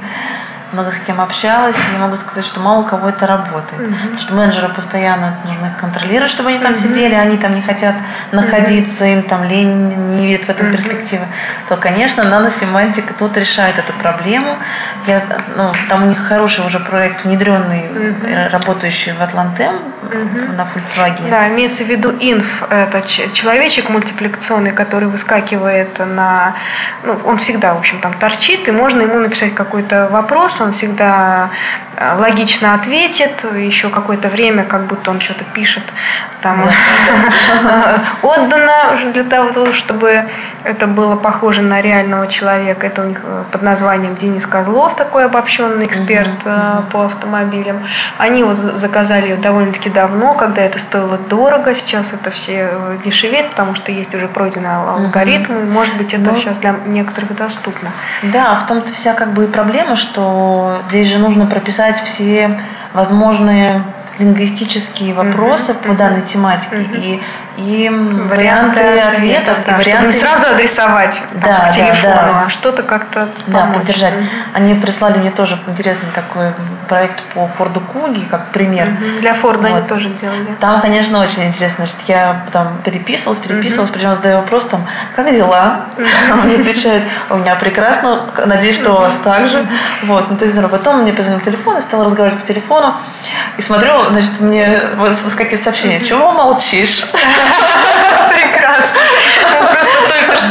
много 0.73 0.91
с 0.91 0.99
кем 0.99 1.21
общалась, 1.21 1.77
и 1.77 1.99
могу 1.99 2.17
сказать, 2.17 2.45
что 2.45 2.61
мало 2.61 2.81
у 2.81 2.85
кого 2.85 3.09
это 3.09 3.27
работает. 3.27 3.83
Mm-hmm. 3.83 4.01
Потому 4.03 4.19
что 4.19 4.35
менеджеры 4.35 4.69
постоянно 4.69 5.35
нужно 5.45 5.67
их 5.67 5.77
контролировать, 5.79 6.31
чтобы 6.31 6.51
они 6.51 6.59
там 6.59 6.73
mm-hmm. 6.73 6.83
сидели, 6.83 7.15
они 7.15 7.37
там 7.37 7.55
не 7.55 7.63
хотят 7.63 7.95
находиться, 8.33 9.05
им 9.05 9.23
там 9.23 9.45
лень, 9.45 9.95
не 10.17 10.27
видят 10.27 10.47
в 10.47 10.49
этом 10.49 10.67
mm-hmm. 10.67 10.73
перспективы. 10.73 11.27
То, 11.69 11.77
конечно, 11.77 12.25
наносемантика 12.25 13.15
тут 13.15 13.37
решает 13.37 13.79
эту 13.79 13.93
проблему. 13.95 14.57
Я, 15.07 15.23
ну, 15.57 15.73
там 15.89 16.05
у 16.05 16.07
них 16.07 16.19
хороший 16.19 16.65
уже 16.65 16.81
проект, 16.81 17.25
внедренный, 17.25 17.83
mm-hmm. 17.83 18.49
работающий 18.51 19.13
в 19.13 19.21
Атлантем, 19.21 19.75
mm-hmm. 19.75 20.57
на 20.57 20.63
Volkswagen. 20.63 21.31
Да, 21.31 21.49
имеется 21.49 21.85
в 21.85 21.89
виду 21.89 22.13
инф, 22.21 22.63
это 22.71 23.03
человечек 23.03 23.91
мультипликационный, 23.91 24.71
который 24.71 25.09
выскакивает 25.09 25.99
на... 25.99 26.55
Ну, 27.05 27.19
он 27.25 27.37
всегда, 27.37 27.75
в 27.75 27.79
общем, 27.79 28.01
там 28.01 28.15
торчит, 28.15 28.69
и 28.69 28.71
можно 28.71 29.03
ему 29.03 29.19
написать 29.19 29.55
какой-то 29.55 30.09
вопрос, 30.11 30.61
он 30.63 30.73
всегда 30.73 31.51
логично 32.19 32.75
ответит, 32.75 33.45
еще 33.57 33.89
какое-то 33.89 34.29
время, 34.29 34.65
как 34.65 34.87
будто 34.87 35.11
он 35.11 35.21
что-то 35.21 35.45
пишет, 35.45 35.85
там 36.43 36.69
отдано 38.23 39.13
для 39.13 39.25
того, 39.25 39.73
чтобы 39.73 40.25
это 40.65 40.87
было 40.87 41.17
похоже 41.17 41.63
на 41.63 41.81
реального 41.81 42.27
человека. 42.29 42.87
Это 42.87 43.03
у 43.03 43.07
них 43.07 43.21
э, 43.25 43.45
под 43.51 43.63
названием 43.63 44.17
Денис 44.17 44.47
Козлов, 44.47 44.97
такой 44.97 45.25
обобщенный 45.25 45.87
эксперт 45.87 46.45
по 46.93 47.05
автомобилям. 47.05 47.83
Они 48.19 48.41
его 48.41 48.53
заказали 48.53 49.35
довольно-таки 49.35 49.91
давно, 49.91 50.35
когда 50.35 50.63
это 50.63 50.79
стоило 50.79 51.19
дорого. 51.19 51.75
Сейчас 51.75 52.13
это 52.13 52.31
все 52.31 52.69
э, 52.71 52.99
дешевеет, 53.05 53.51
потому 53.51 53.75
что 53.75 53.91
есть 53.93 54.15
уже 54.15 54.29
пройденный 54.29 54.75
алгоритм, 54.75 55.53
и, 55.53 55.65
может 55.65 55.97
быть, 55.97 56.15
это 56.15 56.31
ну, 56.31 56.37
сейчас 56.37 56.59
для 56.59 56.75
некоторых 56.87 57.35
доступно. 57.37 57.91
Да, 58.23 58.55
в 58.57 58.67
том-то 58.67 58.93
вся 58.93 59.15
как 59.15 59.33
бы 59.33 59.47
проблема, 59.47 59.97
что 59.97 60.83
здесь 60.89 61.09
же 61.09 61.19
нужно 61.19 61.47
прописать 61.47 61.92
все 62.01 62.61
возможные 62.93 63.83
лингвистические 64.19 65.15
вопросы 65.15 65.73
uh-huh, 65.73 65.89
по 65.89 65.95
данной 65.95 66.23
тематике 66.23 66.77
uh-huh. 66.77 67.01
и 67.52 67.52
и 67.57 67.89
варианты, 67.91 68.81
варианты 68.81 69.17
ответов, 69.17 69.59
да, 69.67 69.73
и 69.73 69.79
варианты... 69.79 70.07
не 70.07 70.13
сразу 70.13 70.47
адресовать 70.47 71.23
там, 71.33 71.41
да, 71.43 71.69
к 71.69 71.75
телефону, 71.75 72.15
да, 72.15 72.33
да. 72.33 72.43
а 72.47 72.51
что-то 72.51 72.83
как-то 72.83 73.29
да, 73.47 73.67
поддержать. 73.75 74.17
Угу. 74.17 74.25
Они 74.55 74.75
прислали 74.75 75.19
мне 75.19 75.31
тоже 75.31 75.59
интересный 75.67 76.09
такой 76.15 76.53
проект 76.89 77.23
по 77.35 77.47
Форду 77.47 77.81
Куги, 77.81 78.25
как 78.31 78.51
пример. 78.51 78.89
Угу. 78.89 79.21
Для 79.21 79.35
Форда 79.35 79.69
вот. 79.69 79.77
они 79.77 79.89
тоже 79.89 80.09
делали. 80.11 80.57
Там, 80.61 80.81
конечно, 80.81 81.21
очень 81.21 81.45
интересно. 81.45 81.85
Значит, 81.85 82.09
я 82.09 82.43
там 82.53 82.79
переписывалась, 82.85 83.41
переписывалась, 83.41 83.91
угу. 83.91 83.99
причем 83.99 84.15
задаю 84.15 84.37
вопрос 84.39 84.65
там, 84.67 84.87
как 85.15 85.31
дела? 85.31 85.87
Он 86.31 86.41
мне 86.47 86.57
отвечает, 86.57 87.03
у 87.31 87.37
меня 87.37 87.55
прекрасно, 87.57 88.23
надеюсь, 88.47 88.77
что 88.77 88.93
у 88.93 89.01
вас 89.01 89.19
так 89.23 89.49
же. 89.49 89.67
Вот, 90.05 90.31
ну, 90.31 90.37
то 90.37 90.45
есть, 90.45 90.59
потом 90.71 91.03
мне 91.03 91.13
позвонил 91.13 91.41
телефон, 91.41 91.77
я 91.77 91.83
стала 91.83 92.05
разговаривать 92.05 92.41
по 92.41 92.47
телефону, 92.47 92.95
и 93.59 93.63
смотрю, 93.63 94.05
значит, 94.11 94.41
мне 94.41 94.81
выскакивает 94.97 95.63
сообщение, 95.63 96.05
чего 96.05 96.33
молчишь? 96.33 97.07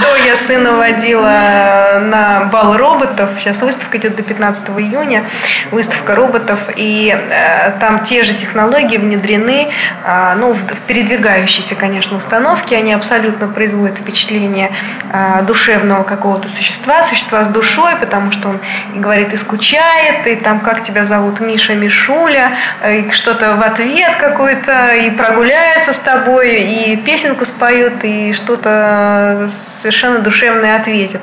doing 0.01 0.20
я 0.31 0.37
сына 0.37 0.77
водила 0.77 1.99
на 2.01 2.45
бал 2.51 2.77
роботов. 2.77 3.29
Сейчас 3.37 3.61
выставка 3.61 3.97
идет 3.97 4.15
до 4.15 4.23
15 4.23 4.69
июня. 4.79 5.25
Выставка 5.71 6.15
роботов. 6.15 6.59
И 6.77 7.13
э, 7.13 7.71
там 7.81 8.03
те 8.03 8.23
же 8.23 8.33
технологии 8.33 8.97
внедрены 8.97 9.67
э, 10.05 10.33
ну, 10.37 10.53
в 10.53 10.63
передвигающиеся, 10.87 11.75
конечно, 11.75 12.15
установки. 12.15 12.73
Они 12.73 12.93
абсолютно 12.93 13.47
производят 13.47 13.97
впечатление 13.97 14.71
э, 15.11 15.41
душевного 15.45 16.03
какого-то 16.03 16.47
существа, 16.47 17.03
существа 17.03 17.43
с 17.43 17.49
душой, 17.49 17.97
потому 17.99 18.31
что 18.31 18.49
он 18.49 18.59
и 18.95 18.99
говорит, 18.99 19.33
и 19.33 19.37
скучает, 19.37 20.27
и 20.27 20.35
там, 20.37 20.61
как 20.61 20.83
тебя 20.83 21.03
зовут, 21.03 21.41
Миша, 21.41 21.75
Мишуля, 21.75 22.51
и 22.87 23.09
что-то 23.11 23.55
в 23.55 23.61
ответ 23.61 24.15
какой-то, 24.17 24.95
и 24.95 25.09
прогуляется 25.09 25.91
с 25.91 25.99
тобой, 25.99 26.61
и 26.61 26.95
песенку 26.95 27.43
споют, 27.43 28.03
и 28.03 28.31
что-то 28.31 29.49
совершенно 29.49 30.20
душевное 30.21 30.77
ответят. 30.77 31.21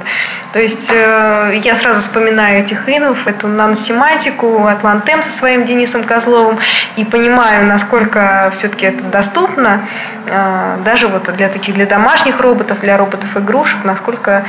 То 0.52 0.60
есть 0.60 0.90
э, 0.92 1.60
я 1.62 1.76
сразу 1.76 2.00
вспоминаю 2.00 2.60
этих 2.60 2.88
инов, 2.88 3.26
эту 3.26 3.48
наносемантику, 3.48 4.66
Атлантем 4.66 5.22
со 5.22 5.30
своим 5.30 5.64
Денисом 5.64 6.04
Козловым, 6.04 6.58
и 6.96 7.04
понимаю, 7.04 7.66
насколько 7.66 8.52
все-таки 8.56 8.86
это 8.86 9.02
доступно, 9.04 9.82
э, 10.26 10.78
даже 10.84 11.08
вот 11.08 11.34
для 11.36 11.48
таких, 11.48 11.74
для 11.74 11.86
домашних 11.86 12.40
роботов, 12.40 12.78
для 12.80 12.96
роботов-игрушек, 12.96 13.84
насколько 13.84 14.44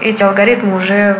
эти 0.00 0.22
алгоритмы 0.22 0.76
уже 0.76 1.16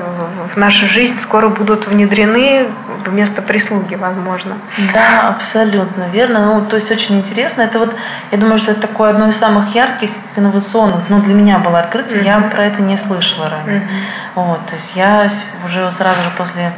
в 0.54 0.56
нашу 0.56 0.86
жизнь 0.86 1.18
скоро 1.18 1.48
будут 1.48 1.86
внедрены 1.86 2.66
вместо 3.06 3.42
прислуги, 3.42 3.94
возможно. 3.94 4.56
Да, 4.94 5.28
абсолютно 5.28 6.08
верно. 6.12 6.46
Ну, 6.46 6.64
то 6.64 6.76
есть 6.76 6.90
очень 6.90 7.18
интересно. 7.18 7.62
Это 7.62 7.78
вот, 7.78 7.94
я 8.30 8.38
думаю, 8.38 8.58
что 8.58 8.72
это 8.72 8.82
такое 8.82 9.10
одно 9.10 9.28
из 9.28 9.36
самых 9.36 9.74
ярких 9.74 10.10
инновационных, 10.36 11.08
ну, 11.08 11.20
для 11.20 11.34
меня 11.34 11.58
было 11.58 11.80
открытие, 11.80 12.20
mm-hmm. 12.20 12.42
я 12.42 12.48
про 12.48 12.64
это 12.64 12.82
не 12.82 12.96
слышала 12.96 13.50
ранее. 13.50 13.80
Mm-hmm. 13.80 14.46
Вот, 14.46 14.66
то 14.66 14.74
есть 14.74 14.96
я 14.96 15.28
уже 15.64 15.90
сразу 15.90 16.22
же 16.22 16.30
после 16.36 16.72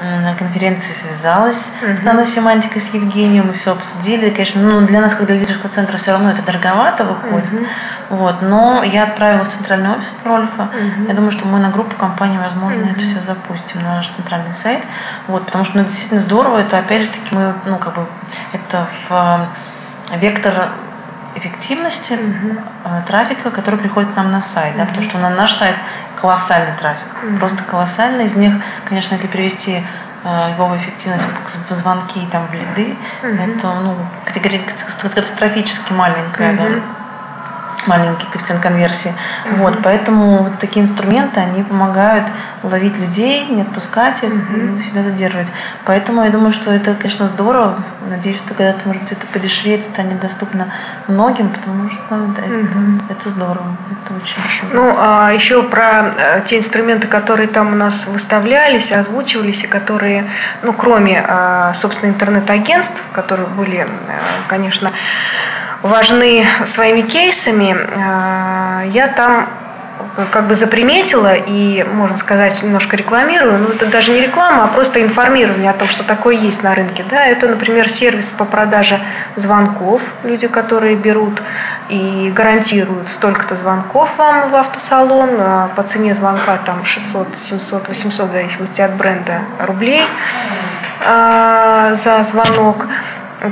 на 0.00 0.34
конференции 0.34 0.92
связалась 0.92 1.72
uh-huh. 1.82 1.96
с 1.96 2.02
наносемантикой, 2.02 2.80
с 2.80 2.94
Евгением, 2.94 3.48
мы 3.48 3.52
все 3.52 3.72
обсудили. 3.72 4.30
Конечно, 4.30 4.62
ну, 4.62 4.86
для 4.86 5.00
нас, 5.00 5.14
как 5.14 5.26
для 5.26 5.36
лидерского 5.36 5.70
центра, 5.70 5.96
все 5.98 6.12
равно 6.12 6.30
это 6.30 6.42
дороговато 6.42 7.04
выходит. 7.04 7.52
Uh-huh. 7.52 7.66
Вот, 8.10 8.40
но 8.40 8.82
я 8.84 9.04
отправила 9.04 9.44
в 9.44 9.48
центральный 9.48 9.90
офис 9.90 10.14
Рольфа. 10.24 10.68
Uh-huh. 10.72 11.08
Я 11.08 11.14
думаю, 11.14 11.32
что 11.32 11.46
мы 11.46 11.58
на 11.58 11.70
группу 11.70 11.96
компании, 11.96 12.38
возможно, 12.38 12.82
uh-huh. 12.82 12.92
это 12.92 13.00
все 13.00 13.20
запустим 13.20 13.82
на 13.82 13.96
наш 13.96 14.08
центральный 14.08 14.54
сайт. 14.54 14.84
Вот, 15.26 15.44
потому 15.46 15.64
что 15.64 15.78
ну, 15.78 15.84
действительно 15.84 16.20
здорово. 16.20 16.58
Это, 16.58 16.78
опять 16.78 17.02
же 17.02 17.08
таки, 17.08 17.34
мы, 17.34 17.54
ну, 17.66 17.76
как 17.78 17.94
бы, 17.94 18.06
это 18.52 18.86
в 19.08 19.48
э, 20.12 20.18
вектор 20.18 20.70
эффективности 21.38 22.12
uh-huh. 22.12 23.06
трафика, 23.06 23.50
который 23.50 23.78
приходит 23.78 24.12
к 24.12 24.16
нам 24.16 24.30
на 24.30 24.42
сайт. 24.42 24.74
Uh-huh. 24.74 24.78
Да, 24.78 24.86
потому 24.86 25.02
что 25.08 25.18
на 25.18 25.30
наш 25.30 25.54
сайт 25.54 25.76
колоссальный 26.20 26.76
трафик, 26.78 27.06
mm-hmm. 27.22 27.38
просто 27.38 27.62
колоссальный. 27.64 28.26
Из 28.26 28.34
них, 28.34 28.54
конечно, 28.84 29.14
если 29.14 29.26
перевести 29.26 29.82
э, 30.24 30.50
его 30.52 30.76
эффективность 30.76 31.26
в 31.68 31.74
звонки 31.74 32.20
там, 32.30 32.46
в 32.48 32.54
лиды, 32.54 32.96
mm-hmm. 33.22 33.56
это 33.56 33.74
ну, 33.80 33.96
категорически 34.24 35.08
катастрофически 35.08 35.92
маленькая. 35.92 36.54
Mm-hmm. 36.54 36.82
Да. 36.86 36.97
Маленький 37.86 38.26
коэффициент 38.26 38.62
конверсии. 38.62 39.10
Mm-hmm. 39.10 39.56
Вот, 39.58 39.78
поэтому 39.82 40.38
вот 40.38 40.58
такие 40.58 40.84
инструменты, 40.84 41.40
они 41.40 41.62
помогают 41.62 42.26
ловить 42.62 42.98
людей, 42.98 43.46
не 43.46 43.62
отпускать 43.62 44.22
их, 44.22 44.30
mm-hmm. 44.30 44.82
себя 44.84 45.02
задерживать. 45.02 45.48
Поэтому 45.84 46.22
я 46.22 46.30
думаю, 46.30 46.52
что 46.52 46.70
это, 46.70 46.94
конечно, 46.94 47.26
здорово. 47.26 47.76
Надеюсь, 48.08 48.38
что 48.38 48.54
когда-то, 48.54 48.80
может 48.86 49.02
быть, 49.02 49.12
это 49.12 49.26
подешевеет, 49.26 49.84
станет 49.84 50.20
доступно 50.20 50.72
многим, 51.06 51.50
потому 51.50 51.88
что 51.90 52.00
да, 52.10 52.42
mm-hmm. 52.42 53.02
это, 53.06 53.12
это 53.14 53.28
здорово. 53.28 53.76
Это 53.90 54.14
очень 54.20 54.72
Ну, 54.72 54.94
а 54.98 55.30
еще 55.32 55.62
про 55.62 56.12
э, 56.16 56.42
те 56.46 56.58
инструменты, 56.58 57.06
которые 57.06 57.48
там 57.48 57.72
у 57.72 57.76
нас 57.76 58.06
выставлялись, 58.06 58.92
озвучивались, 58.92 59.64
и 59.64 59.66
которые, 59.66 60.28
ну, 60.62 60.72
кроме, 60.72 61.24
а, 61.26 61.72
собственно, 61.74 62.10
интернет-агентств, 62.10 63.02
которые 63.12 63.46
были, 63.48 63.78
э, 63.78 63.86
конечно, 64.48 64.90
важны 65.82 66.46
своими 66.66 67.02
кейсами, 67.02 67.76
э, 67.76 68.88
я 68.90 69.08
там 69.08 69.48
как 70.32 70.48
бы 70.48 70.54
заприметила 70.54 71.34
и, 71.34 71.84
можно 71.92 72.16
сказать, 72.16 72.62
немножко 72.62 72.96
рекламирую, 72.96 73.58
ну 73.58 73.68
это 73.68 73.86
даже 73.86 74.12
не 74.12 74.20
реклама, 74.20 74.64
а 74.64 74.66
просто 74.68 75.02
информирование 75.02 75.70
о 75.70 75.74
том, 75.74 75.88
что 75.88 76.02
такое 76.02 76.34
есть 76.36 76.62
на 76.62 76.74
рынке. 76.74 77.04
Да, 77.08 77.24
это, 77.24 77.48
например, 77.48 77.88
сервис 77.88 78.32
по 78.32 78.44
продаже 78.44 79.00
звонков, 79.36 80.02
люди, 80.24 80.48
которые 80.48 80.96
берут 80.96 81.40
и 81.88 82.32
гарантируют 82.34 83.08
столько-то 83.08 83.54
звонков 83.54 84.10
вам 84.16 84.50
в 84.50 84.56
автосалон, 84.56 85.30
а 85.38 85.68
по 85.76 85.82
цене 85.82 86.14
звонка 86.14 86.58
там 86.64 86.84
600, 86.84 87.36
700, 87.36 87.88
800, 87.88 88.28
в 88.28 88.32
зависимости 88.32 88.80
от 88.80 88.94
бренда, 88.94 89.42
рублей 89.60 90.02
а, 91.06 91.94
за 91.94 92.22
звонок. 92.22 92.86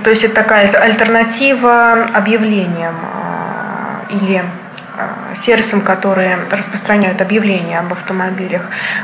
То 0.02 0.10
есть 0.10 0.24
это 0.24 0.34
такая 0.34 0.68
альтернатива 0.68 2.06
объявлениям 2.12 2.96
а, 3.04 4.04
или 4.10 4.42
а, 4.98 5.34
сервисам, 5.36 5.80
которые 5.80 6.38
распространяют 6.50 7.20
объявления 7.20 7.78
об 7.78 7.92
автомобилях. 7.92 8.62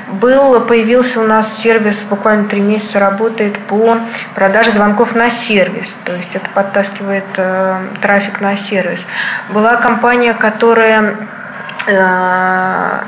Был, 0.08 0.60
появился 0.60 1.20
у 1.20 1.24
нас 1.24 1.56
сервис, 1.56 2.04
буквально 2.04 2.48
три 2.48 2.60
месяца 2.60 2.98
работает 2.98 3.58
по 3.58 3.98
продаже 4.34 4.72
звонков 4.72 5.14
на 5.14 5.30
сервис, 5.30 5.98
то 6.04 6.16
есть 6.16 6.34
это 6.34 6.48
подтаскивает 6.50 7.26
э, 7.36 7.80
трафик 8.00 8.40
на 8.40 8.56
сервис. 8.56 9.06
Была 9.50 9.76
компания, 9.76 10.34
которая 10.34 11.14
э, 11.86 12.98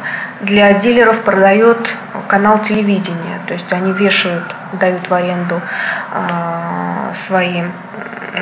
для 0.43 0.73
дилеров 0.75 1.23
продает 1.23 1.97
канал 2.29 2.59
телевидения, 2.59 3.41
то 3.47 3.55
есть 3.55 3.73
они 3.73 3.93
вешают, 3.93 4.45
дают 4.73 5.09
в 5.09 5.15
аренду 5.15 5.61
а, 6.13 6.64
свои 7.15 7.63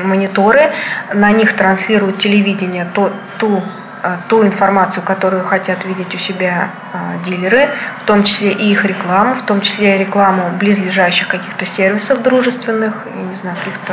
мониторы, 0.04 0.70
на 1.12 1.30
них 1.32 1.52
транслируют 1.54 2.18
телевидение 2.18 2.86
то, 2.94 3.12
ту 3.38 3.62
а, 4.04 4.18
ту 4.28 4.44
информацию, 4.44 5.04
которую 5.04 5.44
хотят 5.44 5.84
видеть 5.84 6.12
у 6.12 6.18
себя 6.18 6.70
а, 6.92 7.24
дилеры, 7.24 7.68
в 8.02 8.06
том 8.06 8.24
числе 8.24 8.50
и 8.50 8.72
их 8.72 8.84
рекламу, 8.84 9.34
в 9.34 9.42
том 9.42 9.60
числе 9.60 9.96
рекламу 9.96 10.50
близлежащих 10.58 11.28
каких-то 11.28 11.64
сервисов 11.64 12.20
дружественных, 12.20 13.06
не 13.14 13.36
знаю, 13.36 13.56
каких-то 13.56 13.92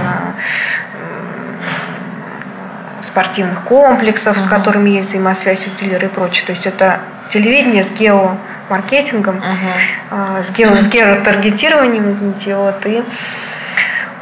спортивных 3.04 3.62
комплексов, 3.62 4.38
uh-huh. 4.38 4.42
с 4.42 4.48
которыми 4.48 4.90
есть 4.90 5.10
взаимосвязь 5.10 5.68
у 5.68 5.70
дилера 5.80 6.08
и 6.08 6.10
прочее. 6.10 6.46
То 6.48 6.54
есть 6.54 6.66
это 6.66 7.00
телевидение 7.30 7.84
с 7.84 7.92
геомаркетингом, 7.92 9.42
uh-huh. 9.42 10.44
с, 10.44 10.52
гео, 10.52 10.76
с 10.76 10.88
геотаргетированием, 10.88 12.12
извините, 12.12 12.56
вот, 12.56 12.84
и 12.88 13.04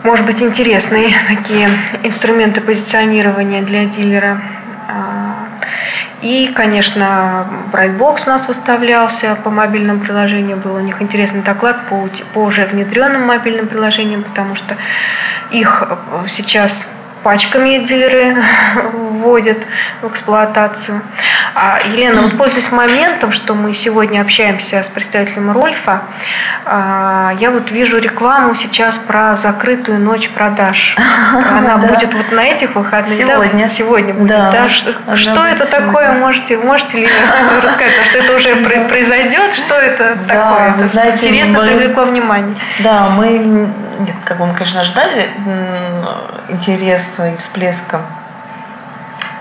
может 0.03 0.25
быть 0.25 0.41
интересные 0.41 1.13
такие 1.27 1.69
инструменты 2.03 2.61
позиционирования 2.61 3.61
для 3.61 3.85
дилера. 3.85 4.41
А, 4.87 5.47
и, 6.21 6.51
конечно, 6.55 7.45
Brightbox 7.71 8.23
у 8.25 8.29
нас 8.29 8.47
выставлялся 8.47 9.35
по 9.43 9.49
мобильным 9.49 9.99
приложениям. 9.99 10.59
Был 10.59 10.75
у 10.75 10.79
них 10.79 11.01
интересный 11.01 11.41
доклад 11.41 11.77
по, 11.89 12.09
по 12.33 12.39
уже 12.39 12.65
внедренным 12.65 13.23
мобильным 13.23 13.67
приложениям, 13.67 14.23
потому 14.23 14.55
что 14.55 14.75
их 15.51 15.83
сейчас 16.27 16.89
пачками 17.27 17.79
дилеры 17.79 18.37
вводят 18.93 19.57
в 20.01 20.07
эксплуатацию. 20.07 21.01
А, 21.55 21.77
Елена, 21.91 22.21
вот 22.21 22.37
пользуясь 22.37 22.71
моментом, 22.71 23.33
что 23.33 23.53
мы 23.53 23.73
сегодня 23.73 24.21
общаемся 24.21 24.81
с 24.81 24.87
представителем 24.87 25.51
Рольфа, 25.51 26.03
а, 26.63 27.33
я 27.37 27.51
вот 27.51 27.69
вижу 27.69 27.97
рекламу 27.97 28.55
сейчас 28.55 28.97
про 28.97 29.35
закрытую 29.35 29.99
ночь 29.99 30.29
продаж. 30.29 30.95
Она 31.51 31.75
да. 31.75 31.87
будет 31.87 32.13
вот 32.13 32.31
на 32.31 32.45
этих 32.45 32.75
выходных. 32.75 33.17
Сегодня. 33.17 33.63
Да? 33.63 33.67
Сегодня 33.67 34.13
будет. 34.13 34.29
Да. 34.29 34.51
Да? 34.51 34.69
Что, 34.69 34.93
что 35.17 35.45
это 35.45 35.65
сегодня. 35.65 35.87
такое? 35.87 36.11
Можете, 36.13 36.57
можете 36.57 36.99
ли 36.99 37.09
рассказать? 37.61 38.07
Что 38.07 38.19
это 38.19 38.35
уже 38.37 38.55
произойдет? 38.55 39.51
Что 39.51 39.75
это 39.75 40.17
такое? 40.29 40.89
Знаете, 40.93 41.27
интересно 41.27 41.59
мы... 41.59 41.67
привлекло 41.67 42.05
внимание. 42.05 42.55
Да, 42.79 43.09
мы, 43.09 43.67
нет, 43.99 44.15
как 44.23 44.37
бы 44.37 44.45
мы, 44.45 44.53
конечно, 44.53 44.81
ожидали 44.81 45.29
интереса 46.49 47.29
и 47.29 47.37
всплеска 47.37 48.01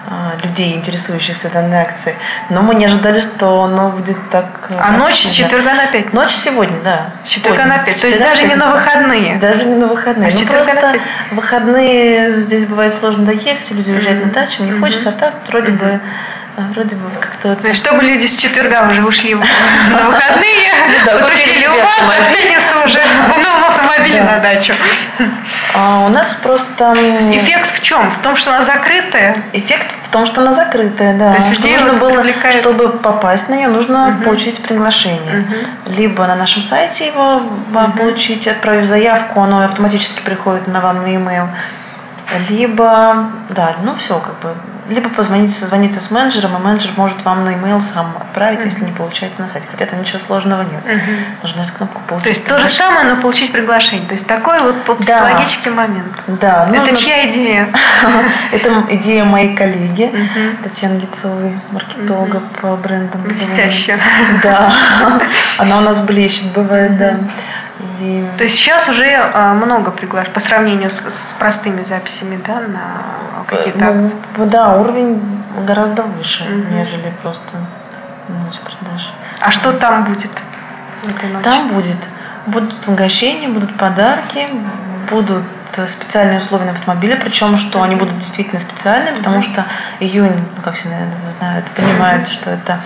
а, 0.09 0.34
людей, 0.40 0.74
интересующихся 0.76 1.50
данной 1.50 1.78
акцией. 1.78 2.16
Но 2.48 2.62
мы 2.62 2.76
не 2.76 2.84
ожидали, 2.84 3.20
что 3.20 3.64
оно 3.64 3.90
будет 3.90 4.16
так... 4.30 4.70
А 4.78 4.92
ночь 4.92 5.20
с 5.20 5.32
четверга 5.32 5.74
на 5.74 5.86
пять? 5.86 6.12
Ночь 6.12 6.30
сегодня, 6.30 6.80
да. 6.84 7.07
С 7.24 7.28
четверга 7.28 7.64
на 7.64 7.78
пять. 7.78 8.00
То 8.00 8.07
есть 8.07 8.20
даже 8.20 8.46
не 8.46 8.54
на 8.54 8.72
выходные? 8.72 9.36
Даже 9.38 9.64
не 9.64 9.74
на 9.74 9.88
выходные. 9.88 10.30
А 10.30 10.32
ну, 10.32 10.46
просто 10.46 10.74
на 10.74 10.94
выходные 11.32 12.42
здесь 12.42 12.66
бывает 12.66 12.94
сложно 12.94 13.24
доехать, 13.24 13.68
люди 13.72 13.90
уезжают 13.90 14.20
mm-hmm. 14.20 14.26
на 14.26 14.32
дачу, 14.32 14.62
не 14.62 14.70
mm-hmm. 14.70 14.80
хочется, 14.80 15.09
а 15.09 15.12
так 15.12 15.34
вроде 15.48 15.72
mm-hmm. 15.72 15.78
бы 15.78 16.00
а, 16.57 16.62
вроде 16.72 16.96
бы 16.96 17.11
как-то... 17.20 17.54
То 17.54 17.68
есть, 17.68 17.80
чтобы 17.80 18.02
люди 18.02 18.24
с 18.24 18.36
четверга 18.36 18.88
уже 18.88 19.04
ушли 19.04 19.34
на 19.34 19.40
выходные, 20.07 20.70
потусили 21.04 21.66
у 21.66 21.76
вас, 21.76 22.00
а 22.00 22.22
в 22.22 22.32
пятницу 22.32 22.84
уже 22.84 22.98
на 23.42 23.66
автомобиле 23.68 24.22
на 24.22 24.38
дачу. 24.38 24.72
А 25.74 26.07
у 26.07 26.09
нас 26.09 26.34
просто... 26.42 26.94
Эффект 27.30 27.70
в 27.74 27.82
чем? 27.82 28.11
В 28.11 28.18
том, 28.18 28.36
что 28.36 28.54
она 28.54 28.62
закрытая? 28.62 29.36
Эффект 29.52 29.94
в 30.04 30.09
том, 30.09 30.24
что 30.24 30.40
она 30.40 30.54
закрытая, 30.54 31.18
да. 31.18 31.32
То 31.32 31.36
есть 31.36 31.50
людей 31.50 31.76
нужно 31.76 31.92
было, 31.94 32.20
привлекает... 32.22 32.61
чтобы 32.62 32.88
попасть 32.88 33.50
на 33.50 33.54
нее, 33.54 33.68
нужно 33.68 34.09
угу. 34.09 34.24
получить 34.24 34.62
приглашение. 34.62 35.40
Угу. 35.40 35.92
Либо 35.98 36.26
на 36.26 36.36
нашем 36.36 36.62
сайте 36.62 37.09
его 37.09 37.36
угу. 37.36 37.92
получить, 37.98 38.48
отправив 38.48 38.86
заявку, 38.86 39.40
оно 39.40 39.61
автоматически 39.61 40.22
приходит 40.22 40.68
на 40.68 40.80
вам 40.80 41.02
на 41.02 41.09
e-mail. 41.09 41.48
Либо, 42.48 43.26
да, 43.50 43.74
ну 43.82 43.94
все, 43.96 44.18
как 44.18 44.38
бы 44.40 44.54
либо 44.89 45.09
позвонить, 45.09 45.57
созвониться 45.57 46.01
с 46.01 46.11
менеджером, 46.11 46.57
и 46.57 46.61
менеджер 46.61 46.93
может 46.97 47.22
вам 47.24 47.45
на 47.45 47.51
e-mail 47.51 47.82
сам 47.82 48.14
отправить, 48.18 48.61
mm-hmm. 48.61 48.66
если 48.66 48.84
не 48.84 48.93
получается 48.93 49.43
на 49.43 49.49
сайте. 49.49 49.66
Хотя 49.70 49.87
там 49.87 50.01
ничего 50.01 50.18
сложного 50.18 50.62
нет. 50.62 50.84
Mm-hmm. 50.84 51.43
Нужно 51.43 51.59
нажать 51.59 51.74
кнопку 51.74 52.01
«Получить». 52.07 52.24
То 52.24 52.28
есть 52.30 52.45
то 52.47 52.59
же 52.59 52.68
самое, 52.68 53.14
но 53.14 53.20
получить 53.20 53.53
приглашение. 53.53 54.07
То 54.07 54.14
есть 54.14 54.26
такой 54.26 54.61
вот 54.61 54.99
психологический 54.99 55.70
да. 55.70 55.76
момент. 55.76 56.22
Да. 56.26 56.68
Это 56.70 56.78
нужно... 56.78 56.97
чья 56.97 57.30
идея? 57.30 57.68
Это 58.53 58.84
идея 58.91 59.24
моей 59.24 59.55
коллеги 59.55 60.12
Татьяны 60.62 60.99
Лицовой, 60.99 61.59
маркетолога 61.70 62.43
по 62.61 62.76
брендам. 62.76 63.22
Блестящая. 63.22 63.99
Да. 64.43 64.72
Она 65.59 65.78
у 65.78 65.80
нас 65.80 66.01
блещет, 66.01 66.53
бывает, 66.53 66.97
да 66.99 67.16
То 68.36 68.44
есть 68.44 68.57
сейчас 68.57 68.88
уже 68.88 69.07
а, 69.34 69.55
много 69.55 69.90
приглашений 69.90 70.34
по 70.34 70.40
сравнению 70.40 70.90
с, 70.90 70.97
с 70.97 71.34
простыми 71.38 71.82
записями, 71.84 72.40
да, 72.47 72.61
на 72.61 73.44
какие-то 73.47 73.78
ну, 73.78 74.05
акции? 74.05 74.16
Да, 74.47 74.76
уровень 74.76 75.20
гораздо 75.66 76.03
выше, 76.03 76.44
угу. 76.44 76.74
нежели 76.74 77.12
просто 77.22 77.57
ночь 78.28 78.59
продаж. 78.61 79.12
А 79.40 79.51
что 79.51 79.72
там 79.72 80.05
будет? 80.05 80.30
Там 81.42 81.68
будет 81.68 81.99
будут 82.47 82.88
угощения, 82.88 83.49
будут 83.49 83.76
подарки, 83.76 84.49
будут 85.11 85.44
специальные 85.88 86.38
условия 86.38 86.64
на 86.64 86.72
автомобиле, 86.72 87.16
причем 87.16 87.59
что 87.59 87.82
они 87.82 87.97
будут 87.97 88.18
действительно 88.18 88.61
специальные, 88.61 89.14
потому 89.14 89.42
что 89.42 89.66
июнь, 90.01 90.32
ну, 90.57 90.62
как 90.62 90.74
все, 90.74 90.88
наверное, 90.88 91.16
знают, 91.38 91.66
понимают, 91.72 92.28
что 92.28 92.51
это 92.51 92.80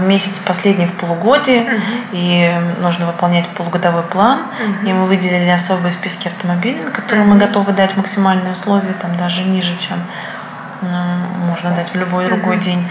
месяц 0.00 0.38
последний 0.38 0.86
в 0.86 0.92
полугодии, 0.92 1.60
uh 1.60 1.80
и 2.12 2.50
нужно 2.80 3.06
выполнять 3.06 3.46
полугодовой 3.48 4.02
план. 4.02 4.40
uh 4.60 4.88
И 4.88 4.92
мы 4.92 5.06
выделили 5.06 5.48
особые 5.48 5.92
списки 5.92 6.28
автомобилей, 6.28 6.82
на 6.82 6.90
которые 6.90 7.24
uh 7.24 7.28
мы 7.28 7.38
готовы 7.38 7.72
дать 7.72 7.96
максимальные 7.96 8.52
условия, 8.52 8.94
там 9.00 9.16
даже 9.16 9.42
ниже, 9.42 9.76
чем 9.78 9.98
можно 11.46 11.70
дать 11.70 11.90
в 11.92 11.96
любой 11.96 12.26
другой 12.26 12.58
день. 12.58 12.86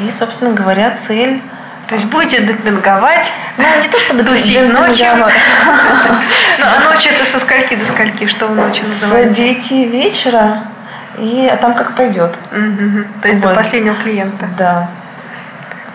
И, 0.00 0.10
собственно 0.10 0.52
говоря, 0.52 0.90
цель 0.90 1.40
то 1.88 1.94
есть 1.94 2.06
будете 2.08 2.42
демпинговать, 2.42 3.32
ну 3.56 3.64
не 3.82 3.88
то 3.88 3.98
чтобы 3.98 4.22
тусить 4.22 4.60
ночью. 4.72 5.06
Ну 6.58 6.64
а 6.66 6.92
ночью 6.92 7.12
это 7.12 7.24
со 7.24 7.38
скольки 7.38 7.76
до 7.76 7.86
скольки? 7.86 8.26
Что 8.26 8.48
вы 8.48 8.56
ночью 8.56 8.86
называете? 8.86 9.32
С 9.32 9.36
9 9.36 9.92
вечера, 9.92 10.64
и 11.18 11.48
а 11.50 11.56
там 11.56 11.72
как 11.72 11.94
пойдет. 11.94 12.34
То 13.22 13.28
есть 13.28 13.40
до 13.40 13.54
последнего 13.54 13.94
клиента. 13.94 14.46
Да. 14.58 14.88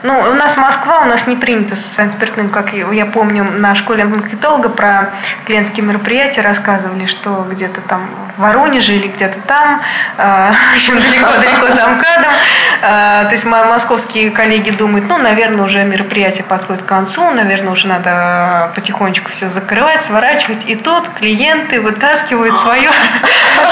Ну, 0.04 0.20
у 0.20 0.34
нас 0.34 0.58
Москва, 0.58 1.00
у 1.00 1.06
нас 1.06 1.28
не 1.28 1.38
принято 1.38 1.78
со 1.78 1.88
своим 1.88 2.12
спиртным, 2.12 2.50
как 2.50 2.74
я 2.74 3.06
помню, 3.06 3.46
на 3.46 3.74
школе 3.74 4.04
маркетолога 4.04 4.68
про 4.68 5.12
клиентские 5.46 5.86
мероприятия 5.86 6.42
рассказывали, 6.42 7.06
что 7.06 7.48
где-то 7.50 7.80
там 7.80 8.10
в 8.36 8.42
Воронеже 8.42 8.96
или 8.96 9.08
где-то 9.08 9.40
там, 9.48 9.82
э, 10.18 10.52
общем, 10.76 11.00
далеко-далеко 11.00 11.68
за 11.68 11.88
МКАДом. 11.88 12.34
Э, 12.82 13.26
то 13.26 13.30
есть 13.32 13.46
московские 13.46 14.32
коллеги 14.32 14.72
думают, 14.72 15.08
ну, 15.08 15.18
наверное, 15.18 15.64
уже 15.64 15.86
мероприятие 15.86 16.44
подходит 16.44 16.84
к 16.84 16.86
концу, 16.86 17.30
наверное, 17.32 17.72
уже 17.72 17.88
надо 17.88 18.74
потихонечку 18.76 19.32
все 19.32 19.48
закрывать, 19.48 20.04
сворачивать. 20.04 20.66
И 20.66 20.76
тут 20.76 21.08
клиенты 21.18 21.80
вытаскивают 21.80 22.60
свое 22.60 22.90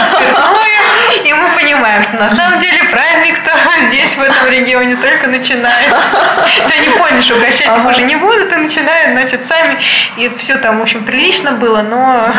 спиртное, 0.06 1.26
и 1.26 1.34
мы 1.34 1.50
понимаем, 1.56 2.04
что 2.04 2.16
на 2.16 2.30
самом 2.30 2.62
деле 2.62 2.84
праздник-то 2.86 3.52
здесь, 3.90 4.16
в 4.16 4.22
этом 4.22 4.48
регионе, 4.50 4.96
только 4.96 5.28
начинается. 5.28 6.21
Все, 6.48 6.80
они 6.80 6.90
поняли, 6.98 7.22
что 7.22 7.36
угощать 7.36 7.68
их 7.68 7.86
уже 7.86 8.02
не 8.04 8.16
будут, 8.16 8.52
и 8.52 8.56
начинают, 8.56 9.14
значит, 9.14 9.46
сами. 9.46 9.78
И 10.18 10.30
все 10.38 10.58
там, 10.58 10.80
в 10.80 10.82
общем, 10.82 11.04
прилично 11.04 11.54
было, 11.54 11.82
но 11.82 12.32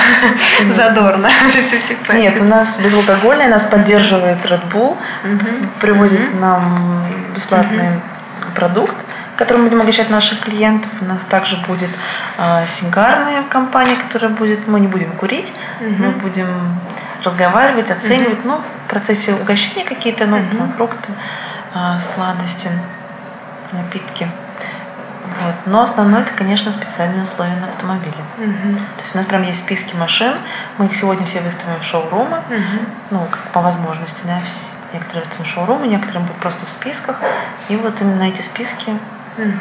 задорно. 0.76 1.30
Нет, 2.12 2.40
у 2.40 2.44
нас 2.44 2.78
безалкогольное, 2.78 3.48
нас 3.48 3.64
поддерживает 3.64 4.44
Red 4.44 4.70
Bull, 4.70 4.96
привозит 5.80 6.40
нам 6.40 7.04
бесплатный 7.34 8.00
продукт 8.54 8.94
которым 9.36 9.64
будем 9.64 9.80
угощать 9.80 10.10
наших 10.10 10.40
клиентов. 10.40 10.90
У 11.00 11.04
нас 11.04 11.24
также 11.24 11.56
будет 11.66 11.90
э, 12.38 12.66
сигарная 12.66 13.42
компания, 13.42 13.96
которая 13.96 14.30
будет, 14.30 14.68
мы 14.68 14.78
не 14.78 14.86
будем 14.86 15.10
курить, 15.12 15.52
угу. 15.80 15.90
мы 15.98 16.10
будем 16.10 16.46
разговаривать, 17.24 17.90
оценивать, 17.90 18.40
угу. 18.40 18.48
ну, 18.48 18.62
в 18.86 18.90
процессе 18.90 19.32
угощения 19.32 19.84
какие-то, 19.84 20.26
ну, 20.26 20.36
угу. 20.36 20.72
фрукты, 20.76 21.12
э, 21.74 21.98
сладости, 22.14 22.68
напитки. 23.72 24.28
Вот. 25.42 25.54
Но 25.66 25.82
основное 25.82 26.22
это, 26.22 26.32
конечно, 26.32 26.70
специальные 26.70 27.24
условия 27.24 27.56
на 27.56 27.68
автомобиле. 27.68 28.12
Угу. 28.38 28.76
То 28.76 29.02
есть 29.02 29.14
у 29.14 29.18
нас 29.18 29.26
прям 29.26 29.42
есть 29.42 29.58
списки 29.58 29.94
машин, 29.96 30.34
мы 30.78 30.86
их 30.86 30.96
сегодня 30.96 31.24
все 31.26 31.40
выставим 31.40 31.80
в 31.80 31.84
шоурумы, 31.84 32.38
угу. 32.38 32.86
ну, 33.10 33.26
как 33.30 33.50
по 33.52 33.60
возможности, 33.60 34.22
да, 34.24 34.38
все, 34.44 34.64
некоторые 34.92 35.24
выставим 35.24 35.44
в 35.44 35.48
шоурумы, 35.48 35.86
некоторые 35.86 36.22
будут 36.22 36.36
просто 36.36 36.66
в 36.66 36.70
списках. 36.70 37.16
И 37.68 37.76
вот 37.76 38.00
именно 38.00 38.22
эти 38.24 38.42
списки 38.42 38.90
угу. 39.38 39.52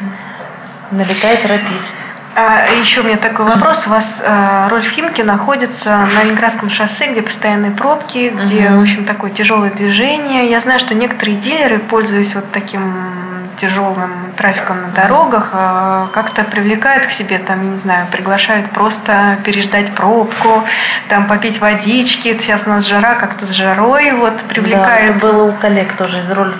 налетает 0.90 1.46
рапис. 1.46 1.94
А 2.34 2.64
еще 2.80 3.02
у 3.02 3.04
меня 3.04 3.18
такой 3.18 3.44
вопрос. 3.44 3.86
У 3.86 3.90
вас 3.90 4.22
э, 4.24 4.68
Рольф 4.70 4.88
Химки 4.88 5.20
находится 5.20 6.08
на 6.14 6.24
Ленинградском 6.24 6.70
шоссе, 6.70 7.12
где 7.12 7.20
постоянные 7.20 7.72
пробки, 7.72 8.32
где, 8.34 8.68
угу. 8.68 8.78
в 8.78 8.82
общем, 8.82 9.04
такое 9.04 9.30
тяжелое 9.30 9.70
движение. 9.70 10.48
Я 10.48 10.60
знаю, 10.60 10.80
что 10.80 10.94
некоторые 10.94 11.36
дилеры, 11.36 11.78
пользуясь 11.78 12.34
вот 12.34 12.50
таким 12.50 13.21
тяжелым 13.62 14.32
трафиком 14.36 14.82
на 14.82 14.88
дорогах, 14.88 15.50
э, 15.52 16.06
как-то 16.12 16.42
привлекают 16.42 17.06
к 17.06 17.10
себе, 17.12 17.38
там, 17.38 17.70
не 17.70 17.78
знаю, 17.78 18.08
приглашают 18.10 18.68
просто 18.70 19.38
переждать 19.44 19.94
пробку, 19.94 20.64
там 21.08 21.28
попить 21.28 21.60
водички. 21.60 22.36
Сейчас 22.38 22.66
у 22.66 22.70
нас 22.70 22.84
жара, 22.84 23.14
как-то 23.14 23.46
с 23.46 23.50
жарой 23.50 24.10
вот 24.12 24.36
привлекает. 24.42 25.12
Да, 25.12 25.16
это 25.16 25.26
было 25.26 25.44
у 25.44 25.52
коллег 25.52 25.92
тоже 25.92 26.18
из 26.18 26.30
Рольф, 26.32 26.58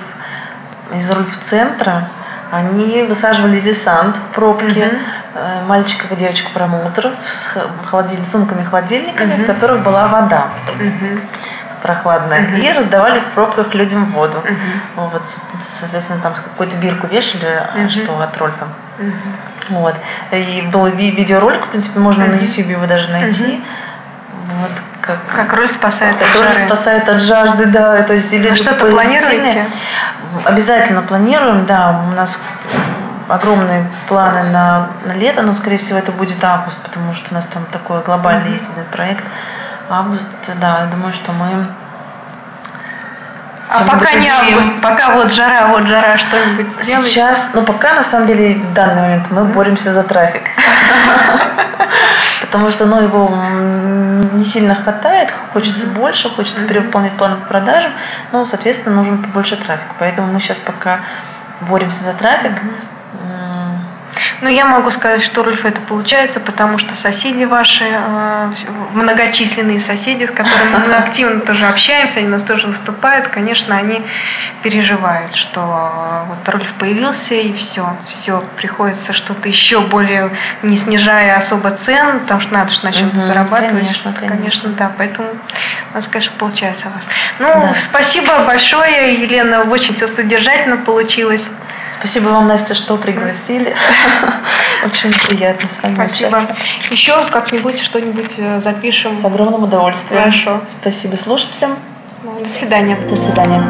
из 0.95 1.11
Рольф 1.11 1.39
центра 1.43 2.09
они 2.53 3.03
высаживали 3.05 3.61
десант 3.61 4.15
в 4.15 4.35
пробке, 4.35 4.87
угу. 4.87 5.67
мальчиков 5.67 6.13
и 6.13 6.17
девочек-промоутеров 6.17 7.15
с 7.25 7.59
холодиль... 7.87 8.25
сумками-холодильниками, 8.27 9.35
угу. 9.35 9.43
в 9.43 9.47
которых 9.47 9.83
была 9.83 10.07
вода. 10.07 10.49
Угу 10.79 11.21
прохладная, 11.83 12.41
uh-huh. 12.41 12.61
и 12.61 12.73
раздавали 12.73 13.21
в 13.21 13.25
пробках 13.35 13.75
людям 13.75 14.07
воду. 14.13 14.43
Uh-huh. 14.45 15.11
Вот, 15.11 15.23
соответственно, 15.61 16.21
там 16.21 16.33
какую-то 16.35 16.77
бирку 16.77 17.07
вешали, 17.09 17.63
uh-huh. 17.75 17.89
что 17.89 18.21
от 18.21 18.37
Рольфа. 18.39 18.67
Uh-huh. 18.99 19.13
Вот. 19.71 19.95
И 20.31 20.69
был 20.73 20.87
ви- 20.87 21.11
видеоролик, 21.11 21.65
в 21.67 21.69
принципе, 21.69 21.99
можно 21.99 22.23
uh-huh. 22.23 22.37
на 22.37 22.45
YouTube 22.45 22.69
его 22.69 22.87
даже 22.87 23.11
найти. 23.11 23.45
Uh-huh. 23.45 23.63
Вот, 24.61 24.73
как, 25.01 25.19
как 25.35 25.53
Роль 25.55 25.69
спасает 25.69 26.17
как 26.19 26.29
от 26.29 26.35
жары. 26.35 26.55
спасает 26.55 27.09
от 27.09 27.21
жажды, 27.21 27.67
да. 27.67 28.03
То 28.03 28.15
есть, 28.15 28.33
или 28.33 28.53
что-то 28.55 28.87
планируете? 28.87 29.67
Обязательно 30.45 31.03
планируем, 31.03 31.67
да. 31.67 32.01
У 32.11 32.15
нас 32.15 32.39
огромные 33.29 33.87
планы 34.09 34.43
на, 34.51 34.89
на 35.07 35.13
лето, 35.15 35.43
но, 35.43 35.55
скорее 35.55 35.79
всего, 35.79 35.99
это 35.99 36.13
будет 36.13 36.43
август, 36.45 36.79
потому 36.83 37.15
что 37.15 37.29
у 37.31 37.35
нас 37.35 37.47
там 37.47 37.65
такой 37.73 38.03
глобальный 38.03 38.51
mm-hmm. 38.51 38.55
есть 38.55 38.71
этот 38.77 38.87
проект. 38.89 39.25
Август, 39.91 40.27
да, 40.61 40.81
я 40.81 40.87
думаю, 40.87 41.13
что 41.13 41.33
мы 41.33 41.67
а 43.75 43.85
пока 43.85 44.13
не 44.13 44.29
август, 44.29 44.81
пока 44.83 45.15
вот 45.15 45.33
жара, 45.33 45.69
вот 45.69 45.87
жара, 45.87 46.19
что-нибудь 46.19 46.73
сделать? 46.83 47.07
Сейчас, 47.07 47.51
ну 47.55 47.63
пока 47.63 47.95
на 47.95 48.05
самом 48.05 48.27
деле 48.27 48.57
в 48.57 48.75
данный 48.75 49.01
момент 49.01 49.31
мы 49.31 49.45
боремся 49.45 49.95
за 49.95 50.03
трафик. 50.03 50.43
Потому 52.43 52.71
что 52.71 52.85
ну, 52.85 53.01
его 53.01 53.35
не 54.35 54.45
сильно 54.45 54.75
хватает, 54.75 55.33
хочется 55.55 55.87
больше, 55.87 56.29
хочется 56.29 56.67
перевыполнять 56.67 57.13
план 57.13 57.37
по 57.37 57.47
продажам, 57.47 57.93
но, 58.31 58.45
соответственно, 58.45 58.97
нужен 58.97 59.23
побольше 59.23 59.57
трафика. 59.57 59.95
Поэтому 59.99 60.31
мы 60.31 60.39
сейчас 60.39 60.59
пока 60.59 61.01
боремся 61.63 62.05
за 62.05 62.13
трафик, 62.13 62.53
ну, 64.41 64.49
я 64.49 64.65
могу 64.65 64.91
сказать, 64.91 65.23
что 65.23 65.43
Рульф 65.43 65.65
это 65.65 65.81
получается, 65.81 66.41
потому 66.41 66.79
что 66.79 66.95
соседи 66.95 67.45
ваши, 67.45 67.85
э, 67.89 68.53
многочисленные 68.95 69.81
соседи, 69.81 70.25
с 70.25 70.31
которыми 70.31 70.87
мы 70.87 70.95
активно 70.97 71.41
тоже 71.41 71.67
общаемся, 71.67 72.19
они 72.19 72.29
нас 72.29 72.43
тоже 72.43 72.67
выступают, 72.67 73.29
конечно, 73.29 73.77
они 73.77 74.03
переживают, 74.63 75.35
что 75.35 75.61
э, 75.61 76.29
вот 76.29 76.49
Рульф 76.49 76.73
появился 76.75 77.35
и 77.35 77.53
все, 77.53 77.97
все, 78.09 78.43
приходится 78.57 79.13
что-то 79.13 79.49
еще 79.49 79.81
более, 79.81 80.31
не 80.63 80.77
снижая 80.77 81.37
особо 81.37 81.71
цен, 81.71 82.21
потому 82.21 82.41
что 82.41 82.55
надо 82.55 82.73
же 82.73 82.85
на 82.85 82.93
чем-то 82.93 83.19
угу, 83.19 83.27
зарабатывать. 83.27 83.83
Конечно, 83.83 84.13
конечно. 84.13 84.37
конечно, 84.37 84.69
да, 84.71 84.93
поэтому 84.97 85.29
у 85.93 85.95
нас, 85.95 86.09
конечно, 86.09 86.33
получается 86.39 86.89
у 86.89 86.91
вас. 86.91 87.05
Ну, 87.39 87.49
да. 87.49 87.75
спасибо 87.79 88.45
большое, 88.45 89.15
Елена, 89.15 89.63
очень 89.63 89.95
все 89.95 90.07
содержательно 90.07 90.79
получилось. 90.79 91.51
Спасибо 92.03 92.31
вам, 92.31 92.49
Настя, 92.49 92.75
что 92.75 92.97
пригласили. 92.97 93.77
Очень 94.85 95.13
приятно 95.29 95.69
с 95.69 95.81
вами 95.81 95.95
Спасибо. 95.95 96.37
Общаться. 96.37 96.63
Еще 96.91 97.27
как-нибудь 97.31 97.81
что-нибудь 97.81 98.35
э, 98.39 98.61
запишем. 98.61 99.15
С 99.15 99.25
огромным 99.25 99.63
удовольствием. 99.63 100.21
Хорошо. 100.21 100.61
Спасибо 100.81 101.15
слушателям. 101.15 101.77
До 102.43 102.51
свидания. 102.51 102.97
До 103.09 103.17
свидания. 103.17 103.63